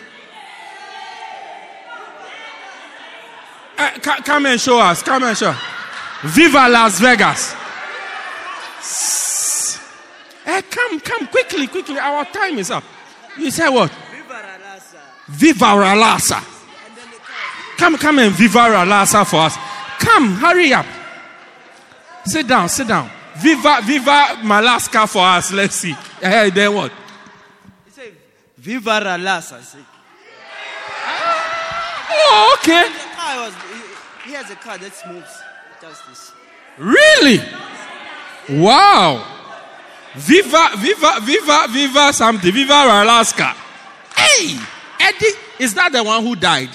Uh, 3.81 3.99
come 3.99 4.45
and 4.45 4.61
show 4.61 4.79
us. 4.79 5.03
Come 5.03 5.25
and 5.25 5.37
show. 5.37 5.55
Viva 6.25 6.69
Las 6.69 7.01
Vegas. 7.01 7.55
Eh, 10.45 10.63
come, 10.69 11.01
come 11.01 11.27
quickly, 11.29 11.67
quickly. 11.67 11.99
Our 11.99 12.27
time 12.27 12.59
is 12.59 12.71
up. 12.71 12.85
You 13.39 13.51
say 13.51 13.71
what? 13.71 13.91
Viva 15.29 15.65
Ralasa. 15.65 16.45
Come, 17.79 17.97
come 17.97 18.19
and 18.19 18.35
Viva 18.35 18.59
Ralasa 18.59 19.25
for 19.27 19.37
us. 19.37 19.57
Come, 19.99 20.35
hurry 20.35 20.75
up. 20.75 20.87
Sit 22.27 22.47
down, 22.47 22.69
sit 22.69 22.87
down. 22.87 23.11
Viva, 23.37 23.81
Viva 23.83 24.37
Malaska 24.43 25.09
for 25.09 25.25
us. 25.25 25.53
Let's 25.53 25.77
see. 25.77 25.97
Eh, 26.21 26.51
then 26.51 26.75
what? 26.75 26.93
He 27.87 27.91
said, 27.93 28.13
Viva 28.59 29.01
Ralas. 29.01 29.53
I 29.55 29.85
Oh, 32.13 32.57
okay. 32.59 32.85
The 34.31 34.37
car 34.37 34.47
was, 34.47 34.49
he, 34.49 34.49
has 34.49 34.51
a 34.51 34.57
car 34.57 34.79
that 34.79 35.13
moves. 35.13 35.43
Just 35.81 36.09
this. 36.09 36.33
Really? 36.79 37.41
Wow. 38.61 39.25
Viva, 40.15 40.71
viva, 40.77 41.21
viva, 41.23 41.67
viva 41.69 42.13
something. 42.13 42.53
Viva 42.53 42.75
Alaska. 42.75 43.55
Hey, 44.17 44.59
Eddie, 45.01 45.39
is 45.59 45.75
that 45.75 45.93
the 45.93 46.03
one 46.03 46.23
who 46.25 46.37
died? 46.37 46.71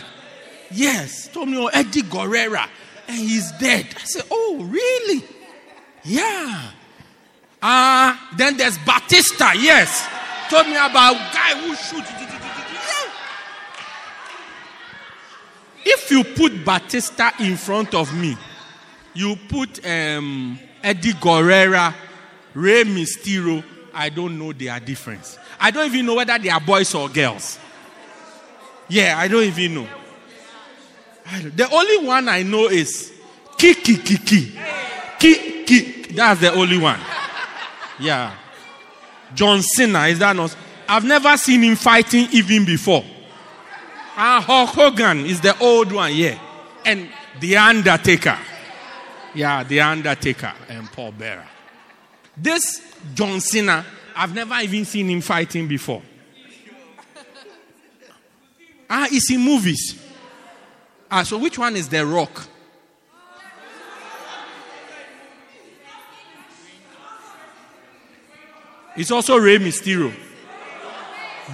Yes. 0.71 1.27
Told 1.29 1.49
me, 1.49 1.57
oh, 1.57 1.67
Eddie 1.67 2.01
Guerrero. 2.01 2.63
And 3.07 3.17
he's 3.17 3.51
dead. 3.53 3.85
I 3.95 4.03
said, 4.03 4.23
oh, 4.31 4.63
really? 4.63 5.23
Yeah. 6.03 6.71
Ah, 7.61 8.29
then 8.37 8.57
there's 8.57 8.77
Batista. 8.79 9.53
Yes. 9.53 10.07
Told 10.49 10.67
me 10.67 10.75
about 10.75 11.15
guy 11.33 11.55
who 11.59 11.75
shoot. 11.75 12.03
Yeah. 12.03 13.11
If 15.85 16.09
you 16.11 16.23
put 16.23 16.65
Batista 16.65 17.31
in 17.39 17.57
front 17.57 17.93
of 17.93 18.13
me, 18.19 18.35
you 19.13 19.35
put 19.47 19.85
um, 19.85 20.59
Eddie 20.83 21.13
Guerrero, 21.13 21.93
Rey 22.53 22.83
Mysterio, 22.83 23.63
I 23.93 24.09
don't 24.09 24.37
know 24.37 24.51
their 24.51 24.79
difference. 24.79 25.37
I 25.59 25.71
don't 25.71 25.85
even 25.93 26.05
know 26.05 26.15
whether 26.15 26.37
they 26.37 26.49
are 26.49 26.59
boys 26.59 26.93
or 26.95 27.07
girls. 27.07 27.59
Yeah, 28.89 29.15
I 29.17 29.27
don't 29.27 29.43
even 29.43 29.73
know. 29.75 29.87
Don't- 31.31 31.57
The 31.57 31.69
only 31.71 32.05
one 32.05 32.27
I 32.29 32.43
know 32.43 32.67
is 32.67 33.11
Kiki 33.57 33.97
Kiki. 33.97 34.51
Kiki. 35.19 36.13
That's 36.13 36.41
the 36.41 36.53
only 36.53 36.77
one. 36.77 36.99
Yeah. 37.99 38.33
John 39.33 39.61
Cena, 39.61 40.07
is 40.07 40.19
that 40.19 40.35
not? 40.35 40.55
I've 40.87 41.03
never 41.03 41.35
seen 41.37 41.63
him 41.63 41.75
fighting 41.75 42.27
even 42.31 42.63
before. 42.65 43.03
Ah, 44.17 44.41
Hulk 44.41 44.69
Hogan 44.69 45.25
is 45.25 45.41
the 45.41 45.57
old 45.59 45.91
one, 45.91 46.15
yeah. 46.15 46.39
And 46.85 47.09
The 47.39 47.57
Undertaker. 47.57 48.37
Yeah, 49.33 49.63
The 49.63 49.81
Undertaker 49.81 50.53
and 50.69 50.89
Paul 50.91 51.11
Bearer. 51.11 51.47
This 52.37 52.81
John 53.13 53.41
Cena, 53.41 53.85
I've 54.15 54.33
never 54.33 54.55
even 54.61 54.85
seen 54.85 55.09
him 55.09 55.21
fighting 55.21 55.67
before. 55.67 56.01
Ah, 58.89 59.07
it's 59.11 59.31
in 59.31 59.41
movies. 59.41 60.01
Ah, 61.11 61.23
so 61.23 61.37
which 61.37 61.57
one 61.57 61.75
is 61.75 61.89
The 61.89 62.05
Rock? 62.05 62.47
It's 68.95 69.11
also 69.11 69.37
Rey 69.37 69.57
Mysterio. 69.57 70.13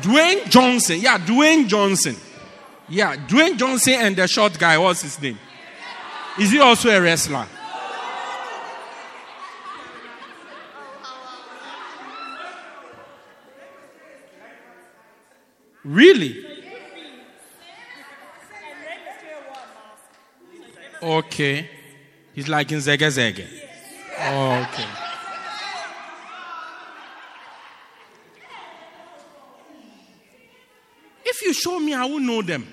Dwayne 0.01 0.47
Johnson. 0.49 0.99
Yeah, 0.99 1.17
Dwayne 1.17 1.67
Johnson. 1.67 2.15
Yeah, 2.89 3.15
Dwayne 3.15 3.57
Johnson 3.57 3.93
and 3.93 4.15
the 4.15 4.27
short 4.27 4.57
guy, 4.59 4.77
what's 4.77 5.01
his 5.01 5.21
name? 5.21 5.39
Is 6.39 6.51
he 6.51 6.59
also 6.59 6.89
a 6.89 7.01
wrestler? 7.01 7.47
Really? 15.83 16.45
Okay. 21.01 21.69
He's 22.33 22.47
like 22.47 22.71
in 22.71 22.77
Zege 22.79 23.07
Zege. 23.09 23.47
Oh, 24.19 24.67
okay. 24.69 24.85
If 31.25 31.41
you 31.41 31.50
show 31.61 31.79
me, 31.79 31.93
I 31.93 32.05
will 32.05 32.19
know 32.19 32.41
them. 32.41 32.67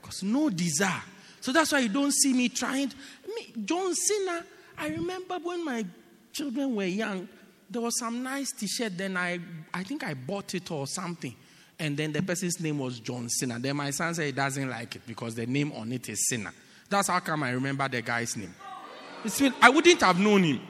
Because 0.00 0.22
no 0.22 0.50
desire. 0.50 1.02
So 1.40 1.52
that's 1.52 1.72
why 1.72 1.80
you 1.80 1.88
don't 1.88 2.12
see 2.12 2.32
me 2.32 2.48
trying. 2.48 2.92
Me, 3.26 3.52
John 3.64 3.94
Cena, 3.94 4.44
I 4.78 4.88
remember 4.88 5.38
when 5.42 5.64
my 5.64 5.84
children 6.32 6.74
were 6.74 6.84
young, 6.84 7.28
there 7.70 7.82
was 7.82 7.98
some 7.98 8.22
nice 8.22 8.52
t-shirt. 8.52 8.96
Then 8.96 9.16
I, 9.16 9.38
I 9.72 9.82
think 9.82 10.04
I 10.04 10.14
bought 10.14 10.54
it 10.54 10.70
or 10.70 10.86
something. 10.86 11.34
And 11.78 11.96
then 11.96 12.12
the 12.12 12.22
person's 12.22 12.60
name 12.60 12.78
was 12.78 13.00
John 13.00 13.28
Cena. 13.28 13.58
Then 13.58 13.76
my 13.76 13.90
son 13.90 14.14
said 14.14 14.26
he 14.26 14.32
doesn't 14.32 14.68
like 14.68 14.96
it 14.96 15.02
because 15.06 15.34
the 15.34 15.46
name 15.46 15.72
on 15.72 15.92
it 15.92 16.08
is 16.08 16.28
Cena. 16.28 16.52
That's 16.88 17.08
how 17.08 17.20
come 17.20 17.42
I 17.42 17.50
remember 17.50 17.88
the 17.88 18.02
guy's 18.02 18.36
name. 18.36 18.54
It's 19.24 19.40
been, 19.40 19.54
I 19.60 19.70
wouldn't 19.70 20.00
have 20.00 20.18
known 20.18 20.44
him. 20.44 20.60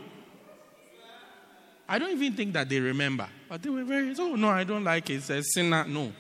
I 1.89 1.99
don't 1.99 2.13
even 2.13 2.33
think 2.33 2.55
that 2.55 2.69
they 2.69 2.81
remember. 2.81 3.29
But 3.49 3.63
they 3.63 3.69
were 3.69 3.85
very, 3.85 4.15
oh 4.19 4.37
no, 4.37 4.49
I 4.49 4.65
don't 4.65 4.85
like 4.85 5.11
it. 5.11 5.17
It 5.17 5.23
says 5.23 5.53
Cena. 5.53 5.85
No. 5.87 6.13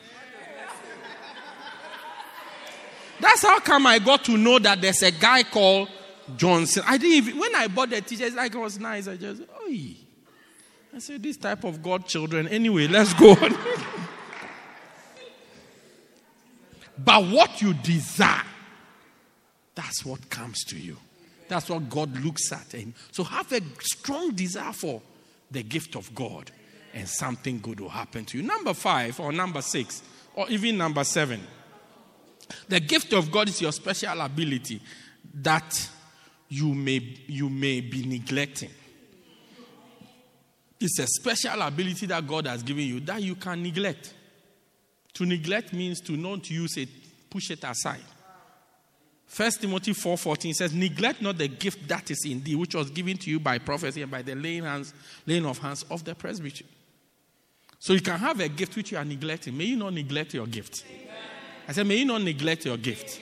That's 3.24 3.40
how 3.40 3.58
come 3.58 3.86
I 3.86 4.00
got 4.00 4.22
to 4.26 4.36
know 4.36 4.58
that 4.58 4.82
there's 4.82 5.02
a 5.02 5.10
guy 5.10 5.44
called 5.44 5.88
Johnson. 6.36 6.82
I 6.86 6.98
didn't 6.98 7.14
even, 7.14 7.38
when 7.38 7.54
I 7.54 7.68
bought 7.68 7.88
the 7.88 8.02
t-shirt, 8.02 8.34
like 8.34 8.54
it 8.54 8.58
was 8.58 8.78
nice. 8.78 9.08
I 9.08 9.16
just, 9.16 9.40
oh, 9.50 9.74
I 10.94 10.98
said, 10.98 11.22
this 11.22 11.38
type 11.38 11.64
of 11.64 11.82
God 11.82 12.06
children. 12.06 12.46
Anyway, 12.48 12.86
let's 12.86 13.14
go 13.14 13.30
on. 13.30 13.56
but 16.98 17.24
what 17.28 17.62
you 17.62 17.72
desire, 17.72 18.42
that's 19.74 20.04
what 20.04 20.28
comes 20.28 20.62
to 20.64 20.76
you. 20.76 20.98
That's 21.48 21.70
what 21.70 21.88
God 21.88 22.22
looks 22.22 22.52
at. 22.52 22.74
And 22.74 22.92
so 23.10 23.24
have 23.24 23.50
a 23.52 23.62
strong 23.80 24.32
desire 24.32 24.74
for 24.74 25.00
the 25.50 25.62
gift 25.62 25.96
of 25.96 26.14
God, 26.14 26.50
and 26.92 27.08
something 27.08 27.60
good 27.60 27.80
will 27.80 27.88
happen 27.88 28.26
to 28.26 28.36
you. 28.36 28.42
Number 28.42 28.74
five, 28.74 29.18
or 29.18 29.32
number 29.32 29.62
six, 29.62 30.02
or 30.34 30.46
even 30.50 30.76
number 30.76 31.04
seven. 31.04 31.40
The 32.68 32.80
gift 32.80 33.12
of 33.12 33.30
God 33.30 33.48
is 33.48 33.60
your 33.60 33.72
special 33.72 34.20
ability 34.20 34.80
that 35.34 35.90
you 36.48 36.74
may, 36.74 37.16
you 37.26 37.48
may 37.48 37.80
be 37.80 38.04
neglecting. 38.04 38.70
It's 40.80 40.98
a 40.98 41.06
special 41.06 41.62
ability 41.62 42.06
that 42.06 42.26
God 42.26 42.46
has 42.46 42.62
given 42.62 42.84
you 42.84 43.00
that 43.00 43.22
you 43.22 43.34
can 43.36 43.62
neglect. 43.62 44.12
To 45.14 45.24
neglect 45.24 45.72
means 45.72 46.00
to 46.02 46.12
not 46.12 46.50
use 46.50 46.76
it, 46.76 46.88
push 47.30 47.50
it 47.50 47.64
aside. 47.64 48.02
First 49.26 49.62
Timothy 49.62 49.92
4:14 49.92 50.52
says, 50.52 50.74
Neglect 50.74 51.22
not 51.22 51.38
the 51.38 51.48
gift 51.48 51.88
that 51.88 52.10
is 52.10 52.24
in 52.24 52.42
thee, 52.42 52.54
which 52.54 52.74
was 52.74 52.90
given 52.90 53.16
to 53.18 53.30
you 53.30 53.40
by 53.40 53.58
prophecy 53.58 54.02
and 54.02 54.10
by 54.10 54.22
the 54.22 54.34
laying, 54.34 54.64
hands, 54.64 54.92
laying 55.26 55.46
of 55.46 55.58
hands 55.58 55.84
of 55.90 56.04
the 56.04 56.14
presbytery. 56.14 56.66
So 57.78 57.92
you 57.92 58.00
can 58.00 58.18
have 58.18 58.40
a 58.40 58.48
gift 58.48 58.76
which 58.76 58.92
you 58.92 58.98
are 58.98 59.04
neglecting. 59.04 59.56
May 59.56 59.64
you 59.64 59.76
not 59.76 59.92
neglect 59.92 60.34
your 60.34 60.46
gift. 60.46 60.84
Amen. 60.88 61.33
I 61.66 61.72
said, 61.72 61.86
may 61.86 61.96
you 61.96 62.04
not 62.04 62.22
neglect 62.22 62.66
your 62.66 62.76
gift. 62.76 63.20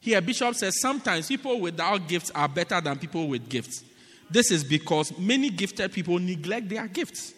Here, 0.00 0.20
Bishop 0.20 0.54
says 0.54 0.80
sometimes 0.80 1.28
people 1.28 1.60
without 1.60 2.08
gifts 2.08 2.30
are 2.34 2.48
better 2.48 2.80
than 2.80 2.98
people 2.98 3.28
with 3.28 3.48
gifts. 3.48 3.84
This 4.30 4.50
is 4.50 4.64
because 4.64 5.16
many 5.18 5.50
gifted 5.50 5.92
people 5.92 6.18
neglect 6.18 6.68
their 6.68 6.86
gifts. 6.88 7.34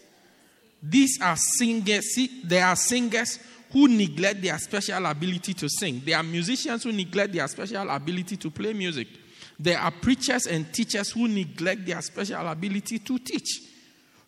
These 0.82 1.20
are 1.20 1.36
singers. 1.36 2.14
See, 2.14 2.42
there 2.44 2.66
are 2.66 2.76
singers 2.76 3.38
who 3.72 3.88
neglect 3.88 4.42
their 4.42 4.58
special 4.58 5.06
ability 5.06 5.54
to 5.54 5.68
sing. 5.68 6.02
There 6.04 6.16
are 6.16 6.22
musicians 6.22 6.84
who 6.84 6.92
neglect 6.92 7.32
their 7.32 7.48
special 7.48 7.88
ability 7.88 8.36
to 8.36 8.50
play 8.50 8.72
music. 8.74 9.08
There 9.58 9.78
are 9.78 9.90
preachers 9.90 10.46
and 10.46 10.72
teachers 10.72 11.10
who 11.12 11.26
neglect 11.28 11.86
their 11.86 12.02
special 12.02 12.46
ability 12.46 12.98
to 13.00 13.18
teach. 13.18 13.62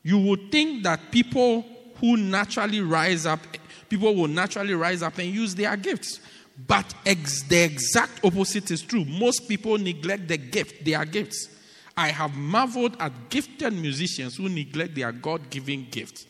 You 0.03 0.18
would 0.18 0.51
think 0.51 0.83
that 0.85 1.11
people 1.11 1.64
who 2.01 2.16
naturally 2.16 2.81
rise 2.81 3.27
up, 3.27 3.41
people 3.89 4.14
will 4.14 4.28
naturally 4.28 4.74
rise 4.74 5.03
up 5.03 5.18
and 5.18 5.28
use 5.28 5.55
their 5.55 5.76
gifts. 5.76 6.20
But 6.66 6.95
ex- 7.05 7.43
the 7.43 7.62
exact 7.64 8.24
opposite 8.24 8.70
is 8.70 8.82
true. 8.82 9.05
Most 9.05 9.49
people 9.49 9.76
neglect 9.78 10.28
the 10.28 10.37
gift, 10.37 10.85
their 10.85 11.05
gifts. 11.05 11.49
I 11.97 12.09
have 12.09 12.35
marveled 12.35 12.97
at 13.01 13.28
gifted 13.28 13.72
musicians 13.72 14.37
who 14.37 14.49
neglect 14.49 14.95
their 14.95 15.12
God 15.12 15.51
given 15.51 15.87
gift 15.91 16.26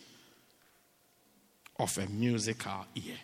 of 1.79 1.97
a 1.99 2.07
musical 2.07 2.87
ear. 2.95 3.17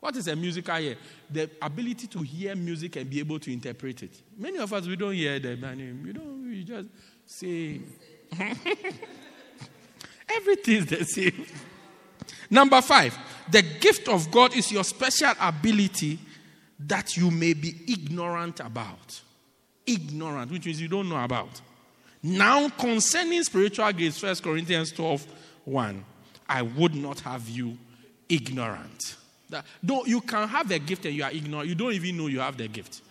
What 0.00 0.16
is 0.16 0.28
a 0.28 0.36
musical 0.36 0.76
ear? 0.76 0.96
The 1.30 1.50
ability 1.60 2.06
to 2.08 2.20
hear 2.20 2.54
music 2.54 2.96
and 2.96 3.10
be 3.10 3.18
able 3.18 3.38
to 3.40 3.52
interpret 3.52 4.02
it. 4.02 4.22
Many 4.36 4.58
of 4.58 4.72
us, 4.72 4.86
we 4.86 4.96
don't 4.96 5.14
hear 5.14 5.38
the 5.38 5.56
name. 5.56 6.02
We 6.04 6.12
don't, 6.12 6.48
we 6.48 6.64
just 6.64 6.86
say. 7.26 7.80
Everything 10.30 10.76
is 10.76 10.86
the 10.86 11.04
same. 11.04 11.46
Number 12.50 12.80
five, 12.80 13.18
the 13.50 13.62
gift 13.62 14.08
of 14.08 14.30
God 14.30 14.56
is 14.56 14.70
your 14.70 14.84
special 14.84 15.32
ability 15.40 16.18
that 16.80 17.16
you 17.16 17.30
may 17.30 17.54
be 17.54 17.74
ignorant 17.88 18.60
about. 18.60 19.20
Ignorant, 19.86 20.50
which 20.50 20.66
means 20.66 20.80
you 20.80 20.88
don't 20.88 21.08
know 21.08 21.22
about. 21.22 21.60
Now, 22.22 22.68
concerning 22.68 23.42
spiritual 23.42 23.90
gifts, 23.92 24.22
1 24.22 24.36
Corinthians 24.36 24.92
12 24.92 25.26
1, 25.64 26.04
I 26.48 26.62
would 26.62 26.94
not 26.94 27.20
have 27.20 27.48
you 27.48 27.76
ignorant. 28.28 29.16
That, 29.50 29.64
don't, 29.84 30.06
you 30.06 30.20
can 30.20 30.48
have 30.48 30.70
a 30.70 30.78
gift 30.78 31.04
and 31.06 31.14
you 31.14 31.22
are 31.22 31.30
ignorant. 31.30 31.68
You 31.68 31.74
don't 31.74 31.92
even 31.92 32.16
know 32.16 32.26
you 32.26 32.40
have 32.40 32.56
the 32.56 32.68
gift. 32.68 33.02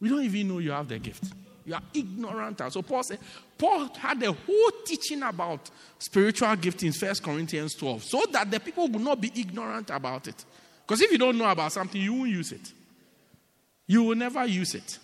We 0.00 0.08
don't 0.08 0.24
even 0.24 0.48
know 0.48 0.58
you 0.58 0.72
have 0.72 0.88
the 0.88 0.98
gift. 0.98 1.24
You 1.64 1.74
are 1.74 1.82
ignorant. 1.94 2.60
So 2.70 2.82
Paul 2.82 3.02
said, 3.02 3.18
Paul 3.56 3.88
had 3.94 4.22
a 4.22 4.32
whole 4.32 4.70
teaching 4.84 5.22
about 5.22 5.70
spiritual 5.98 6.54
gift 6.56 6.82
in 6.82 6.92
1 6.92 7.14
Corinthians 7.22 7.74
12 7.74 8.02
so 8.04 8.22
that 8.32 8.50
the 8.50 8.60
people 8.60 8.88
would 8.88 9.00
not 9.00 9.20
be 9.20 9.32
ignorant 9.34 9.90
about 9.90 10.28
it. 10.28 10.44
Because 10.86 11.00
if 11.00 11.10
you 11.10 11.18
don't 11.18 11.38
know 11.38 11.50
about 11.50 11.72
something, 11.72 12.00
you 12.00 12.12
won't 12.12 12.30
use 12.30 12.52
it. 12.52 12.72
You 13.86 14.02
will 14.02 14.16
never 14.16 14.44
use 14.44 14.74
it. 14.74 14.98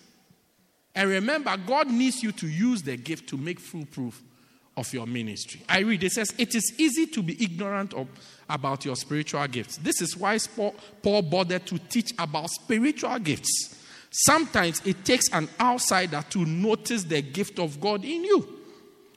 And 0.95 1.09
remember, 1.09 1.57
God 1.57 1.89
needs 1.89 2.23
you 2.23 2.33
to 2.33 2.49
use 2.49 2.83
the 2.83 2.97
gift 2.97 3.29
to 3.31 3.37
make 3.37 3.61
full 3.61 3.87
proof 3.87 4.23
of 4.77 4.93
your 4.93 5.07
ministry. 5.07 5.63
I 5.69 5.81
read, 5.81 6.03
it 6.03 6.13
says, 6.13 6.35
It 6.37 6.55
is 6.55 6.75
easy 6.79 7.07
to 7.07 7.23
be 7.23 7.43
ignorant 7.43 7.95
of, 7.95 8.09
about 8.49 8.85
your 8.85 8.97
spiritual 8.97 9.47
gifts. 9.47 9.77
This 9.79 10.01
is 10.01 10.17
why 10.17 10.39
Paul 11.03 11.23
bothered 11.23 11.67
to 11.67 11.79
teach 11.79 12.13
about 12.19 12.51
spiritual 12.51 13.19
gifts. 13.19 13.80
Sometimes 14.11 14.83
it 14.85 15.05
takes 15.05 15.29
an 15.33 15.49
outsider 15.61 16.25
to 16.31 16.45
notice 16.45 17.05
the 17.05 17.23
gift 17.23 17.59
of 17.59 17.81
God 17.81 18.05
in 18.05 18.25
you. 18.25 18.59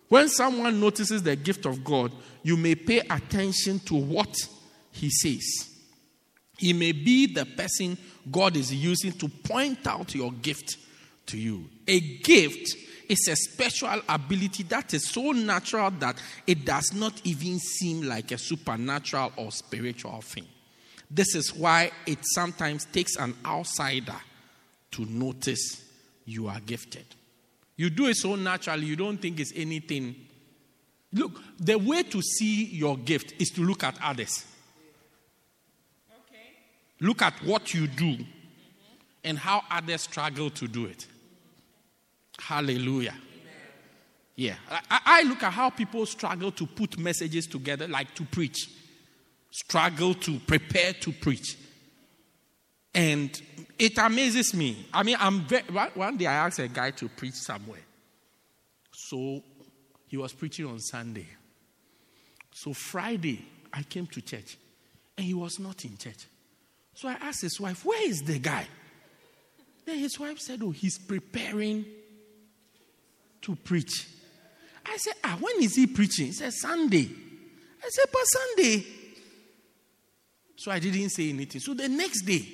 When 0.08 0.30
someone 0.30 0.80
notices 0.80 1.24
the 1.24 1.36
gift 1.36 1.66
of 1.66 1.84
God, 1.84 2.12
you 2.44 2.56
may 2.56 2.76
pay 2.76 3.00
attention 3.00 3.80
to 3.80 3.96
what 3.96 4.36
he 4.92 5.10
says. 5.10 5.70
He 6.60 6.74
may 6.74 6.92
be 6.92 7.34
the 7.34 7.46
person 7.46 7.98
God 8.32 8.56
is 8.56 8.72
using 8.74 9.14
to 9.14 9.28
point 9.28 9.88
out 9.88 10.14
your 10.14 10.32
gift 10.32 10.78
to 11.26 11.38
you. 11.38 11.68
A 11.88 12.00
gift 12.00 12.76
is 13.10 13.28
a 13.28 13.36
special 13.36 14.02
ability 14.08 14.64
that 14.64 14.94
is 14.94 15.10
so 15.10 15.32
natural 15.32 15.90
that 15.92 16.22
it 16.46 16.64
does 16.64 16.94
not 16.94 17.20
even 17.24 17.58
seem 17.58 18.04
like 18.04 18.32
a 18.32 18.38
supernatural 18.38 19.34
or 19.36 19.52
spiritual 19.52 20.22
thing. 20.22 20.46
This 21.10 21.36
is 21.36 21.54
why 21.56 21.92
it 22.06 22.20
sometimes 22.22 22.86
takes 22.86 23.16
an 23.18 23.36
outsider 23.46 24.16
to 24.94 25.06
notice 25.06 25.84
you 26.26 26.48
are 26.48 26.60
gifted. 26.60 27.06
You 27.76 27.90
do 27.90 28.08
it 28.08 28.16
so 28.16 28.36
naturally, 28.36 28.86
you 28.86 28.96
don't 28.96 29.18
think 29.18 29.40
it's 29.40 29.54
anything. 29.56 30.16
Look, 31.12 31.40
the 31.60 31.78
way 31.78 32.04
to 32.04 32.22
see 32.22 32.66
your 32.66 32.98
gift 32.98 33.34
is 33.40 33.50
to 33.52 33.62
look 33.62 33.84
at 33.84 33.98
others. 34.02 34.46
Okay. 36.12 36.44
Look 37.02 37.22
at 37.22 37.34
what 37.44 37.74
you 37.74 37.88
do 37.88 38.18
and 39.24 39.38
how 39.38 39.64
others 39.70 40.02
struggle 40.02 40.50
to 40.52 40.68
do 40.68 40.86
it. 40.86 41.08
Hallelujah. 42.40 43.12
Amen. 43.12 43.54
Yeah. 44.36 44.56
I, 44.90 45.00
I, 45.06 45.24
look 45.24 45.44
at 45.44 45.54
how 45.54 45.70
people 45.70 46.06
struggle 46.06 46.52
to 46.52 46.66
put 46.66 46.98
messages 46.98 47.48
together, 47.48 47.88
like 47.88 48.14
to 48.16 48.24
preach, 48.24 48.70
struggle 49.52 50.14
to 50.16 50.40
prepare 50.40 50.94
to 50.94 51.12
preach. 51.12 51.58
And 52.94 53.42
it 53.80 53.98
amazes 53.98 54.54
me. 54.54 54.86
I 54.94 55.04
mean, 55.04 55.18
I'm 55.20 55.42
very, 55.42 55.64
one 55.96 56.18
day 56.18 56.28
I 56.28 56.46
asked 56.46 56.60
a 56.60 56.68
guy 56.68 56.92
to 56.92 57.10
preach 57.10 57.34
somewhere. 57.34 57.82
So 58.92 59.44
he 60.08 60.18
was 60.18 60.34
preaching 60.34 60.68
on 60.68 60.80
Sunday. 60.80 61.28
So 62.52 62.74
Friday, 62.74 63.44
I 63.72 63.82
came 63.84 64.06
to 64.08 64.22
church 64.22 64.58
and 65.18 65.26
he 65.26 65.34
was 65.34 65.60
not 65.60 65.84
in 65.86 65.98
church. 65.98 66.28
So 66.94 67.10
I 67.10 67.14
asked 67.14 67.42
his 67.42 67.60
wife, 67.60 67.84
Where 67.84 68.08
is 68.08 68.22
the 68.22 68.38
guy? 68.38 68.68
Then 69.86 69.98
his 69.98 70.20
wife 70.20 70.40
said, 70.40 70.62
Oh, 70.62 70.72
he's 70.72 71.00
preparing 71.00 71.86
to 73.42 73.56
preach. 73.56 74.08
I 74.86 74.98
said, 74.98 75.14
Ah, 75.24 75.38
when 75.40 75.62
is 75.62 75.76
he 75.76 75.88
preaching? 75.88 76.28
He 76.28 76.32
said, 76.32 76.54
Sunday. 76.54 77.10
I 77.84 77.90
said, 77.90 78.06
But 78.12 78.22
Sunday. 78.22 78.86
So 80.56 80.72
I 80.72 80.80
didn't 80.80 81.10
say 81.10 81.30
anything. 81.30 81.60
So 81.60 81.74
the 81.74 81.90
next 81.90 82.22
day, 82.22 82.46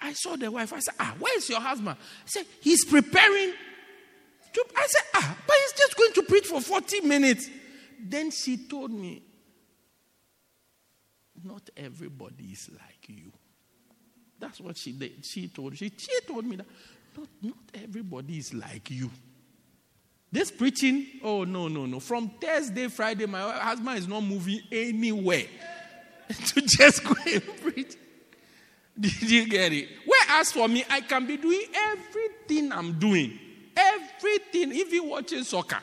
I 0.00 0.12
saw 0.12 0.36
the 0.36 0.50
wife. 0.50 0.72
I 0.72 0.78
said, 0.78 0.94
Ah, 0.98 1.14
where's 1.18 1.48
your 1.48 1.60
husband? 1.60 1.96
I 1.98 2.26
said, 2.26 2.46
He's 2.60 2.84
preparing. 2.84 3.52
To, 4.52 4.64
I 4.76 4.86
said, 4.86 5.02
Ah, 5.14 5.36
but 5.46 5.56
he's 5.56 5.72
just 5.80 5.96
going 5.96 6.12
to 6.14 6.22
preach 6.22 6.46
for 6.46 6.60
40 6.60 7.00
minutes. 7.02 7.48
Then 8.00 8.30
she 8.30 8.56
told 8.56 8.90
me, 8.90 9.22
Not 11.44 11.68
everybody 11.76 12.44
is 12.44 12.70
like 12.70 13.08
you. 13.08 13.32
That's 14.38 14.60
what 14.60 14.76
she 14.76 14.92
did. 14.92 15.24
She 15.24 15.48
told 15.48 15.76
she, 15.76 15.92
she 15.96 16.20
told 16.26 16.44
me 16.44 16.56
that 16.56 16.66
not, 17.16 17.28
not 17.42 17.56
everybody 17.74 18.38
is 18.38 18.54
like 18.54 18.90
you. 18.90 19.10
This 20.30 20.50
preaching, 20.50 21.06
oh 21.24 21.44
no, 21.44 21.68
no, 21.68 21.86
no. 21.86 22.00
From 22.00 22.28
Thursday, 22.40 22.88
Friday, 22.88 23.26
my 23.26 23.40
husband 23.58 23.98
is 23.98 24.06
not 24.06 24.22
moving 24.22 24.60
anywhere 24.70 25.44
to 26.28 26.60
just 26.60 27.02
go 27.02 27.14
and 27.26 27.42
preach. 27.62 27.96
Did 29.00 29.30
you 29.30 29.48
get 29.48 29.72
it? 29.72 29.88
Whereas 30.04 30.50
for 30.50 30.66
me, 30.66 30.84
I 30.90 31.00
can 31.00 31.26
be 31.26 31.36
doing 31.36 31.62
everything 31.72 32.72
I'm 32.72 32.98
doing. 32.98 33.38
Everything, 33.76 34.72
even 34.72 35.08
watching 35.08 35.44
soccer. 35.44 35.78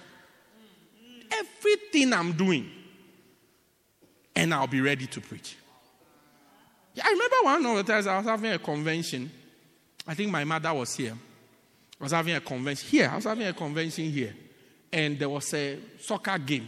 Everything 1.32 2.12
I'm 2.12 2.34
doing. 2.34 2.70
And 4.36 4.54
I'll 4.54 4.68
be 4.68 4.82
ready 4.82 5.08
to 5.08 5.22
preach. 5.22 5.56
Yeah, 6.94 7.04
I 7.06 7.12
remember 7.12 7.36
one 7.44 7.78
of 7.78 7.86
the 7.86 7.94
times 7.94 8.08
I 8.08 8.18
was 8.18 8.26
having 8.26 8.52
a 8.52 8.60
convention. 8.60 9.32
I 10.06 10.14
think 10.14 10.30
my 10.30 10.44
mother 10.44 10.74
was 10.74 10.96
here. 10.96 11.18
I 12.00 12.04
was 12.04 12.12
having 12.12 12.36
a 12.36 12.42
convention 12.42 12.90
here. 12.90 13.10
I 13.12 13.16
was 13.16 13.24
having 13.24 13.48
a 13.48 13.54
convention 13.54 14.12
here. 14.12 14.36
And 14.92 15.18
there 15.18 15.30
was 15.30 15.54
a 15.54 15.80
soccer 16.00 16.38
game. 16.38 16.68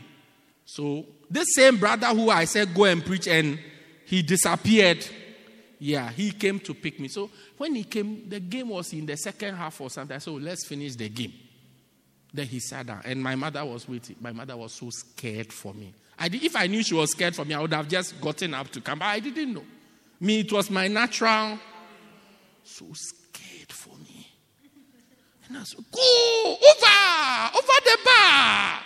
So 0.65 1.05
this 1.29 1.47
same 1.55 1.77
brother 1.77 2.07
who 2.07 2.29
I 2.29 2.45
said 2.45 2.73
go 2.73 2.85
and 2.85 3.05
preach 3.05 3.27
and 3.27 3.59
he 4.05 4.21
disappeared. 4.21 5.05
Yeah, 5.79 6.09
he 6.09 6.31
came 6.31 6.59
to 6.61 6.73
pick 6.73 6.99
me. 6.99 7.07
So 7.07 7.29
when 7.57 7.75
he 7.75 7.83
came, 7.83 8.27
the 8.27 8.39
game 8.39 8.69
was 8.69 8.93
in 8.93 9.05
the 9.05 9.15
second 9.15 9.55
half 9.55 9.79
or 9.79 9.89
something. 9.89 10.19
So 10.19 10.33
oh, 10.33 10.37
let's 10.37 10.65
finish 10.65 10.95
the 10.95 11.09
game. 11.09 11.33
Then 12.33 12.47
he 12.47 12.59
sat 12.59 12.85
down, 12.85 13.01
and 13.05 13.21
my 13.21 13.35
mother 13.35 13.63
was 13.63 13.87
waiting. 13.87 14.15
My 14.19 14.31
mother 14.31 14.57
was 14.57 14.73
so 14.73 14.89
scared 14.89 15.53
for 15.53 15.73
me. 15.73 15.93
I 16.19 16.29
did, 16.29 16.43
if 16.43 16.55
I 16.55 16.67
knew 16.67 16.83
she 16.83 16.95
was 16.95 17.11
scared 17.11 17.35
for 17.35 17.45
me, 17.45 17.53
I 17.53 17.59
would 17.61 17.73
have 17.73 17.87
just 17.87 18.19
gotten 18.19 18.53
up 18.53 18.69
to 18.71 18.81
come. 18.81 18.99
But 18.99 19.05
I 19.05 19.19
didn't 19.19 19.53
know. 19.53 19.63
Me, 20.19 20.39
it 20.39 20.51
was 20.51 20.69
my 20.69 20.87
natural. 20.87 21.59
So 22.63 22.85
scared 22.93 23.71
for 23.71 23.95
me. 23.97 24.27
And 25.47 25.57
I 25.57 25.63
said, 25.63 25.85
Go 25.91 26.01
over, 26.53 27.57
over 27.57 27.79
the 27.85 27.97
bar. 28.03 28.79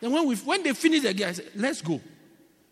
Then 0.00 0.12
when, 0.12 0.26
we, 0.26 0.36
when 0.36 0.62
they 0.62 0.74
finished 0.74 1.04
the 1.04 1.14
game, 1.14 1.28
I 1.28 1.32
said, 1.32 1.50
Let's 1.54 1.80
go. 1.80 2.00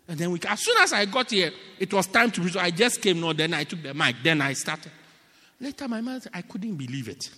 And 0.07 0.19
then 0.19 0.31
we, 0.31 0.39
as 0.47 0.59
soon 0.59 0.77
as 0.77 0.93
I 0.93 1.05
got 1.05 1.31
here, 1.31 1.51
it 1.79 1.91
was 1.93 2.07
time 2.07 2.31
to 2.31 2.41
preach. 2.41 2.53
So 2.53 2.59
I 2.59 2.71
just 2.71 3.01
came, 3.01 3.19
no, 3.19 3.33
then 3.33 3.53
I 3.53 3.63
took 3.63 3.81
the 3.81 3.93
mic, 3.93 4.17
then 4.23 4.41
I 4.41 4.53
started. 4.53 4.91
Later, 5.59 5.87
my 5.87 6.01
mother 6.01 6.21
said, 6.21 6.31
I 6.35 6.41
couldn't 6.41 6.75
believe 6.75 7.07
it. 7.07 7.29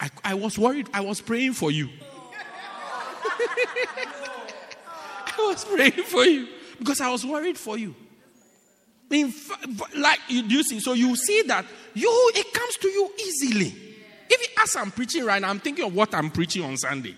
I, 0.00 0.10
I 0.24 0.34
was 0.34 0.58
worried. 0.58 0.88
I 0.92 1.00
was 1.00 1.20
praying 1.20 1.52
for 1.52 1.70
you. 1.70 1.88
I 5.26 5.46
was 5.46 5.64
praying 5.64 5.92
for 5.92 6.24
you 6.24 6.48
because 6.78 7.00
I 7.00 7.10
was 7.10 7.24
worried 7.24 7.58
for 7.58 7.78
you. 7.78 7.94
In 9.10 9.32
like 9.96 10.20
you, 10.28 10.42
do 10.42 10.62
see? 10.62 10.80
So 10.80 10.94
you 10.94 11.14
see 11.16 11.42
that 11.42 11.66
you 11.92 12.08
it 12.34 12.52
comes 12.54 12.76
to 12.78 12.88
you 12.88 13.12
easily. 13.20 13.74
If 14.30 14.58
as 14.62 14.74
I'm 14.76 14.90
preaching 14.90 15.24
right 15.24 15.40
now, 15.42 15.50
I'm 15.50 15.58
thinking 15.60 15.84
of 15.84 15.94
what 15.94 16.14
I'm 16.14 16.30
preaching 16.30 16.64
on 16.64 16.76
Sunday. 16.78 17.14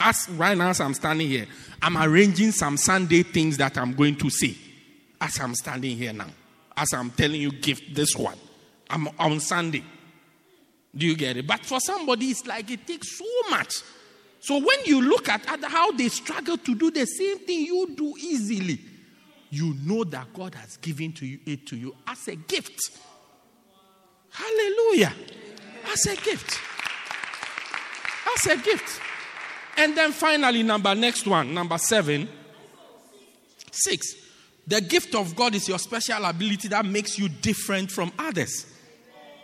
As 0.00 0.28
right 0.30 0.56
now, 0.56 0.70
as 0.70 0.80
I'm 0.80 0.94
standing 0.94 1.28
here, 1.28 1.46
I'm 1.82 1.98
arranging 1.98 2.52
some 2.52 2.78
Sunday 2.78 3.22
things 3.22 3.58
that 3.58 3.76
I'm 3.76 3.92
going 3.92 4.16
to 4.16 4.30
say. 4.30 4.56
As 5.20 5.38
I'm 5.38 5.54
standing 5.54 5.96
here 5.96 6.14
now, 6.14 6.30
as 6.74 6.88
I'm 6.94 7.10
telling 7.10 7.42
you, 7.42 7.52
gift 7.52 7.94
this 7.94 8.16
one. 8.16 8.38
I'm 8.88 9.08
on 9.18 9.38
Sunday. 9.40 9.84
Do 10.96 11.06
you 11.06 11.14
get 11.14 11.36
it? 11.36 11.46
But 11.46 11.64
for 11.66 11.78
somebody, 11.78 12.30
it's 12.30 12.46
like 12.46 12.70
it 12.70 12.86
takes 12.86 13.18
so 13.18 13.24
much. 13.50 13.74
So 14.40 14.56
when 14.56 14.78
you 14.86 15.02
look 15.02 15.28
at 15.28 15.44
how 15.46 15.92
they 15.92 16.08
struggle 16.08 16.56
to 16.56 16.74
do 16.74 16.90
the 16.90 17.04
same 17.04 17.38
thing 17.40 17.66
you 17.66 17.94
do 17.94 18.14
easily, 18.18 18.80
you 19.50 19.76
know 19.82 20.04
that 20.04 20.32
God 20.32 20.54
has 20.54 20.78
given 20.78 21.12
to 21.14 21.26
you 21.26 21.38
it 21.44 21.66
to 21.66 21.76
you 21.76 21.94
as 22.06 22.26
a 22.28 22.36
gift. 22.36 22.90
Hallelujah. 24.30 25.12
As 25.92 26.06
a 26.06 26.16
gift. 26.16 26.58
As 28.34 28.46
a 28.46 28.56
gift. 28.56 29.00
And 29.76 29.96
then 29.96 30.12
finally, 30.12 30.62
number 30.62 30.94
next 30.94 31.26
one, 31.26 31.54
number 31.54 31.78
seven. 31.78 32.28
Six. 33.70 34.14
The 34.66 34.80
gift 34.80 35.14
of 35.14 35.34
God 35.34 35.54
is 35.54 35.68
your 35.68 35.78
special 35.78 36.24
ability 36.24 36.68
that 36.68 36.84
makes 36.84 37.18
you 37.18 37.28
different 37.28 37.90
from 37.90 38.12
others. 38.18 38.66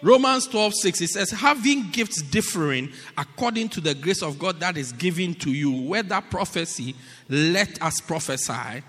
Romans 0.02 0.46
12, 0.46 0.74
6, 0.74 1.00
it 1.00 1.08
says, 1.08 1.30
having 1.30 1.90
gifts 1.90 2.20
differing 2.20 2.92
according 3.16 3.70
to 3.70 3.80
the 3.80 3.94
grace 3.94 4.22
of 4.22 4.38
God 4.38 4.60
that 4.60 4.76
is 4.76 4.92
given 4.92 5.34
to 5.36 5.50
you, 5.50 5.72
whether 5.72 6.20
prophecy, 6.20 6.94
let 7.28 7.80
us 7.82 8.00
prophesy 8.00 8.82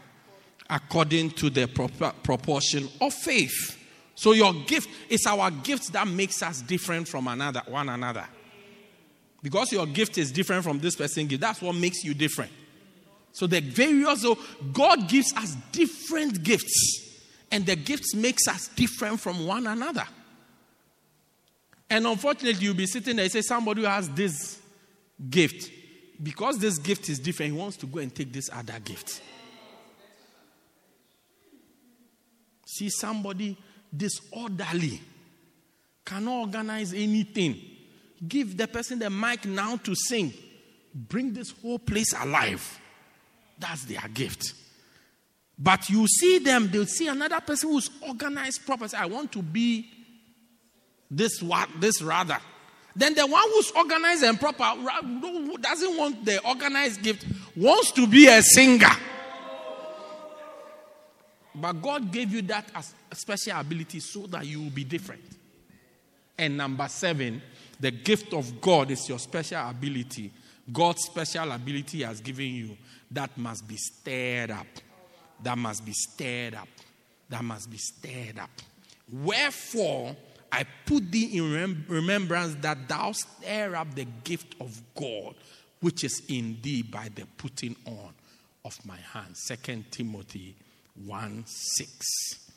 according 0.70 1.32
to 1.32 1.50
the 1.50 1.68
proportion 2.24 2.90
of 3.00 3.14
faith. 3.14 3.78
So 4.16 4.34
your 4.34 4.54
gift 4.66 4.90
is 5.10 5.26
our 5.26 5.50
gift 5.50 5.94
that 5.94 6.08
makes 6.08 6.44
us 6.44 6.62
different 6.62 7.08
from 7.08 7.28
another, 7.28 7.62
one 7.68 7.88
another. 7.88 8.26
Because 9.44 9.72
your 9.72 9.86
gift 9.86 10.18
is 10.18 10.32
different 10.32 10.64
from 10.64 10.80
this 10.80 10.96
person's 10.96 11.28
gift, 11.28 11.42
that's 11.42 11.62
what 11.62 11.76
makes 11.76 12.04
you 12.04 12.14
different. 12.14 12.52
So 13.32 13.46
the 13.46 13.62
various, 13.62 14.24
so 14.24 14.38
God 14.74 15.08
gives 15.08 15.32
us 15.34 15.56
different 15.72 16.44
gifts, 16.44 17.04
and 17.52 17.66
the 17.66 17.76
gifts 17.76 18.16
makes 18.16 18.48
us 18.48 18.68
different 18.70 19.20
from 19.20 19.46
one 19.46 19.68
another. 19.68 20.06
And 21.90 22.08
unfortunately, 22.08 22.66
you'll 22.66 22.74
be 22.74 22.88
sitting 22.88 23.16
there 23.16 23.24
and 23.24 23.32
say, 23.32 23.42
somebody 23.42 23.82
who 23.82 23.88
has 23.88 24.10
this 24.10 24.60
gift, 25.30 25.72
because 26.22 26.58
this 26.58 26.80
gift 26.80 27.08
is 27.10 27.20
different, 27.20 27.54
he 27.54 27.58
wants 27.60 27.78
to 27.78 27.86
go 27.86 28.00
and 28.00 28.14
take 28.14 28.34
this 28.34 28.50
other 28.52 28.80
gift. 28.80 29.22
See, 32.66 32.90
somebody 32.90 33.56
disorderly 33.96 35.00
cannot 36.04 36.40
organize 36.40 36.94
anything. 36.94 37.77
Give 38.26 38.56
the 38.56 38.68
person 38.68 39.00
the 39.00 39.10
mic 39.10 39.46
now 39.46 39.78
to 39.78 39.94
sing. 39.96 40.34
Bring 40.94 41.34
this 41.34 41.52
whole 41.52 41.80
place 41.80 42.14
alive. 42.14 42.80
That's 43.60 43.86
their 43.86 44.08
gift. 44.14 44.54
But 45.60 45.90
you 45.90 46.08
see 46.08 46.40
them, 46.40 46.70
they'll 46.72 46.86
see 46.86 47.08
another 47.08 47.40
person 47.42 47.70
who's 47.70 47.90
organized 48.08 48.66
properly. 48.66 48.92
I 48.96 49.08
want 49.08 49.32
to 49.34 49.42
be 49.42 49.90
this 51.10 51.42
what 51.42 51.70
this 51.80 52.02
rather. 52.02 52.38
Then 52.96 53.14
the 53.14 53.26
one 53.28 53.44
who's 53.54 53.72
organized 53.72 54.24
and 54.24 54.40
proper 54.40 54.64
doesn't 55.62 55.98
want 55.98 56.26
the 56.26 56.44
organized 56.48 57.04
gift 57.04 57.26
wants 57.56 57.92
to 57.92 58.08
be 58.08 58.28
a 58.28 58.42
singer. 58.42 58.90
But 61.54 61.82
God 61.82 62.12
gave 62.12 62.32
you 62.32 62.42
that 62.44 62.70
as 62.76 62.94
special 63.14 63.60
ability 63.60 64.00
so 64.00 64.28
that 64.28 64.46
you 64.46 64.62
will 64.62 64.70
be 64.70 64.84
different. 64.84 65.24
And 66.38 66.58
number 66.58 66.88
seven, 66.88 67.42
the 67.80 67.92
gift 67.92 68.34
of 68.34 68.60
God 68.60 68.92
is 68.92 69.08
your 69.08 69.20
special 69.20 69.70
ability. 69.70 70.32
God's 70.72 71.04
special 71.04 71.52
ability 71.52 72.04
has 72.04 72.20
given 72.22 72.48
you 72.48 72.78
that 73.12 73.38
must 73.38 73.68
be 73.68 73.78
stirred 73.78 74.52
up. 74.52 74.68
That 75.44 75.58
must 75.58 75.86
be 75.86 75.94
stirred 75.94 76.56
up. 76.56 76.68
That 77.30 77.44
must 77.44 77.70
be 77.70 77.78
stirred 77.78 78.40
up. 78.40 78.50
Wherefore, 79.12 80.16
I 80.52 80.66
put 80.86 81.12
thee 81.12 81.38
in 81.38 81.54
rem- 81.54 81.86
remembrance 81.88 82.56
that 82.62 82.88
thou 82.88 83.12
stir 83.12 83.76
up 83.76 83.94
the 83.96 84.06
gift 84.24 84.56
of 84.60 84.82
God, 84.96 85.36
which 85.82 86.04
is 86.04 86.24
in 86.30 86.58
thee 86.62 86.82
by 86.82 87.10
the 87.14 87.26
putting 87.38 87.76
on 87.86 88.14
of 88.66 88.86
my 88.86 88.98
hands. 88.98 89.42
Second 89.46 89.86
Timothy 89.92 90.56
1 91.06 91.44
6. 91.46 92.48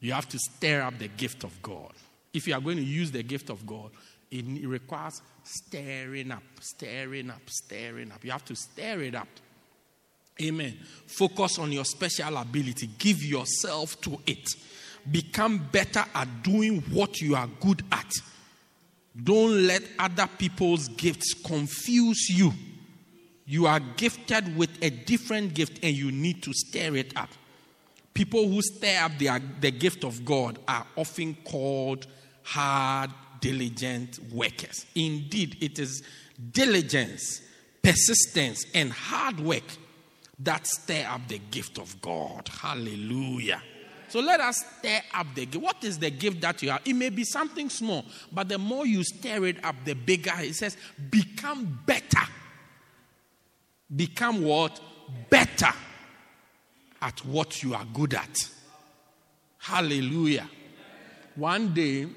You 0.00 0.12
have 0.12 0.28
to 0.28 0.38
stir 0.38 0.82
up 0.82 0.98
the 0.98 1.08
gift 1.08 1.44
of 1.44 1.60
God. 1.62 1.92
If 2.32 2.46
you 2.46 2.54
are 2.54 2.60
going 2.60 2.76
to 2.76 2.82
use 2.84 3.10
the 3.10 3.22
gift 3.22 3.48
of 3.48 3.66
God, 3.66 3.90
it 4.30 4.66
requires 4.66 5.22
stirring 5.44 6.32
up, 6.32 6.42
stirring 6.60 7.30
up, 7.30 7.42
stirring 7.46 8.12
up. 8.12 8.24
You 8.24 8.32
have 8.32 8.44
to 8.46 8.56
stir 8.56 9.02
it 9.02 9.14
up. 9.14 9.28
Amen. 10.42 10.76
Focus 11.06 11.58
on 11.58 11.72
your 11.72 11.84
special 11.84 12.36
ability, 12.36 12.90
give 12.98 13.22
yourself 13.22 14.00
to 14.02 14.18
it. 14.26 14.46
Become 15.10 15.68
better 15.70 16.04
at 16.14 16.42
doing 16.42 16.82
what 16.92 17.20
you 17.20 17.36
are 17.36 17.48
good 17.60 17.82
at. 17.92 18.12
Don't 19.22 19.66
let 19.66 19.82
other 19.98 20.28
people's 20.38 20.88
gifts 20.88 21.32
confuse 21.32 22.28
you. 22.28 22.52
You 23.46 23.66
are 23.66 23.80
gifted 23.96 24.56
with 24.56 24.70
a 24.82 24.90
different 24.90 25.54
gift 25.54 25.78
and 25.82 25.96
you 25.96 26.10
need 26.10 26.42
to 26.42 26.52
stir 26.52 26.96
it 26.96 27.16
up. 27.16 27.30
People 28.12 28.48
who 28.48 28.60
stir 28.60 28.98
up 29.00 29.12
the 29.18 29.70
gift 29.70 30.04
of 30.04 30.24
God 30.24 30.58
are 30.66 30.86
often 30.96 31.36
called 31.44 32.06
hard, 32.42 33.10
diligent 33.46 34.18
workers. 34.32 34.86
Indeed, 34.96 35.56
it 35.60 35.78
is 35.78 36.02
diligence, 36.50 37.42
persistence, 37.80 38.66
and 38.74 38.90
hard 38.90 39.38
work 39.38 39.62
that 40.40 40.66
stir 40.66 41.06
up 41.08 41.28
the 41.28 41.38
gift 41.38 41.78
of 41.78 42.00
God. 42.02 42.48
Hallelujah. 42.48 43.62
So 44.08 44.18
let 44.18 44.40
us 44.40 44.64
stir 44.78 45.00
up 45.14 45.28
the 45.36 45.46
gift. 45.46 45.62
What 45.62 45.84
is 45.84 45.98
the 45.98 46.10
gift 46.10 46.40
that 46.40 46.60
you 46.60 46.70
have? 46.70 46.82
It 46.84 46.94
may 46.94 47.10
be 47.10 47.22
something 47.22 47.70
small, 47.70 48.04
but 48.32 48.48
the 48.48 48.58
more 48.58 48.84
you 48.84 49.04
stir 49.04 49.46
it 49.46 49.64
up, 49.64 49.76
the 49.84 49.94
bigger 49.94 50.32
it 50.38 50.56
says, 50.56 50.76
become 51.10 51.80
better. 51.86 52.26
Become 53.94 54.42
what? 54.42 54.80
Better 55.30 55.72
at 57.00 57.24
what 57.24 57.62
you 57.62 57.74
are 57.76 57.86
good 57.94 58.14
at. 58.14 58.50
Hallelujah. 59.58 60.48
One 61.36 61.72
day, 61.72 62.08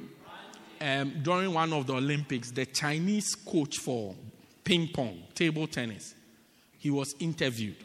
um, 0.82 1.20
during 1.22 1.54
one 1.54 1.74
of 1.74 1.88
the 1.88 1.94
Olympics, 1.94 2.52
the 2.52 2.66
Chinese 2.66 3.36
coach 3.36 3.78
for 3.78 4.16
ping 4.64 4.90
pong, 4.94 5.24
table 5.34 5.68
tennis, 5.68 6.16
he 6.78 6.90
was 6.90 7.16
interviewed 7.20 7.78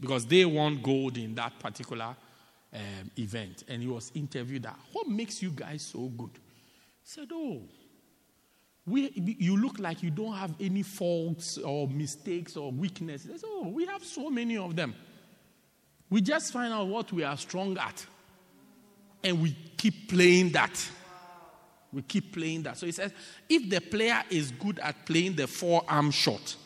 because 0.00 0.26
they 0.26 0.44
won 0.44 0.80
gold 0.80 1.16
in 1.18 1.34
that 1.34 1.58
particular 1.58 2.14
um, 2.72 3.10
event. 3.18 3.64
And 3.68 3.82
he 3.82 3.88
was 3.88 4.12
interviewed 4.14 4.62
that, 4.62 4.78
what 4.92 5.08
makes 5.08 5.42
you 5.42 5.50
guys 5.50 5.86
so 5.90 6.00
good? 6.06 6.30
He 6.32 7.04
said, 7.04 7.28
oh, 7.32 7.62
we, 8.86 9.12
you 9.38 9.56
look 9.56 9.78
like 9.78 10.02
you 10.02 10.10
don't 10.10 10.34
have 10.34 10.54
any 10.60 10.82
faults 10.82 11.58
or 11.58 11.88
mistakes 11.88 12.56
or 12.56 12.72
weaknesses. 12.72 13.44
Oh, 13.44 13.68
we 13.68 13.86
have 13.86 14.04
so 14.04 14.30
many 14.30 14.56
of 14.56 14.76
them. 14.76 14.94
We 16.08 16.22
just 16.22 16.52
find 16.52 16.72
out 16.72 16.86
what 16.86 17.12
we 17.12 17.22
are 17.22 17.36
strong 17.36 17.76
at. 17.76 18.06
And 19.22 19.42
we 19.42 19.56
keep 19.76 20.08
playing 20.08 20.52
that. 20.52 20.90
We 21.92 22.02
keep 22.02 22.34
playing 22.34 22.64
that. 22.64 22.76
So 22.76 22.86
he 22.86 22.92
says, 22.92 23.12
if 23.48 23.70
the 23.70 23.80
player 23.80 24.22
is 24.30 24.50
good 24.50 24.78
at 24.80 25.06
playing 25.06 25.36
the 25.36 25.46
forearm 25.46 26.10
shot, 26.10 26.56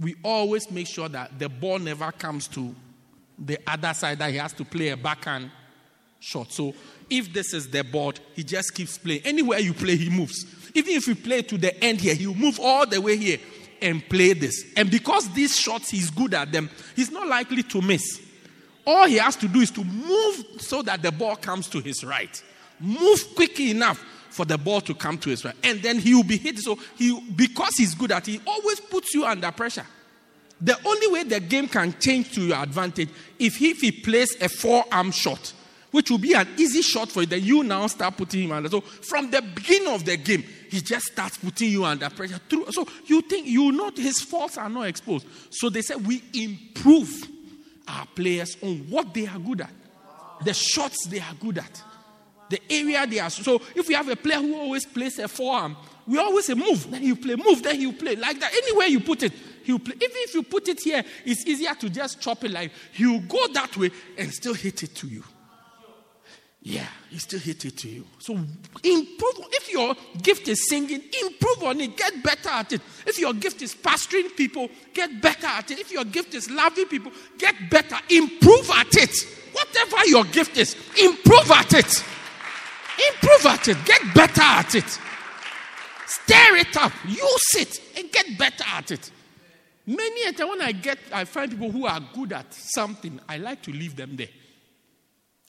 we 0.00 0.16
always 0.22 0.70
make 0.70 0.86
sure 0.86 1.08
that 1.08 1.38
the 1.38 1.48
ball 1.48 1.78
never 1.78 2.10
comes 2.12 2.48
to 2.48 2.74
the 3.38 3.58
other 3.66 3.94
side, 3.94 4.18
that 4.18 4.30
he 4.30 4.36
has 4.36 4.52
to 4.54 4.64
play 4.64 4.88
a 4.88 4.96
backhand 4.96 5.50
shot. 6.18 6.52
So 6.52 6.74
if 7.08 7.32
this 7.32 7.54
is 7.54 7.68
the 7.68 7.84
board, 7.84 8.18
he 8.34 8.42
just 8.42 8.74
keeps 8.74 8.98
playing. 8.98 9.22
Anywhere 9.24 9.60
you 9.60 9.74
play, 9.74 9.96
he 9.96 10.10
moves. 10.10 10.44
Even 10.74 10.94
if 10.94 11.06
you 11.06 11.14
play 11.14 11.42
to 11.42 11.56
the 11.56 11.82
end 11.82 12.00
here, 12.00 12.14
he'll 12.14 12.34
move 12.34 12.58
all 12.60 12.86
the 12.86 13.00
way 13.00 13.16
here 13.16 13.38
and 13.80 14.06
play 14.08 14.32
this. 14.32 14.64
And 14.76 14.90
because 14.90 15.32
these 15.34 15.56
shots 15.56 15.90
he's 15.90 16.10
good 16.10 16.34
at 16.34 16.50
them, 16.50 16.68
he's 16.96 17.10
not 17.10 17.28
likely 17.28 17.62
to 17.64 17.80
miss. 17.80 18.20
All 18.84 19.06
he 19.06 19.16
has 19.16 19.36
to 19.36 19.48
do 19.48 19.60
is 19.60 19.70
to 19.72 19.84
move 19.84 20.44
so 20.58 20.82
that 20.82 21.02
the 21.02 21.12
ball 21.12 21.36
comes 21.36 21.68
to 21.68 21.80
his 21.80 22.02
right. 22.02 22.42
Move 22.80 23.34
quickly 23.34 23.70
enough 23.70 24.04
for 24.30 24.44
the 24.44 24.58
ball 24.58 24.80
to 24.82 24.94
come 24.94 25.18
to 25.18 25.30
his 25.30 25.44
right. 25.44 25.54
And 25.62 25.80
then 25.82 25.98
he 25.98 26.14
will 26.14 26.24
be 26.24 26.36
hit. 26.36 26.58
So 26.58 26.78
he 26.96 27.18
because 27.34 27.74
he's 27.76 27.94
good 27.94 28.12
at 28.12 28.28
it, 28.28 28.32
he 28.32 28.40
always 28.46 28.80
puts 28.80 29.14
you 29.14 29.24
under 29.24 29.50
pressure. 29.52 29.86
The 30.60 30.76
only 30.84 31.06
way 31.08 31.22
the 31.22 31.40
game 31.40 31.68
can 31.68 31.94
change 32.00 32.32
to 32.34 32.42
your 32.42 32.60
advantage 32.60 33.08
if 33.38 33.56
he, 33.56 33.70
if 33.70 33.80
he 33.80 33.92
plays 33.92 34.36
a 34.40 34.48
forearm 34.48 35.12
shot, 35.12 35.52
which 35.92 36.10
will 36.10 36.18
be 36.18 36.34
an 36.34 36.48
easy 36.56 36.82
shot 36.82 37.10
for 37.10 37.20
you, 37.20 37.26
then 37.26 37.44
you 37.44 37.62
now 37.62 37.86
start 37.86 38.16
putting 38.16 38.44
him 38.44 38.52
under. 38.52 38.68
So 38.68 38.80
from 38.80 39.30
the 39.30 39.40
beginning 39.40 39.88
of 39.88 40.04
the 40.04 40.16
game, 40.16 40.42
he 40.68 40.80
just 40.80 41.06
starts 41.06 41.38
putting 41.38 41.70
you 41.70 41.84
under 41.84 42.10
pressure. 42.10 42.40
So 42.70 42.86
you 43.06 43.22
think 43.22 43.46
you 43.46 43.72
know 43.72 43.90
his 43.94 44.20
faults 44.20 44.58
are 44.58 44.68
not 44.68 44.88
exposed. 44.88 45.26
So 45.50 45.70
they 45.70 45.82
said 45.82 46.04
we 46.04 46.22
improve 46.34 47.28
our 47.86 48.06
players 48.06 48.56
on 48.62 48.78
what 48.90 49.14
they 49.14 49.26
are 49.26 49.38
good 49.38 49.62
at, 49.62 49.70
the 50.44 50.52
shots 50.52 51.06
they 51.06 51.20
are 51.20 51.34
good 51.40 51.58
at, 51.58 51.82
the 52.48 52.60
area 52.70 53.06
they 53.06 53.18
are. 53.18 53.30
So 53.30 53.60
if 53.74 53.88
we 53.88 53.94
have 53.94 54.08
a 54.08 54.16
player 54.16 54.38
who 54.38 54.54
always 54.54 54.86
plays 54.86 55.18
a 55.18 55.28
forearm, 55.28 55.76
we 56.06 56.18
always 56.18 56.46
say 56.46 56.54
move, 56.54 56.90
then 56.90 57.02
you 57.02 57.16
play, 57.16 57.36
move, 57.36 57.62
then 57.62 57.80
you 57.80 57.92
play 57.92 58.16
like 58.16 58.40
that. 58.40 58.52
Anywhere 58.52 58.86
you 58.86 59.00
put 59.00 59.22
it, 59.22 59.32
he'll 59.64 59.78
play. 59.78 59.94
Even 59.94 60.16
if 60.16 60.34
you 60.34 60.42
put 60.42 60.68
it 60.68 60.80
here, 60.80 61.04
it's 61.24 61.46
easier 61.46 61.74
to 61.74 61.90
just 61.90 62.20
chop 62.20 62.44
it 62.44 62.50
like 62.50 62.72
he'll 62.92 63.20
go 63.20 63.46
that 63.52 63.76
way 63.76 63.90
and 64.16 64.32
still 64.32 64.54
hit 64.54 64.82
it 64.82 64.94
to 64.96 65.06
you. 65.06 65.22
Yeah, 66.60 66.86
he 67.08 67.18
still 67.18 67.38
hit 67.38 67.64
it 67.64 67.76
to 67.78 67.88
you. 67.88 68.04
So 68.18 68.34
improve. 68.34 69.46
If 69.52 69.72
your 69.72 69.94
gift 70.20 70.48
is 70.48 70.68
singing, 70.68 71.02
improve 71.22 71.62
on 71.62 71.80
it. 71.80 71.96
Get 71.96 72.22
better 72.22 72.48
at 72.48 72.72
it. 72.72 72.80
If 73.06 73.18
your 73.18 73.32
gift 73.32 73.62
is 73.62 73.74
pastoring 73.74 74.34
people, 74.36 74.68
get 74.92 75.22
better 75.22 75.46
at 75.46 75.70
it. 75.70 75.78
If 75.78 75.92
your 75.92 76.04
gift 76.04 76.34
is 76.34 76.50
loving 76.50 76.86
people, 76.86 77.12
get 77.38 77.54
better. 77.70 77.96
Improve 78.10 78.70
at 78.70 78.94
it. 78.96 79.14
Whatever 79.52 80.06
your 80.06 80.24
gift 80.24 80.56
is, 80.56 80.74
improve 81.00 81.50
at 81.50 81.74
it. 81.74 82.04
Improve 82.98 83.46
at 83.46 83.68
it. 83.68 83.76
Get 83.84 84.14
better 84.14 84.42
at 84.42 84.74
it. 84.74 84.98
Stir 86.06 86.56
it 86.56 86.76
up. 86.76 86.92
Use 87.06 87.54
it 87.56 87.80
and 87.96 88.10
get 88.10 88.38
better 88.38 88.64
at 88.66 88.90
it. 88.90 89.10
Many 89.86 90.24
a 90.24 90.32
time 90.32 90.48
when 90.50 90.62
I 90.62 90.72
get, 90.72 90.98
I 91.12 91.24
find 91.24 91.50
people 91.50 91.70
who 91.70 91.86
are 91.86 92.00
good 92.14 92.32
at 92.32 92.52
something, 92.52 93.18
I 93.28 93.38
like 93.38 93.62
to 93.62 93.72
leave 93.72 93.96
them 93.96 94.16
there. 94.16 94.28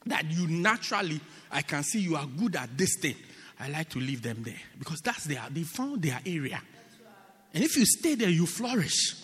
That 0.05 0.31
you 0.31 0.47
naturally, 0.47 1.19
I 1.51 1.61
can 1.61 1.83
see 1.83 1.99
you 1.99 2.15
are 2.15 2.25
good 2.25 2.55
at 2.55 2.77
this 2.77 2.95
thing. 3.01 3.15
I 3.59 3.67
like 3.67 3.89
to 3.89 3.99
leave 3.99 4.21
them 4.21 4.43
there 4.43 4.61
because 4.77 5.01
that's 5.01 5.25
their, 5.25 5.43
they 5.51 5.63
found 5.63 6.01
their 6.01 6.21
area. 6.25 6.61
And 7.53 7.63
if 7.63 7.75
you 7.75 7.85
stay 7.85 8.15
there, 8.15 8.29
you 8.29 8.45
flourish. 8.45 9.15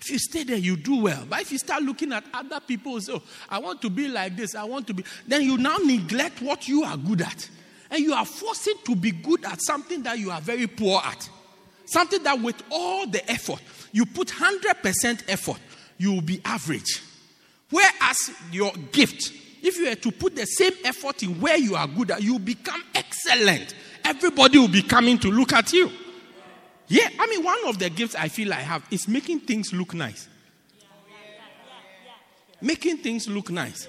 If 0.00 0.10
you 0.10 0.18
stay 0.18 0.42
there, 0.42 0.56
you 0.56 0.76
do 0.76 1.02
well. 1.02 1.24
But 1.28 1.42
if 1.42 1.52
you 1.52 1.58
start 1.58 1.82
looking 1.82 2.12
at 2.12 2.24
other 2.34 2.60
people, 2.60 3.00
so 3.00 3.22
I 3.48 3.58
want 3.58 3.80
to 3.82 3.90
be 3.90 4.08
like 4.08 4.36
this, 4.36 4.54
I 4.54 4.64
want 4.64 4.86
to 4.88 4.94
be, 4.94 5.04
then 5.26 5.42
you 5.42 5.56
now 5.56 5.76
neglect 5.76 6.42
what 6.42 6.66
you 6.66 6.82
are 6.82 6.96
good 6.96 7.22
at. 7.22 7.48
And 7.94 8.02
you 8.02 8.12
are 8.12 8.24
forcing 8.24 8.74
to 8.86 8.96
be 8.96 9.12
good 9.12 9.44
at 9.44 9.62
something 9.62 10.02
that 10.02 10.18
you 10.18 10.32
are 10.32 10.40
very 10.40 10.66
poor 10.66 11.00
at. 11.04 11.30
Something 11.84 12.24
that 12.24 12.40
with 12.40 12.60
all 12.68 13.06
the 13.06 13.30
effort, 13.30 13.60
you 13.92 14.04
put 14.04 14.26
100% 14.26 15.22
effort, 15.28 15.58
you 15.96 16.10
will 16.10 16.20
be 16.20 16.40
average. 16.44 17.00
Whereas 17.70 18.32
your 18.50 18.72
gift, 18.90 19.32
if 19.62 19.76
you 19.78 19.86
were 19.88 19.94
to 19.94 20.10
put 20.10 20.34
the 20.34 20.44
same 20.44 20.72
effort 20.84 21.22
in 21.22 21.40
where 21.40 21.56
you 21.56 21.76
are 21.76 21.86
good 21.86 22.10
at, 22.10 22.20
you 22.20 22.40
become 22.40 22.82
excellent. 22.96 23.76
Everybody 24.04 24.58
will 24.58 24.66
be 24.66 24.82
coming 24.82 25.16
to 25.20 25.30
look 25.30 25.52
at 25.52 25.72
you. 25.72 25.88
Yeah, 26.88 27.08
I 27.16 27.28
mean, 27.28 27.44
one 27.44 27.58
of 27.68 27.78
the 27.78 27.90
gifts 27.90 28.16
I 28.16 28.26
feel 28.26 28.52
I 28.52 28.56
have 28.56 28.84
is 28.90 29.06
making 29.06 29.40
things 29.40 29.72
look 29.72 29.94
nice. 29.94 30.26
Making 32.60 32.96
things 32.96 33.28
look 33.28 33.50
nice. 33.50 33.86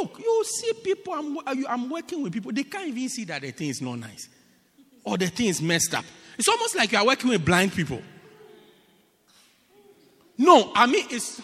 Look, 0.00 0.18
you 0.18 0.44
see 0.44 0.72
people, 0.74 1.12
I'm, 1.12 1.66
I'm 1.66 1.90
working 1.90 2.22
with 2.22 2.32
people, 2.32 2.52
they 2.52 2.64
can't 2.64 2.88
even 2.88 3.08
see 3.08 3.24
that 3.24 3.42
the 3.42 3.50
thing 3.50 3.68
is 3.68 3.80
not 3.80 3.98
nice 3.98 4.28
or 5.04 5.16
the 5.16 5.26
thing 5.26 5.46
is 5.46 5.62
messed 5.62 5.94
up. 5.94 6.04
It's 6.38 6.48
almost 6.48 6.76
like 6.76 6.92
you 6.92 6.98
are 6.98 7.06
working 7.06 7.30
with 7.30 7.44
blind 7.44 7.72
people. 7.72 8.02
No, 10.36 10.70
I 10.74 10.86
mean, 10.86 11.06
it's. 11.10 11.42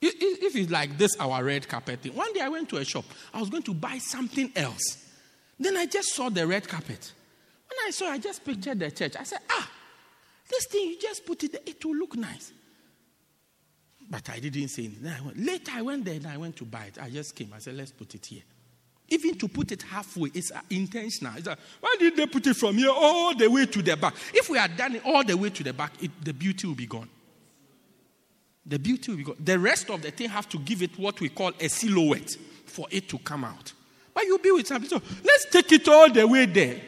If 0.00 0.54
it's 0.56 0.70
like 0.70 0.96
this, 0.96 1.16
our 1.18 1.42
red 1.42 1.68
carpet 1.68 2.00
thing. 2.00 2.14
One 2.14 2.32
day 2.32 2.40
I 2.40 2.48
went 2.48 2.68
to 2.70 2.76
a 2.76 2.84
shop. 2.84 3.04
I 3.34 3.40
was 3.40 3.50
going 3.50 3.64
to 3.64 3.74
buy 3.74 3.98
something 3.98 4.50
else. 4.56 5.04
Then 5.58 5.76
I 5.76 5.86
just 5.86 6.14
saw 6.14 6.28
the 6.30 6.46
red 6.46 6.66
carpet. 6.68 7.12
When 7.68 7.76
I 7.86 7.90
saw, 7.90 8.06
I 8.06 8.18
just 8.18 8.44
pictured 8.44 8.78
the 8.78 8.90
church. 8.90 9.14
I 9.18 9.24
said, 9.24 9.40
ah, 9.50 9.70
this 10.48 10.66
thing, 10.66 10.88
you 10.88 10.98
just 11.00 11.26
put 11.26 11.42
it 11.44 11.52
there, 11.52 11.60
it 11.66 11.84
will 11.84 11.96
look 11.96 12.16
nice. 12.16 12.52
But 14.10 14.30
I 14.30 14.38
didn't 14.38 14.68
say 14.68 14.84
anything. 14.84 15.06
I 15.08 15.20
later 15.36 15.72
I 15.74 15.82
went 15.82 16.04
there 16.04 16.14
and 16.14 16.26
I 16.26 16.36
went 16.36 16.56
to 16.56 16.64
buy 16.64 16.84
it. 16.84 16.98
I 17.00 17.10
just 17.10 17.34
came. 17.34 17.52
I 17.54 17.58
said, 17.58 17.74
let's 17.74 17.90
put 17.92 18.14
it 18.14 18.24
here. 18.24 18.42
Even 19.10 19.36
to 19.38 19.48
put 19.48 19.72
it 19.72 19.82
halfway 19.82 20.30
is 20.34 20.52
uh, 20.52 20.60
intentional. 20.70 21.32
It's 21.36 21.46
like, 21.46 21.58
why 21.80 21.96
did 21.98 22.16
they 22.16 22.26
put 22.26 22.46
it 22.46 22.54
from 22.56 22.76
here 22.76 22.90
all 22.90 23.34
the 23.34 23.48
way 23.48 23.66
to 23.66 23.82
the 23.82 23.96
back? 23.96 24.14
If 24.34 24.50
we 24.50 24.58
had 24.58 24.76
done 24.76 24.96
it 24.96 25.02
all 25.04 25.24
the 25.24 25.36
way 25.36 25.50
to 25.50 25.64
the 25.64 25.72
back, 25.72 25.92
it, 26.02 26.10
the 26.22 26.32
beauty 26.32 26.66
will 26.66 26.74
be 26.74 26.86
gone. 26.86 27.08
The 28.66 28.78
beauty 28.78 29.10
will 29.10 29.18
be 29.18 29.24
gone. 29.24 29.36
The 29.42 29.58
rest 29.58 29.88
of 29.90 30.02
the 30.02 30.10
thing 30.10 30.28
have 30.28 30.48
to 30.50 30.58
give 30.58 30.82
it 30.82 30.98
what 30.98 31.20
we 31.20 31.30
call 31.30 31.52
a 31.58 31.68
silhouette 31.68 32.36
for 32.66 32.86
it 32.90 33.08
to 33.08 33.18
come 33.18 33.44
out. 33.44 33.72
But 34.12 34.24
you'll 34.24 34.38
be 34.38 34.50
with 34.50 34.66
something. 34.66 34.90
So 34.90 35.00
let's 35.24 35.46
take 35.50 35.72
it 35.72 35.88
all 35.88 36.10
the 36.10 36.26
way 36.26 36.44
there. 36.46 36.80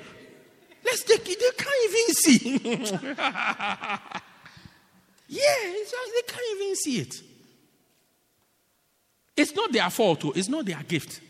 Let's 0.85 1.05
take 1.05 1.27
it. 1.29 1.39
They 1.39 1.64
can't 1.64 1.85
even 1.89 2.95
see. 2.95 4.21
yeah, 5.31 5.72
they 5.72 6.22
can't 6.26 6.61
even 6.61 6.74
see 6.74 6.99
it. 6.99 7.22
It's 9.37 9.55
not 9.55 9.72
their 9.72 9.89
fault, 9.89 10.24
oh. 10.24 10.33
it's 10.35 10.49
not 10.49 10.66
their 10.66 10.83
gift. 10.83 11.20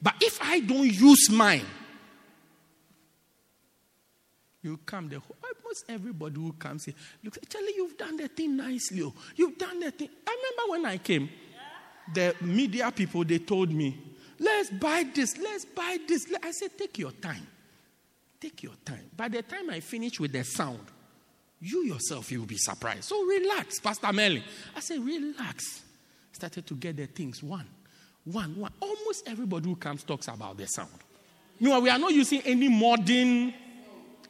But 0.00 0.14
if 0.20 0.38
I 0.40 0.60
don't 0.60 0.86
use 0.86 1.28
mine, 1.28 1.66
you 4.62 4.78
come 4.86 5.08
there. 5.08 5.18
Almost 5.42 5.84
everybody 5.88 6.36
who 6.36 6.52
comes 6.52 6.84
here, 6.84 6.94
look, 7.24 7.36
Charlie, 7.48 7.72
you've 7.74 7.98
done 7.98 8.16
the 8.16 8.28
thing 8.28 8.56
nicely. 8.56 9.02
Oh. 9.02 9.12
You've 9.34 9.58
done 9.58 9.80
the 9.80 9.90
thing. 9.90 10.08
I 10.24 10.36
remember 10.36 10.70
when 10.70 10.86
I 10.86 10.98
came, 10.98 11.28
the 12.14 12.36
media 12.40 12.92
people 12.92 13.24
they 13.24 13.40
told 13.40 13.72
me, 13.72 13.98
let's 14.38 14.70
buy 14.70 15.04
this, 15.12 15.36
let's 15.36 15.64
buy 15.64 15.98
this. 16.06 16.32
I 16.42 16.52
said, 16.52 16.78
take 16.78 16.96
your 16.98 17.10
time. 17.10 17.46
Take 18.40 18.62
your 18.62 18.74
time. 18.84 19.10
By 19.16 19.28
the 19.28 19.42
time 19.42 19.68
I 19.70 19.80
finish 19.80 20.20
with 20.20 20.32
the 20.32 20.44
sound, 20.44 20.86
you 21.60 21.84
yourself, 21.84 22.30
you 22.30 22.40
will 22.40 22.46
be 22.46 22.56
surprised. 22.56 23.04
So 23.04 23.22
relax, 23.24 23.80
Pastor 23.80 24.12
Melly. 24.12 24.44
I 24.76 24.80
said, 24.80 25.00
relax. 25.04 25.82
Started 26.32 26.66
to 26.66 26.74
get 26.74 26.96
the 26.96 27.06
things 27.06 27.42
one 27.42 27.66
one, 28.32 28.56
one. 28.56 28.72
Almost 28.80 29.28
everybody 29.28 29.68
who 29.68 29.76
comes 29.76 30.02
talks 30.02 30.28
about 30.28 30.56
the 30.56 30.66
sound. 30.66 30.90
No, 31.60 31.80
we 31.80 31.90
are 31.90 31.98
not 31.98 32.12
using 32.12 32.40
any 32.42 32.68
modern, 32.68 33.52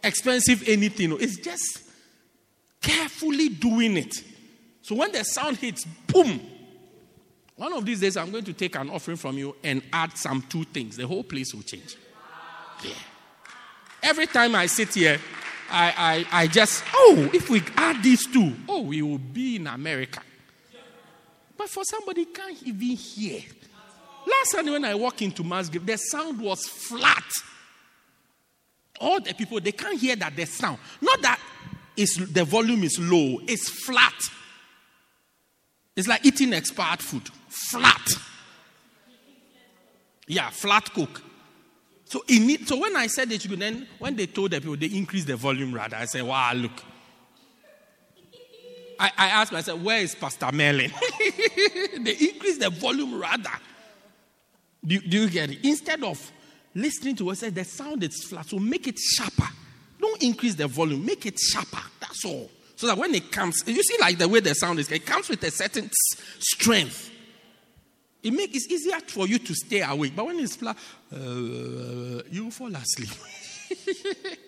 expensive 0.02 0.66
anything. 0.68 1.16
It's 1.20 1.36
just 1.36 1.82
carefully 2.80 3.48
doing 3.48 3.96
it. 3.96 4.14
So 4.82 4.94
when 4.94 5.12
the 5.12 5.24
sound 5.24 5.58
hits, 5.58 5.84
boom. 5.84 6.40
One 7.56 7.72
of 7.72 7.84
these 7.84 8.00
days, 8.00 8.16
I'm 8.16 8.30
going 8.30 8.44
to 8.44 8.52
take 8.52 8.76
an 8.76 8.88
offering 8.88 9.16
from 9.16 9.36
you 9.36 9.56
and 9.64 9.82
add 9.92 10.16
some 10.16 10.42
two 10.42 10.64
things. 10.64 10.96
The 10.96 11.06
whole 11.06 11.24
place 11.24 11.52
will 11.52 11.62
change. 11.62 11.96
Yeah. 12.84 12.92
Every 14.00 14.28
time 14.28 14.54
I 14.54 14.66
sit 14.66 14.94
here, 14.94 15.18
I, 15.70 16.24
I, 16.32 16.42
I 16.42 16.46
just, 16.46 16.82
oh, 16.94 17.30
if 17.32 17.50
we 17.50 17.62
add 17.76 18.02
these 18.02 18.26
two, 18.26 18.54
oh, 18.68 18.82
we 18.82 19.02
will 19.02 19.18
be 19.18 19.56
in 19.56 19.66
America. 19.66 20.20
But 21.56 21.68
for 21.68 21.82
somebody 21.84 22.26
can't 22.26 22.62
even 22.62 22.96
hear 22.96 23.42
last 24.38 24.50
Sunday 24.52 24.70
when 24.70 24.84
I 24.84 24.94
walked 24.94 25.22
into 25.22 25.42
Mass 25.42 25.68
the 25.68 25.96
sound 25.96 26.40
was 26.40 26.66
flat. 26.66 27.24
All 29.00 29.20
the 29.20 29.34
people, 29.34 29.60
they 29.60 29.72
can't 29.72 29.98
hear 29.98 30.16
that 30.16 30.34
the 30.34 30.44
sound. 30.44 30.78
Not 31.00 31.22
that 31.22 31.40
it's, 31.96 32.16
the 32.16 32.44
volume 32.44 32.84
is 32.84 32.98
low, 32.98 33.40
it's 33.46 33.68
flat. 33.68 34.14
It's 35.96 36.08
like 36.08 36.24
eating 36.24 36.52
expired 36.52 37.00
food. 37.00 37.28
Flat. 37.48 38.08
Yeah, 40.26 40.50
flat 40.50 40.92
cook. 40.92 41.22
So, 42.08 42.22
so 42.64 42.76
when 42.78 42.96
I 42.96 43.06
said 43.06 43.28
that 43.28 43.44
you 43.44 43.50
could 43.50 43.60
then, 43.60 43.86
when 43.98 44.16
they 44.16 44.26
told 44.26 44.52
the 44.52 44.60
people, 44.60 44.76
they 44.76 44.86
increased 44.86 45.26
the 45.26 45.36
volume 45.36 45.74
rather. 45.74 45.96
I 45.96 46.06
said, 46.06 46.22
wow, 46.22 46.52
look. 46.54 46.72
I, 48.98 49.12
I 49.16 49.28
asked 49.28 49.52
myself, 49.52 49.80
where 49.80 50.00
is 50.00 50.14
Pastor 50.14 50.50
Merlin? 50.50 50.90
they 52.00 52.16
increased 52.18 52.60
the 52.60 52.70
volume 52.70 53.20
rather. 53.20 53.50
Do, 54.84 54.98
do, 55.00 55.22
you 55.22 55.28
get 55.28 55.50
it? 55.50 55.58
Instead 55.62 56.02
of 56.02 56.32
listening 56.74 57.14
to 57.16 57.26
what 57.26 57.36
said, 57.36 57.54
the 57.54 57.64
sound 57.64 58.02
is 58.02 58.24
flat, 58.24 58.46
so 58.46 58.58
make 58.58 58.88
it 58.88 58.98
sharper. 58.98 59.48
Don't 60.00 60.22
increase 60.22 60.54
the 60.54 60.66
volume, 60.66 61.04
make 61.04 61.26
it 61.26 61.38
sharper. 61.38 61.82
That's 62.00 62.24
all. 62.24 62.50
So 62.74 62.86
that 62.86 62.96
when 62.96 63.14
it 63.14 63.30
comes, 63.30 63.62
you 63.66 63.82
see, 63.82 63.96
like 64.00 64.16
the 64.16 64.28
way 64.28 64.40
the 64.40 64.54
sound 64.54 64.78
is, 64.78 64.90
it 64.90 65.04
comes 65.04 65.28
with 65.28 65.42
a 65.42 65.50
certain 65.50 65.90
strength. 66.38 67.10
It 68.22 68.32
makes 68.32 68.64
it 68.66 68.72
easier 68.72 68.98
for 69.06 69.28
you 69.28 69.38
to 69.38 69.54
stay 69.54 69.80
awake. 69.80 70.12
But 70.14 70.26
when 70.26 70.40
it's 70.40 70.56
flat, 70.56 70.76
uh, 71.12 72.22
you 72.30 72.50
fall 72.50 72.74
asleep. 72.74 73.10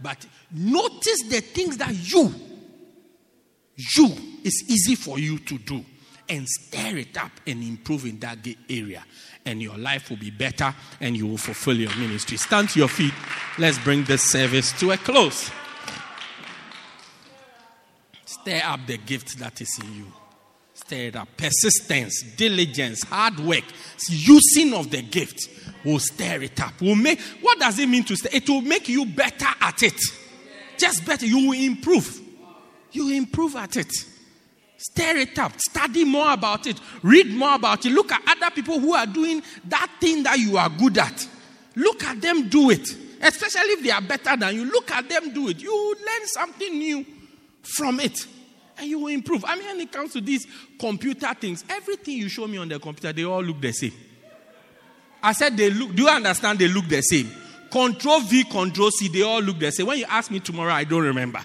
but 0.00 0.26
notice 0.52 1.22
the 1.28 1.40
things 1.40 1.76
that 1.76 1.94
you, 1.94 2.34
you, 3.76 4.08
is 4.42 4.64
easy 4.68 4.96
for 4.96 5.18
you 5.18 5.38
to 5.38 5.58
do 5.58 5.84
and 6.28 6.48
stir 6.48 6.96
it 6.96 7.16
up 7.16 7.30
and 7.46 7.62
improve 7.62 8.06
in 8.06 8.18
that 8.20 8.38
area. 8.68 9.04
And 9.44 9.62
your 9.62 9.76
life 9.76 10.10
will 10.10 10.16
be 10.16 10.30
better 10.30 10.74
and 11.00 11.16
you 11.16 11.26
will 11.26 11.38
fulfill 11.38 11.76
your 11.76 11.94
ministry. 11.96 12.36
Stand 12.38 12.70
to 12.70 12.78
your 12.80 12.88
feet. 12.88 13.14
Let's 13.58 13.78
bring 13.78 14.04
this 14.04 14.22
service 14.30 14.72
to 14.80 14.92
a 14.92 14.96
close. 14.96 15.50
Stir 18.24 18.62
up 18.64 18.80
the 18.86 18.98
gift 18.98 19.38
that 19.38 19.60
is 19.60 19.78
in 19.78 19.94
you. 19.94 20.12
Stir 20.86 21.08
it 21.08 21.16
up. 21.16 21.28
Persistence, 21.36 22.22
diligence, 22.36 23.04
hard 23.04 23.38
work, 23.38 23.64
using 24.08 24.74
of 24.74 24.90
the 24.90 25.00
gift 25.02 25.48
will 25.84 26.00
stir 26.00 26.42
it 26.42 26.60
up. 26.60 26.80
Will 26.80 26.96
make 26.96 27.20
what 27.40 27.58
does 27.60 27.78
it 27.78 27.88
mean 27.88 28.02
to 28.04 28.16
stir? 28.16 28.30
It 28.32 28.48
will 28.48 28.62
make 28.62 28.88
you 28.88 29.06
better 29.06 29.46
at 29.60 29.82
it. 29.82 30.00
Just 30.76 31.06
better. 31.06 31.24
You 31.24 31.48
will 31.48 31.58
improve. 31.58 32.20
You 32.90 33.10
improve 33.10 33.54
at 33.54 33.76
it. 33.76 33.92
Stir 34.76 35.18
it 35.18 35.38
up. 35.38 35.52
Study 35.60 36.04
more 36.04 36.32
about 36.32 36.66
it. 36.66 36.80
Read 37.02 37.32
more 37.32 37.54
about 37.54 37.86
it. 37.86 37.90
Look 37.90 38.10
at 38.10 38.20
other 38.26 38.50
people 38.52 38.80
who 38.80 38.94
are 38.94 39.06
doing 39.06 39.40
that 39.66 39.88
thing 40.00 40.24
that 40.24 40.40
you 40.40 40.58
are 40.58 40.68
good 40.68 40.98
at. 40.98 41.28
Look 41.76 42.02
at 42.02 42.20
them 42.20 42.48
do 42.48 42.70
it. 42.70 42.88
Especially 43.20 43.70
if 43.74 43.84
they 43.84 43.92
are 43.92 44.02
better 44.02 44.36
than 44.36 44.56
you. 44.56 44.64
Look 44.64 44.90
at 44.90 45.08
them 45.08 45.32
do 45.32 45.48
it. 45.48 45.62
You 45.62 45.94
learn 45.94 46.26
something 46.26 46.76
new 46.76 47.06
from 47.62 48.00
it. 48.00 48.26
And 48.78 48.88
you 48.88 48.98
will 49.00 49.08
improve. 49.08 49.44
I 49.46 49.56
mean, 49.56 49.66
when 49.66 49.80
it 49.80 49.92
comes 49.92 50.12
to 50.14 50.20
these 50.20 50.46
computer 50.78 51.32
things, 51.34 51.64
everything 51.68 52.18
you 52.18 52.28
show 52.28 52.46
me 52.46 52.58
on 52.58 52.68
the 52.68 52.78
computer, 52.78 53.12
they 53.12 53.24
all 53.24 53.42
look 53.42 53.60
the 53.60 53.72
same. 53.72 53.92
I 55.22 55.32
said 55.32 55.56
they 55.56 55.70
look, 55.70 55.94
do 55.94 56.02
you 56.02 56.08
understand 56.08 56.58
they 56.58 56.68
look 56.68 56.88
the 56.88 57.00
same? 57.00 57.30
Control 57.70 58.20
V, 58.20 58.44
Control 58.44 58.90
C, 58.90 59.08
they 59.08 59.22
all 59.22 59.40
look 59.40 59.58
the 59.58 59.70
same. 59.70 59.86
When 59.86 59.98
you 59.98 60.06
ask 60.08 60.30
me 60.30 60.40
tomorrow, 60.40 60.72
I 60.72 60.84
don't 60.84 61.04
remember. 61.04 61.40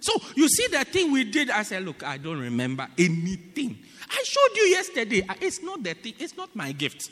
So 0.00 0.12
you 0.36 0.48
see 0.48 0.66
the 0.66 0.84
thing 0.84 1.10
we 1.10 1.24
did, 1.24 1.48
I 1.48 1.62
said, 1.62 1.82
look, 1.84 2.02
I 2.02 2.18
don't 2.18 2.38
remember 2.38 2.86
anything. 2.98 3.78
I 4.10 4.22
showed 4.22 4.56
you 4.56 4.62
yesterday. 4.64 5.26
It's 5.40 5.62
not 5.62 5.82
the 5.82 5.94
thing, 5.94 6.14
it's 6.18 6.36
not 6.36 6.54
my 6.54 6.72
gift. 6.72 7.10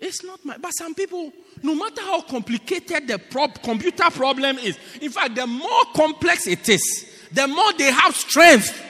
It's 0.00 0.24
not 0.24 0.44
my, 0.44 0.58
but 0.58 0.72
some 0.72 0.96
people, 0.96 1.32
no 1.62 1.76
matter 1.76 2.00
how 2.00 2.22
complicated 2.22 3.06
the 3.06 3.20
prob, 3.20 3.62
computer 3.62 4.10
problem 4.10 4.58
is, 4.58 4.76
in 5.00 5.12
fact, 5.12 5.36
the 5.36 5.46
more 5.46 5.84
complex 5.94 6.48
it 6.48 6.68
is, 6.68 7.08
the 7.32 7.48
more 7.48 7.72
they 7.74 7.90
have 7.90 8.14
strength. 8.14 8.80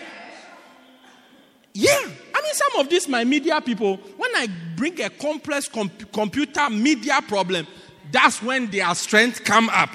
Yeah. 1.74 1.99
I 2.34 2.43
mean, 2.43 2.55
some 2.55 2.80
of 2.80 2.90
these, 2.90 3.09
my 3.09 3.24
media 3.24 3.61
people, 3.61 3.97
when 4.16 4.30
I 4.36 4.49
bring 4.76 5.01
a 5.01 5.11
complex 5.11 5.68
computer 6.12 6.70
media 6.70 7.20
problem, 7.26 7.66
that's 8.11 8.43
when 8.43 8.70
their 8.70 8.95
strength 8.95 9.45
come 9.45 9.68
up. 9.70 9.90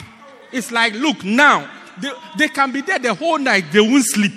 It's 0.51 0.71
like, 0.71 0.93
look, 0.93 1.23
now, 1.23 1.69
they, 1.99 2.11
they 2.37 2.47
can 2.47 2.71
be 2.71 2.81
there 2.81 2.99
the 2.99 3.13
whole 3.13 3.37
night, 3.37 3.65
they 3.71 3.81
won't 3.81 4.05
sleep. 4.05 4.31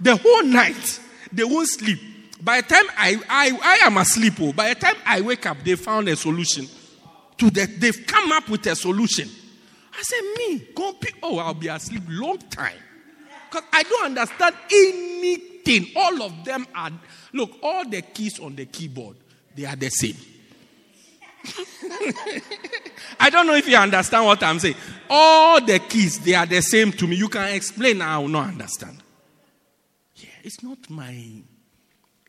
The 0.00 0.16
whole 0.16 0.44
night, 0.44 1.00
they 1.32 1.44
won't 1.44 1.68
sleep. 1.68 2.00
By 2.40 2.60
the 2.60 2.68
time 2.68 2.84
I, 2.96 3.20
I, 3.28 3.58
I 3.62 3.86
am 3.86 3.96
asleep, 3.96 4.34
oh, 4.40 4.52
by 4.52 4.72
the 4.72 4.80
time 4.80 4.94
I 5.04 5.20
wake 5.20 5.44
up, 5.46 5.58
they 5.64 5.74
found 5.74 6.08
a 6.08 6.16
solution. 6.16 6.66
To 7.38 7.50
the, 7.50 7.66
they've 7.66 8.06
come 8.06 8.32
up 8.32 8.48
with 8.48 8.66
a 8.66 8.74
solution. 8.74 9.28
I 9.98 10.02
said, 10.02 10.20
me, 10.36 10.60
compete. 10.76 11.16
Oh, 11.22 11.38
I'll 11.38 11.54
be 11.54 11.66
asleep 11.66 12.04
long 12.08 12.38
time. 12.38 12.78
Because 13.50 13.64
I 13.72 13.82
don't 13.82 14.04
understand 14.06 14.54
anything. 14.70 15.86
All 15.96 16.22
of 16.22 16.44
them 16.44 16.66
are, 16.72 16.90
look, 17.32 17.50
all 17.62 17.88
the 17.88 18.02
keys 18.02 18.38
on 18.38 18.54
the 18.54 18.66
keyboard, 18.66 19.16
they 19.56 19.64
are 19.64 19.74
the 19.74 19.88
same. 19.88 20.14
I 23.18 23.30
don't 23.30 23.46
know 23.46 23.54
if 23.54 23.66
you 23.66 23.76
understand 23.76 24.24
what 24.24 24.40
I'm 24.42 24.60
saying. 24.60 24.76
All 25.10 25.60
the 25.60 25.80
keys, 25.80 26.20
they 26.20 26.34
are 26.34 26.46
the 26.46 26.60
same 26.60 26.92
to 26.92 27.06
me. 27.06 27.16
You 27.16 27.28
can 27.28 27.54
explain, 27.54 28.00
I 28.00 28.18
will 28.18 28.28
not 28.28 28.48
understand. 28.48 29.02
Yeah, 30.14 30.28
it's 30.44 30.62
not 30.62 30.78
my 30.90 31.42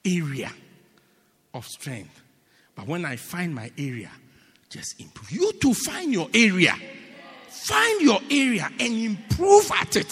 area 0.03 0.51
of 1.53 1.67
strength. 1.67 2.19
But 2.75 2.87
when 2.87 3.05
I 3.05 3.17
find 3.17 3.53
my 3.53 3.71
area, 3.77 4.09
just 4.69 4.99
improve. 4.99 5.31
You 5.31 5.53
to 5.53 5.73
find 5.73 6.11
your 6.11 6.29
area. 6.33 6.75
Find 7.49 8.01
your 8.01 8.19
area 8.29 8.69
and 8.79 8.93
improve 8.93 9.71
at 9.71 9.95
it. 9.95 10.11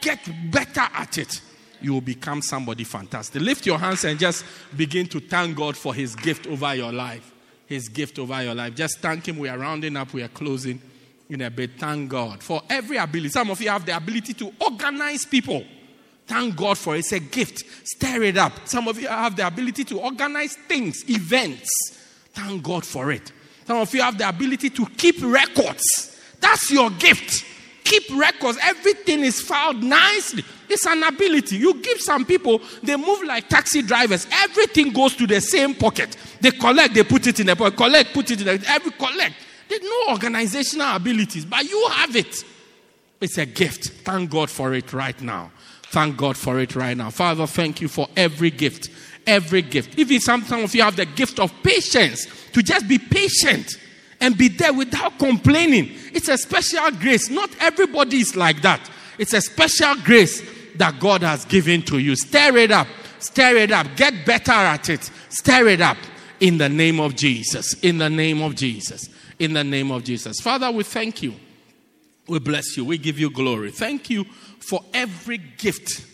Get 0.00 0.20
better 0.50 0.88
at 0.94 1.18
it. 1.18 1.40
You 1.80 1.94
will 1.94 2.00
become 2.00 2.42
somebody 2.42 2.84
fantastic. 2.84 3.42
Lift 3.42 3.66
your 3.66 3.78
hands 3.78 4.04
and 4.04 4.18
just 4.18 4.44
begin 4.76 5.06
to 5.08 5.20
thank 5.20 5.56
God 5.56 5.76
for 5.76 5.94
His 5.94 6.14
gift 6.14 6.46
over 6.46 6.74
your 6.74 6.92
life. 6.92 7.32
His 7.66 7.88
gift 7.88 8.18
over 8.18 8.42
your 8.42 8.54
life. 8.54 8.74
Just 8.74 9.00
thank 9.00 9.26
Him. 9.26 9.38
We 9.38 9.48
are 9.48 9.58
rounding 9.58 9.96
up, 9.96 10.12
we 10.12 10.22
are 10.22 10.28
closing 10.28 10.80
in 11.28 11.40
a 11.40 11.50
bit. 11.50 11.72
Thank 11.78 12.10
God 12.10 12.42
for 12.42 12.62
every 12.68 12.98
ability. 12.98 13.30
Some 13.30 13.50
of 13.50 13.60
you 13.60 13.70
have 13.70 13.86
the 13.86 13.96
ability 13.96 14.34
to 14.34 14.52
organize 14.60 15.24
people. 15.24 15.64
Thank 16.26 16.56
God 16.56 16.78
for 16.78 16.94
it. 16.94 17.00
It's 17.00 17.12
a 17.12 17.20
gift. 17.20 17.64
Stir 17.84 18.22
it 18.22 18.36
up. 18.36 18.52
Some 18.66 18.86
of 18.88 19.00
you 19.00 19.08
have 19.08 19.36
the 19.36 19.46
ability 19.46 19.84
to 19.84 20.00
organize 20.00 20.54
things, 20.68 21.08
events. 21.10 21.68
Thank 22.32 22.62
God 22.62 22.86
for 22.86 23.10
it. 23.10 23.32
Some 23.66 23.78
of 23.78 23.92
you 23.94 24.02
have 24.02 24.18
the 24.18 24.28
ability 24.28 24.70
to 24.70 24.86
keep 24.86 25.16
records. 25.22 26.11
That's 26.42 26.70
your 26.70 26.90
gift. 26.90 27.46
Keep 27.84 28.10
records. 28.16 28.58
Everything 28.62 29.20
is 29.20 29.40
filed 29.40 29.82
nicely. 29.82 30.44
It's 30.68 30.86
an 30.86 31.02
ability. 31.02 31.56
You 31.56 31.80
give 31.80 32.00
some 32.00 32.24
people, 32.24 32.60
they 32.82 32.96
move 32.96 33.22
like 33.24 33.48
taxi 33.48 33.82
drivers. 33.82 34.26
Everything 34.30 34.92
goes 34.92 35.16
to 35.16 35.26
the 35.26 35.40
same 35.40 35.74
pocket. 35.74 36.16
They 36.40 36.50
collect, 36.50 36.94
they 36.94 37.04
put 37.04 37.26
it 37.26 37.40
in 37.40 37.46
the 37.46 37.56
pocket. 37.56 37.76
Collect, 37.76 38.12
put 38.12 38.30
it 38.30 38.40
in 38.40 38.46
the 38.46 38.64
every 38.68 38.92
collect. 38.92 39.34
There's 39.68 39.82
no 39.82 40.12
organizational 40.12 40.96
abilities, 40.96 41.44
but 41.44 41.64
you 41.64 41.88
have 41.92 42.14
it. 42.14 42.44
It's 43.20 43.38
a 43.38 43.46
gift. 43.46 43.88
Thank 44.04 44.30
God 44.30 44.50
for 44.50 44.74
it 44.74 44.92
right 44.92 45.20
now. 45.20 45.50
Thank 45.84 46.16
God 46.16 46.36
for 46.36 46.58
it 46.60 46.74
right 46.74 46.96
now. 46.96 47.10
Father, 47.10 47.46
thank 47.46 47.80
you 47.80 47.88
for 47.88 48.08
every 48.16 48.50
gift. 48.50 48.90
Every 49.26 49.62
gift. 49.62 49.98
Even 49.98 50.20
some, 50.20 50.42
some 50.42 50.64
of 50.64 50.74
you 50.74 50.82
have 50.82 50.96
the 50.96 51.06
gift 51.06 51.38
of 51.38 51.52
patience 51.62 52.26
to 52.52 52.62
just 52.62 52.88
be 52.88 52.98
patient 52.98 53.78
and 54.22 54.38
be 54.38 54.48
there 54.48 54.72
without 54.72 55.18
complaining. 55.18 55.90
It's 56.14 56.28
a 56.28 56.38
special 56.38 56.92
grace. 56.92 57.28
Not 57.28 57.50
everybody 57.60 58.18
is 58.18 58.36
like 58.36 58.62
that. 58.62 58.80
It's 59.18 59.34
a 59.34 59.42
special 59.42 59.96
grace 59.96 60.42
that 60.76 60.98
God 61.00 61.22
has 61.22 61.44
given 61.44 61.82
to 61.82 61.98
you. 61.98 62.14
Stir 62.14 62.56
it 62.56 62.70
up. 62.70 62.86
Stir 63.18 63.56
it 63.56 63.72
up. 63.72 63.88
Get 63.96 64.24
better 64.24 64.52
at 64.52 64.88
it. 64.88 65.10
Stir 65.28 65.68
it 65.68 65.80
up 65.80 65.98
in 66.38 66.56
the 66.56 66.68
name 66.68 67.00
of 67.00 67.16
Jesus. 67.16 67.74
In 67.82 67.98
the 67.98 68.08
name 68.08 68.42
of 68.42 68.54
Jesus. 68.54 69.08
In 69.40 69.54
the 69.54 69.64
name 69.64 69.90
of 69.90 70.04
Jesus. 70.04 70.40
Father, 70.40 70.70
we 70.70 70.84
thank 70.84 71.22
you. 71.22 71.34
We 72.28 72.38
bless 72.38 72.76
you. 72.76 72.84
We 72.84 72.98
give 72.98 73.18
you 73.18 73.28
glory. 73.28 73.72
Thank 73.72 74.08
you 74.08 74.24
for 74.60 74.84
every 74.94 75.38
gift 75.38 76.06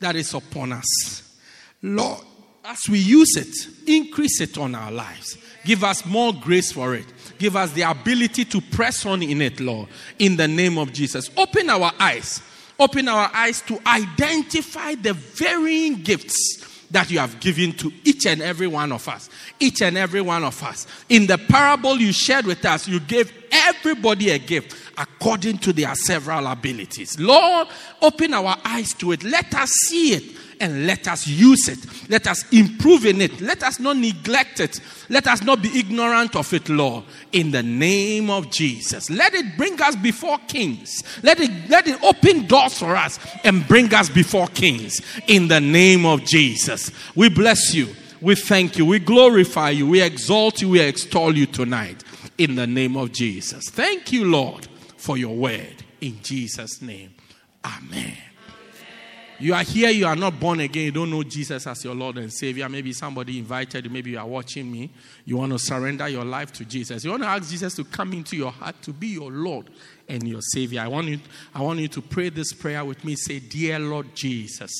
that 0.00 0.16
is 0.16 0.34
upon 0.34 0.72
us. 0.72 1.38
Lord, 1.80 2.20
as 2.64 2.80
we 2.88 2.98
use 2.98 3.36
it, 3.36 3.88
increase 3.88 4.40
it 4.40 4.58
on 4.58 4.74
our 4.74 4.90
lives. 4.90 5.38
Give 5.64 5.84
us 5.84 6.04
more 6.04 6.32
grace 6.32 6.72
for 6.72 6.94
it. 6.94 7.06
Give 7.44 7.56
us 7.56 7.72
the 7.72 7.82
ability 7.82 8.46
to 8.46 8.60
press 8.62 9.04
on 9.04 9.22
in 9.22 9.42
it, 9.42 9.60
Lord, 9.60 9.90
in 10.18 10.38
the 10.38 10.48
name 10.48 10.78
of 10.78 10.94
Jesus. 10.94 11.30
Open 11.36 11.68
our 11.68 11.92
eyes. 12.00 12.40
Open 12.78 13.06
our 13.06 13.30
eyes 13.34 13.60
to 13.66 13.78
identify 13.86 14.94
the 14.94 15.12
varying 15.12 15.96
gifts 15.96 16.86
that 16.90 17.10
you 17.10 17.18
have 17.18 17.40
given 17.40 17.72
to 17.72 17.92
each 18.02 18.24
and 18.24 18.40
every 18.40 18.66
one 18.66 18.92
of 18.92 19.06
us. 19.08 19.28
Each 19.60 19.82
and 19.82 19.98
every 19.98 20.22
one 20.22 20.42
of 20.42 20.62
us. 20.62 20.86
In 21.10 21.26
the 21.26 21.36
parable 21.36 21.98
you 21.98 22.14
shared 22.14 22.46
with 22.46 22.64
us, 22.64 22.88
you 22.88 22.98
gave 22.98 23.30
everybody 23.52 24.30
a 24.30 24.38
gift 24.38 24.74
according 24.96 25.58
to 25.58 25.72
their 25.72 25.94
several 25.94 26.46
abilities. 26.46 27.18
Lord, 27.18 27.68
open 28.02 28.34
our 28.34 28.56
eyes 28.64 28.94
to 28.94 29.12
it. 29.12 29.22
Let 29.22 29.54
us 29.54 29.70
see 29.88 30.14
it 30.14 30.36
and 30.60 30.86
let 30.86 31.08
us 31.08 31.26
use 31.26 31.68
it. 31.68 31.78
Let 32.08 32.26
us 32.26 32.50
improve 32.52 33.06
in 33.06 33.20
it. 33.20 33.40
Let 33.40 33.62
us 33.62 33.80
not 33.80 33.96
neglect 33.96 34.60
it. 34.60 34.80
Let 35.08 35.26
us 35.26 35.42
not 35.42 35.62
be 35.62 35.78
ignorant 35.78 36.36
of 36.36 36.52
it, 36.52 36.68
Lord. 36.68 37.04
In 37.32 37.50
the 37.50 37.62
name 37.62 38.30
of 38.30 38.50
Jesus. 38.50 39.10
Let 39.10 39.34
it 39.34 39.56
bring 39.56 39.80
us 39.80 39.96
before 39.96 40.38
kings. 40.48 41.02
Let 41.22 41.40
it, 41.40 41.50
let 41.68 41.86
it 41.86 42.02
open 42.02 42.46
doors 42.46 42.78
for 42.78 42.96
us 42.96 43.18
and 43.42 43.66
bring 43.66 43.92
us 43.94 44.08
before 44.08 44.48
kings. 44.48 45.00
In 45.26 45.48
the 45.48 45.60
name 45.60 46.06
of 46.06 46.24
Jesus. 46.24 46.90
We 47.14 47.28
bless 47.28 47.74
you. 47.74 47.88
We 48.20 48.34
thank 48.34 48.78
you. 48.78 48.86
We 48.86 49.00
glorify 49.00 49.70
you. 49.70 49.86
We 49.86 50.00
exalt 50.00 50.62
you. 50.62 50.70
We 50.70 50.80
extol 50.80 51.36
you 51.36 51.46
tonight. 51.46 52.02
In 52.38 52.54
the 52.54 52.66
name 52.66 52.96
of 52.96 53.12
Jesus. 53.12 53.68
Thank 53.68 54.12
you, 54.12 54.24
Lord, 54.24 54.66
for 55.04 55.18
your 55.18 55.36
word. 55.36 55.84
In 56.00 56.18
Jesus' 56.22 56.80
name. 56.80 57.14
Amen. 57.62 58.16
You 59.38 59.52
are 59.52 59.62
here, 59.62 59.90
you 59.90 60.06
are 60.06 60.16
not 60.16 60.40
born 60.40 60.60
again, 60.60 60.84
you 60.84 60.92
don't 60.92 61.10
know 61.10 61.22
Jesus 61.22 61.66
as 61.66 61.84
your 61.84 61.94
Lord 61.94 62.16
and 62.16 62.32
Savior. 62.32 62.66
Maybe 62.70 62.94
somebody 62.94 63.38
invited 63.38 63.84
you, 63.84 63.90
maybe 63.90 64.12
you 64.12 64.18
are 64.18 64.26
watching 64.26 64.70
me. 64.72 64.90
You 65.26 65.36
want 65.36 65.52
to 65.52 65.58
surrender 65.58 66.08
your 66.08 66.24
life 66.24 66.52
to 66.54 66.64
Jesus. 66.64 67.04
You 67.04 67.10
want 67.10 67.24
to 67.24 67.28
ask 67.28 67.50
Jesus 67.50 67.74
to 67.74 67.84
come 67.84 68.14
into 68.14 68.34
your 68.34 68.50
heart 68.50 68.80
to 68.82 68.94
be 68.94 69.08
your 69.08 69.30
Lord 69.30 69.68
and 70.08 70.26
your 70.26 70.40
Savior. 70.40 70.80
I 70.80 70.88
want 70.88 71.08
you, 71.08 71.18
I 71.54 71.60
want 71.60 71.80
you 71.80 71.88
to 71.88 72.00
pray 72.00 72.30
this 72.30 72.54
prayer 72.54 72.82
with 72.82 73.04
me. 73.04 73.14
Say, 73.14 73.40
Dear 73.40 73.80
Lord 73.80 74.14
Jesus, 74.14 74.72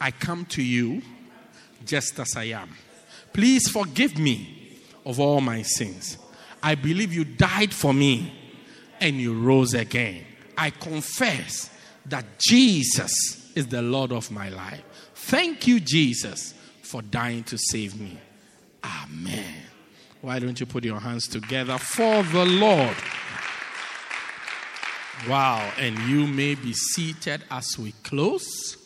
I 0.00 0.10
come 0.10 0.46
to 0.46 0.62
you 0.62 1.02
just 1.84 2.18
as 2.18 2.34
I 2.34 2.44
am. 2.44 2.70
Please 3.34 3.68
forgive 3.68 4.16
me 4.16 4.78
of 5.04 5.20
all 5.20 5.42
my 5.42 5.60
sins. 5.60 6.16
I 6.62 6.76
believe 6.76 7.12
you 7.12 7.24
died 7.24 7.74
for 7.74 7.92
me 7.92 8.38
and 9.02 9.16
you 9.16 9.34
rose 9.34 9.74
again. 9.74 10.24
I 10.56 10.70
confess 10.70 11.68
that 12.06 12.24
Jesus 12.38 13.50
is 13.56 13.66
the 13.66 13.82
Lord 13.82 14.12
of 14.12 14.30
my 14.30 14.48
life. 14.48 14.82
Thank 15.14 15.66
you, 15.66 15.80
Jesus, 15.80 16.54
for 16.82 17.02
dying 17.02 17.42
to 17.44 17.58
save 17.58 18.00
me. 18.00 18.16
Amen. 18.84 19.54
Why 20.20 20.38
don't 20.38 20.58
you 20.58 20.66
put 20.66 20.84
your 20.84 21.00
hands 21.00 21.26
together 21.26 21.78
for 21.78 22.22
the 22.22 22.44
Lord? 22.44 22.96
Wow. 25.28 25.72
And 25.78 25.98
you 26.08 26.28
may 26.28 26.54
be 26.54 26.72
seated 26.72 27.42
as 27.50 27.76
we 27.76 27.92
close. 28.04 28.76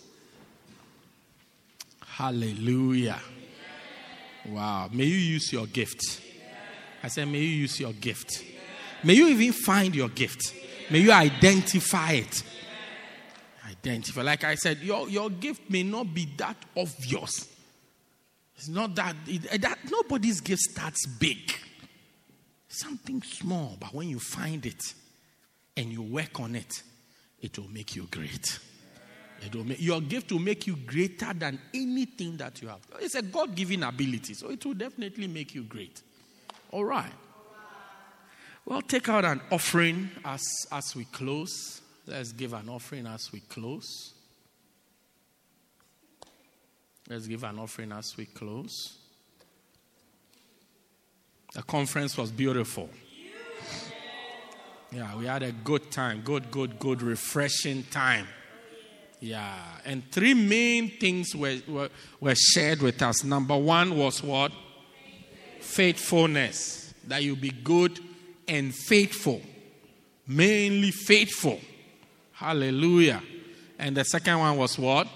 Hallelujah. 2.07 3.21
Wow. 4.47 4.89
May 4.93 5.05
you 5.05 5.19
use 5.19 5.53
your 5.53 5.67
gift. 5.67 6.23
I 7.03 7.09
said, 7.09 7.29
may 7.29 7.41
you 7.41 7.61
use 7.61 7.79
your 7.79 7.93
gift. 7.93 8.45
May 9.07 9.15
you 9.15 9.29
even 9.29 9.53
find 9.53 9.95
your 9.95 10.11
gift. 10.11 10.53
May 10.91 10.99
you 10.99 11.13
identify 11.13 12.13
it 12.13 12.43
identify. 13.87 14.23
Like 14.23 14.45
I 14.45 14.55
said, 14.55 14.79
your, 14.79 15.09
your 15.09 15.31
gift 15.31 15.69
may 15.71 15.83
not 15.83 16.13
be 16.13 16.27
that 16.37 16.57
obvious. 16.77 17.49
It's 18.57 18.69
not 18.69 18.95
that, 18.95 19.15
it, 19.27 19.47
eh, 19.51 19.57
that 19.59 19.79
nobody's 19.91 20.41
gift 20.41 20.63
starts 20.63 21.07
big. 21.07 21.53
Something 22.69 23.23
small, 23.23 23.77
but 23.79 23.95
when 23.95 24.09
you 24.09 24.19
find 24.19 24.65
it 24.67 24.83
and 25.77 25.93
you 25.93 26.03
work 26.03 26.41
on 26.41 26.57
it, 26.57 26.83
it 27.41 27.59
will 27.59 27.69
make 27.69 27.95
you 27.95 28.09
great. 28.11 28.59
It 29.45 29.55
will 29.55 29.65
make, 29.65 29.81
your 29.81 30.01
gift 30.01 30.33
will 30.33 30.39
make 30.39 30.67
you 30.67 30.77
greater 30.77 31.33
than 31.35 31.59
anything 31.75 32.37
that 32.39 32.61
you 32.63 32.69
have. 32.69 32.81
It's 33.01 33.15
a 33.15 33.23
God 33.23 33.55
given 33.55 33.83
ability, 33.83 34.35
so 34.35 34.51
it 34.51 34.65
will 34.65 34.75
definitely 34.75 35.29
make 35.29 35.55
you 35.55 35.63
great. 35.63 36.01
All 36.71 36.85
right. 36.85 37.13
Well, 38.67 38.83
take 38.83 39.09
out 39.09 39.25
an 39.25 39.41
offering 39.53 40.11
as, 40.25 40.43
as 40.73 40.97
we 40.97 41.05
close. 41.05 41.81
Let's 42.05 42.33
give 42.33 42.53
an 42.53 42.69
offering 42.69 43.07
as 43.07 43.31
we 43.33 43.39
close. 43.41 44.13
Let's 47.09 47.29
give 47.29 47.45
an 47.45 47.61
offering 47.61 47.93
as 47.93 48.17
we 48.17 48.27
close. 48.27 48.99
The 51.55 51.63
conference 51.63 52.19
was 52.19 52.33
beautiful. 52.33 52.91
Yeah, 54.91 55.17
we 55.17 55.27
had 55.27 55.45
a 55.45 55.53
good 55.53 55.93
time. 55.93 56.23
Good, 56.23 56.51
good, 56.51 56.81
good, 56.81 57.03
refreshing 57.03 57.85
time. 57.85 58.27
Yeah. 59.21 59.55
And 59.85 60.11
three 60.11 60.35
main 60.35 60.91
things 60.91 61.37
were, 61.37 61.59
were, 61.69 61.89
were 62.21 62.35
shared 62.35 62.83
with 62.83 63.01
us. 63.01 63.23
Number 63.23 63.57
one 63.57 63.97
was 63.97 64.25
what? 64.25 64.51
Faithfulness. 65.61 66.95
That 67.07 67.23
you 67.23 67.37
be 67.37 67.51
good 67.51 68.01
and 68.49 68.75
faithful. 68.75 69.41
Mainly 70.27 70.91
faithful. 70.91 71.61
Hallelujah. 72.33 73.23
And 73.79 73.97
the 73.97 74.05
second 74.05 74.39
one 74.39 74.57
was 74.57 74.79
what? 74.79 75.09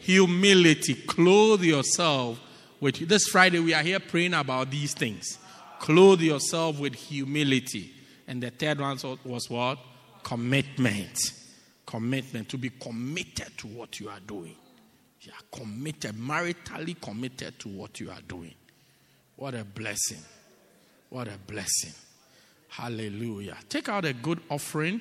Humility. 0.00 0.94
Clothe 0.94 1.62
yourself 1.62 2.40
with. 2.80 3.08
This 3.08 3.28
Friday, 3.28 3.58
we 3.58 3.74
are 3.74 3.82
here 3.82 4.00
praying 4.00 4.34
about 4.34 4.70
these 4.70 4.94
things. 4.94 5.38
Clothe 5.80 6.20
yourself 6.20 6.78
with 6.78 6.94
humility. 6.94 7.92
And 8.26 8.42
the 8.42 8.50
third 8.50 8.80
one 8.80 8.98
was 9.24 9.50
what? 9.50 9.78
Commitment. 10.22 11.32
Commitment. 11.86 12.48
To 12.48 12.58
be 12.58 12.70
committed 12.70 13.56
to 13.58 13.66
what 13.66 14.00
you 14.00 14.08
are 14.08 14.20
doing. 14.20 14.56
You 15.20 15.32
are 15.32 15.58
committed, 15.58 16.14
maritally 16.14 17.00
committed 17.00 17.58
to 17.60 17.68
what 17.68 18.00
you 18.00 18.10
are 18.10 18.20
doing. 18.26 18.54
What 19.36 19.54
a 19.54 19.64
blessing. 19.64 20.22
What 21.10 21.28
a 21.28 21.38
blessing. 21.46 21.92
Hallelujah. 22.68 23.56
Take 23.68 23.88
out 23.88 24.04
a 24.04 24.12
good 24.12 24.40
offering. 24.50 25.00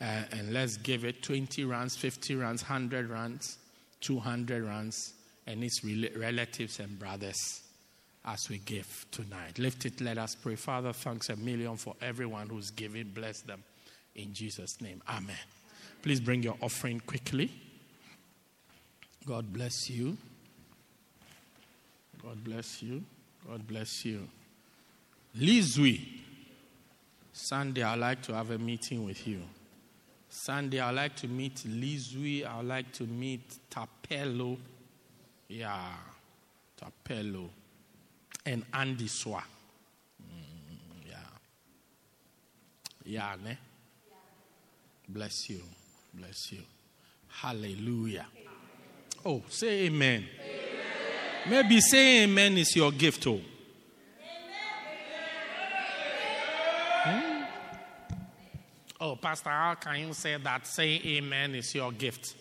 Uh, 0.00 0.22
and 0.32 0.52
let's 0.52 0.76
give 0.76 1.04
it 1.04 1.22
20 1.22 1.64
rands, 1.64 1.96
50 1.96 2.34
rands, 2.34 2.62
100 2.62 3.08
rands, 3.08 3.58
200 4.00 4.64
rands, 4.64 5.14
and 5.46 5.62
its 5.62 5.82
relatives 5.84 6.80
and 6.80 6.98
brothers 6.98 7.62
as 8.24 8.48
we 8.48 8.58
give 8.58 9.06
tonight. 9.10 9.58
Lift 9.58 9.86
it, 9.86 10.00
let 10.00 10.18
us 10.18 10.34
pray. 10.34 10.56
Father, 10.56 10.92
thanks 10.92 11.28
a 11.28 11.36
million 11.36 11.76
for 11.76 11.94
everyone 12.02 12.48
who's 12.48 12.70
giving. 12.70 13.10
Bless 13.14 13.40
them 13.42 13.62
in 14.14 14.32
Jesus' 14.32 14.80
name. 14.80 15.02
Amen. 15.08 15.36
Please 16.02 16.20
bring 16.20 16.42
your 16.42 16.56
offering 16.60 17.00
quickly. 17.00 17.50
God 19.26 19.52
bless 19.52 19.88
you. 19.88 20.16
God 22.22 22.42
bless 22.42 22.82
you. 22.82 23.02
God 23.46 23.66
bless 23.66 24.04
you. 24.04 24.28
Lizui, 25.38 26.00
Sunday, 27.36 27.82
I'd 27.82 27.98
like 27.98 28.22
to 28.22 28.34
have 28.34 28.52
a 28.52 28.58
meeting 28.58 29.04
with 29.04 29.26
you. 29.26 29.40
Sunday, 30.28 30.78
I'd 30.78 30.94
like 30.94 31.16
to 31.16 31.26
meet 31.26 31.56
Lizui. 31.66 32.46
I'd 32.46 32.64
like 32.64 32.92
to 32.92 33.02
meet 33.04 33.58
Tapelo. 33.68 34.56
Yeah, 35.48 35.80
Tapelo. 36.80 37.48
And 38.46 38.64
Andy 38.72 39.08
Swa. 39.08 39.42
Mm, 40.22 41.08
yeah. 41.08 41.16
Yeah, 43.04 43.34
ne? 43.44 43.58
Bless 45.08 45.50
you. 45.50 45.60
Bless 46.14 46.52
you. 46.52 46.60
Hallelujah. 47.26 48.26
Oh, 49.26 49.42
say 49.48 49.86
amen. 49.86 50.24
amen. 50.40 51.50
Maybe 51.50 51.80
say 51.80 52.22
amen 52.22 52.58
is 52.58 52.76
your 52.76 52.92
gift, 52.92 53.26
oh. 53.26 53.40
Oh, 59.00 59.16
Pastor, 59.16 59.50
how 59.50 59.74
can 59.74 60.06
you 60.06 60.12
say 60.14 60.36
that 60.36 60.66
saying 60.66 61.02
amen 61.04 61.54
is 61.54 61.74
your 61.74 61.90
gift? 61.92 62.34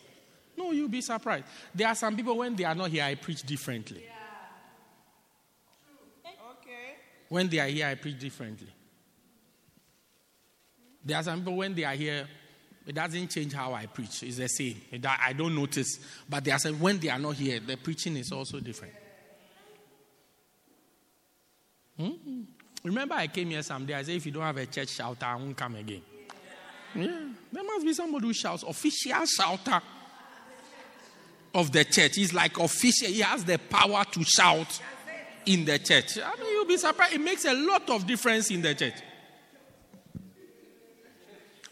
No, 0.55 0.71
you'll 0.71 0.87
be 0.89 1.01
surprised. 1.01 1.45
There 1.73 1.87
are 1.87 1.95
some 1.95 2.15
people, 2.15 2.37
when 2.37 2.55
they 2.55 2.63
are 2.63 2.75
not 2.75 2.89
here, 2.89 3.03
I 3.03 3.15
preach 3.15 3.43
differently. 3.43 4.03
Yeah. 4.05 4.11
Okay. 6.61 6.95
When 7.27 7.49
they 7.49 7.59
are 7.59 7.67
here, 7.67 7.87
I 7.87 7.95
preach 7.95 8.19
differently. 8.19 8.69
There 11.03 11.17
are 11.17 11.23
some 11.23 11.39
people, 11.39 11.57
when 11.57 11.73
they 11.73 11.83
are 11.83 11.95
here, 11.95 12.27
it 12.85 12.93
doesn't 12.95 13.29
change 13.29 13.53
how 13.53 13.73
I 13.73 13.87
preach. 13.87 14.23
It's 14.23 14.37
the 14.37 14.47
same. 14.47 14.79
I 15.03 15.33
don't 15.33 15.55
notice. 15.55 15.99
But 16.29 16.43
there 16.43 16.53
are 16.53 16.59
some, 16.59 16.79
when 16.79 16.99
they 16.99 17.09
are 17.09 17.19
not 17.19 17.35
here, 17.35 17.59
the 17.59 17.77
preaching 17.77 18.15
is 18.17 18.31
also 18.31 18.59
different. 18.59 18.93
Hmm? 21.97 22.43
Remember, 22.83 23.15
I 23.15 23.27
came 23.27 23.49
here 23.49 23.63
someday. 23.63 23.95
I 23.95 24.03
said, 24.03 24.15
if 24.15 24.25
you 24.25 24.31
don't 24.31 24.43
have 24.43 24.57
a 24.57 24.65
church 24.65 24.89
shelter, 24.89 25.25
I 25.25 25.35
won't 25.35 25.55
come 25.55 25.75
again. 25.75 26.01
Yeah. 26.95 27.07
There 27.51 27.63
must 27.63 27.85
be 27.85 27.93
somebody 27.93 28.27
who 28.27 28.33
shouts, 28.33 28.63
official 28.63 29.25
shouter 29.25 29.81
of 31.53 31.71
the 31.71 31.83
church. 31.83 32.15
He's 32.15 32.33
like 32.33 32.57
official. 32.59 33.07
He 33.07 33.21
has 33.21 33.43
the 33.43 33.57
power 33.57 34.03
to 34.11 34.23
shout 34.23 34.79
in 35.45 35.65
the 35.65 35.77
church. 35.79 36.17
I 36.17 36.35
mean, 36.41 36.51
you'll 36.51 36.65
be 36.65 36.77
surprised. 36.77 37.13
It 37.13 37.21
makes 37.21 37.45
a 37.45 37.53
lot 37.53 37.89
of 37.89 38.07
difference 38.07 38.49
in 38.51 38.61
the 38.61 38.73
church. 38.73 38.95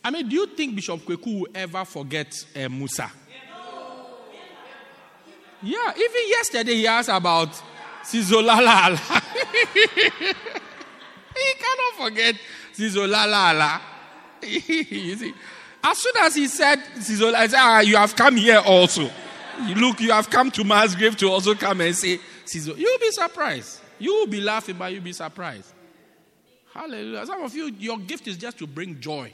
I 0.03 0.09
mean, 0.09 0.27
do 0.27 0.35
you 0.35 0.47
think 0.47 0.75
Bishop 0.75 0.99
Kweku 1.01 1.41
will 1.41 1.47
ever 1.53 1.85
forget 1.85 2.33
uh, 2.55 2.69
Musa? 2.69 3.11
Yeah, 5.63 5.93
even 5.95 6.27
yesterday 6.27 6.73
he 6.73 6.87
asked 6.87 7.09
about 7.09 7.49
Sizolala. 8.03 8.97
he 9.73 11.53
cannot 11.53 11.93
forget 11.97 12.35
Sizo 12.73 13.07
la 13.07 13.25
la 13.25 13.51
la. 13.51 13.90
you 14.47 15.15
see, 15.15 15.33
as 15.83 15.97
soon 15.97 16.13
as 16.19 16.35
he 16.35 16.47
said 16.47 16.79
I 16.79 17.47
said, 17.47 17.57
ah, 17.57 17.79
you 17.79 17.95
have 17.95 18.15
come 18.15 18.37
here 18.37 18.59
also. 18.59 19.09
Look, 19.75 19.99
you 19.99 20.11
have 20.11 20.29
come 20.29 20.49
to 20.51 20.63
mass 20.63 20.95
grave 20.95 21.15
to 21.17 21.27
also 21.27 21.53
come 21.55 21.81
and 21.81 21.95
say 21.95 22.19
Sizo. 22.45 22.77
You'll 22.77 22.99
be 22.99 23.11
surprised. 23.11 23.79
You 23.99 24.13
will 24.13 24.27
be 24.27 24.41
laughing, 24.41 24.75
but 24.77 24.91
you'll 24.91 25.03
be 25.03 25.13
surprised. 25.13 25.71
Hallelujah. 26.73 27.25
Some 27.25 27.43
of 27.43 27.53
you, 27.53 27.67
your 27.77 27.99
gift 27.99 28.27
is 28.27 28.37
just 28.37 28.57
to 28.59 28.67
bring 28.67 28.99
joy. 28.99 29.31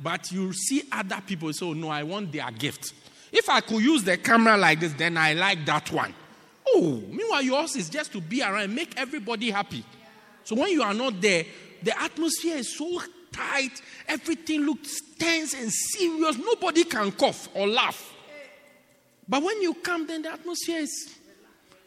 But 0.00 0.30
you 0.30 0.52
see 0.52 0.84
other 0.92 1.20
people 1.26 1.52
say, 1.52 1.66
oh, 1.66 1.72
no, 1.72 1.88
I 1.88 2.02
want 2.02 2.32
their 2.32 2.50
gift. 2.50 2.92
If 3.32 3.48
I 3.48 3.60
could 3.60 3.82
use 3.82 4.04
the 4.04 4.16
camera 4.16 4.56
like 4.56 4.80
this, 4.80 4.92
then 4.92 5.16
I 5.16 5.34
like 5.34 5.64
that 5.66 5.90
one. 5.90 6.14
Oh, 6.68 7.02
meanwhile, 7.10 7.42
yours 7.42 7.76
is 7.76 7.88
just 7.88 8.12
to 8.12 8.20
be 8.20 8.42
around, 8.42 8.74
make 8.74 8.98
everybody 8.98 9.50
happy. 9.50 9.84
So 10.44 10.56
when 10.56 10.70
you 10.70 10.82
are 10.82 10.94
not 10.94 11.20
there, 11.20 11.44
the 11.82 12.00
atmosphere 12.00 12.56
is 12.56 12.76
so 12.76 13.00
tight, 13.36 13.82
everything 14.08 14.64
looks 14.64 15.00
tense 15.18 15.54
and 15.54 15.70
serious. 15.70 16.38
Nobody 16.38 16.84
can 16.84 17.12
cough 17.12 17.48
or 17.54 17.68
laugh. 17.68 18.14
But 19.28 19.42
when 19.42 19.60
you 19.60 19.74
come, 19.74 20.06
then 20.06 20.22
the 20.22 20.32
atmosphere 20.32 20.80
is 20.80 21.14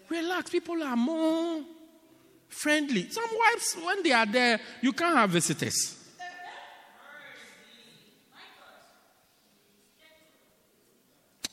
relaxed. 0.10 0.52
People 0.52 0.84
are 0.84 0.96
more 0.96 1.62
friendly. 2.50 3.10
Some 3.10 3.24
wives, 3.24 3.78
when 3.86 4.04
they 4.04 4.12
are 4.12 4.26
there, 4.26 4.60
you 4.82 4.92
can't 4.94 5.16
have 5.16 5.30
visitors. 5.30 5.96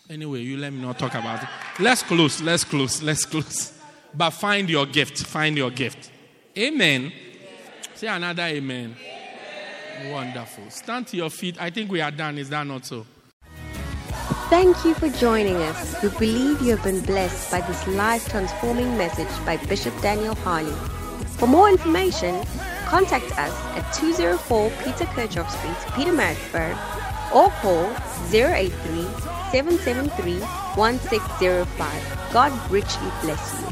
Anyway, 0.09 0.41
you 0.41 0.57
let 0.57 0.73
me 0.73 0.81
not 0.81 0.99
talk 0.99 1.15
about 1.15 1.43
it. 1.43 1.49
Let's 1.81 2.03
close, 2.03 2.41
let's 2.41 2.63
close, 2.63 3.03
let's 3.03 3.25
close. 3.25 3.73
But 4.15 4.31
find 4.31 4.71
your 4.71 4.87
gift, 4.87 5.19
find 5.25 5.57
your 5.57 5.71
gift. 5.71 6.13
Amen. 6.57 7.13
Say 7.95 8.07
another 8.07 8.45
amen. 8.45 8.95
amen. 8.99 9.16
Wonderful. 10.11 10.71
Stand 10.71 11.07
to 11.09 11.17
your 11.17 11.31
feet. 11.31 11.57
I 11.61 11.71
think 11.71 11.91
we 11.91 12.01
are 12.01 12.11
done. 12.11 12.39
Is 12.39 12.51
that 12.51 12.67
not 12.67 12.85
so? 12.85 13.07
Thank 14.49 14.85
you 14.85 14.95
for 14.95 15.09
joining 15.09 15.57
us. 15.57 16.01
We 16.03 16.09
believe 16.11 16.63
you 16.63 16.77
have 16.77 16.85
been 16.85 17.01
blessed 17.01 17.51
by 17.51 17.61
this 17.63 17.87
life 17.89 18.29
transforming 18.29 18.97
message 18.97 19.29
by 19.45 19.57
Bishop 19.57 19.99
Daniel 20.01 20.35
Harley. 20.37 20.73
For 21.39 21.47
more 21.47 21.69
information, 21.69 22.45
contact 22.87 23.31
us 23.39 23.53
at 23.77 23.91
204 23.95 24.71
Peter 24.85 25.05
Kirchhoff 25.07 25.51
Street, 25.51 25.77
Pietermaritzburg, 25.95 26.77
or 27.35 27.51
call 27.61 27.91
083 28.31 28.71
773 29.51 30.41
1605. 30.77 32.33
God 32.33 32.71
richly 32.71 33.11
bless 33.23 33.61
you. 33.61 33.66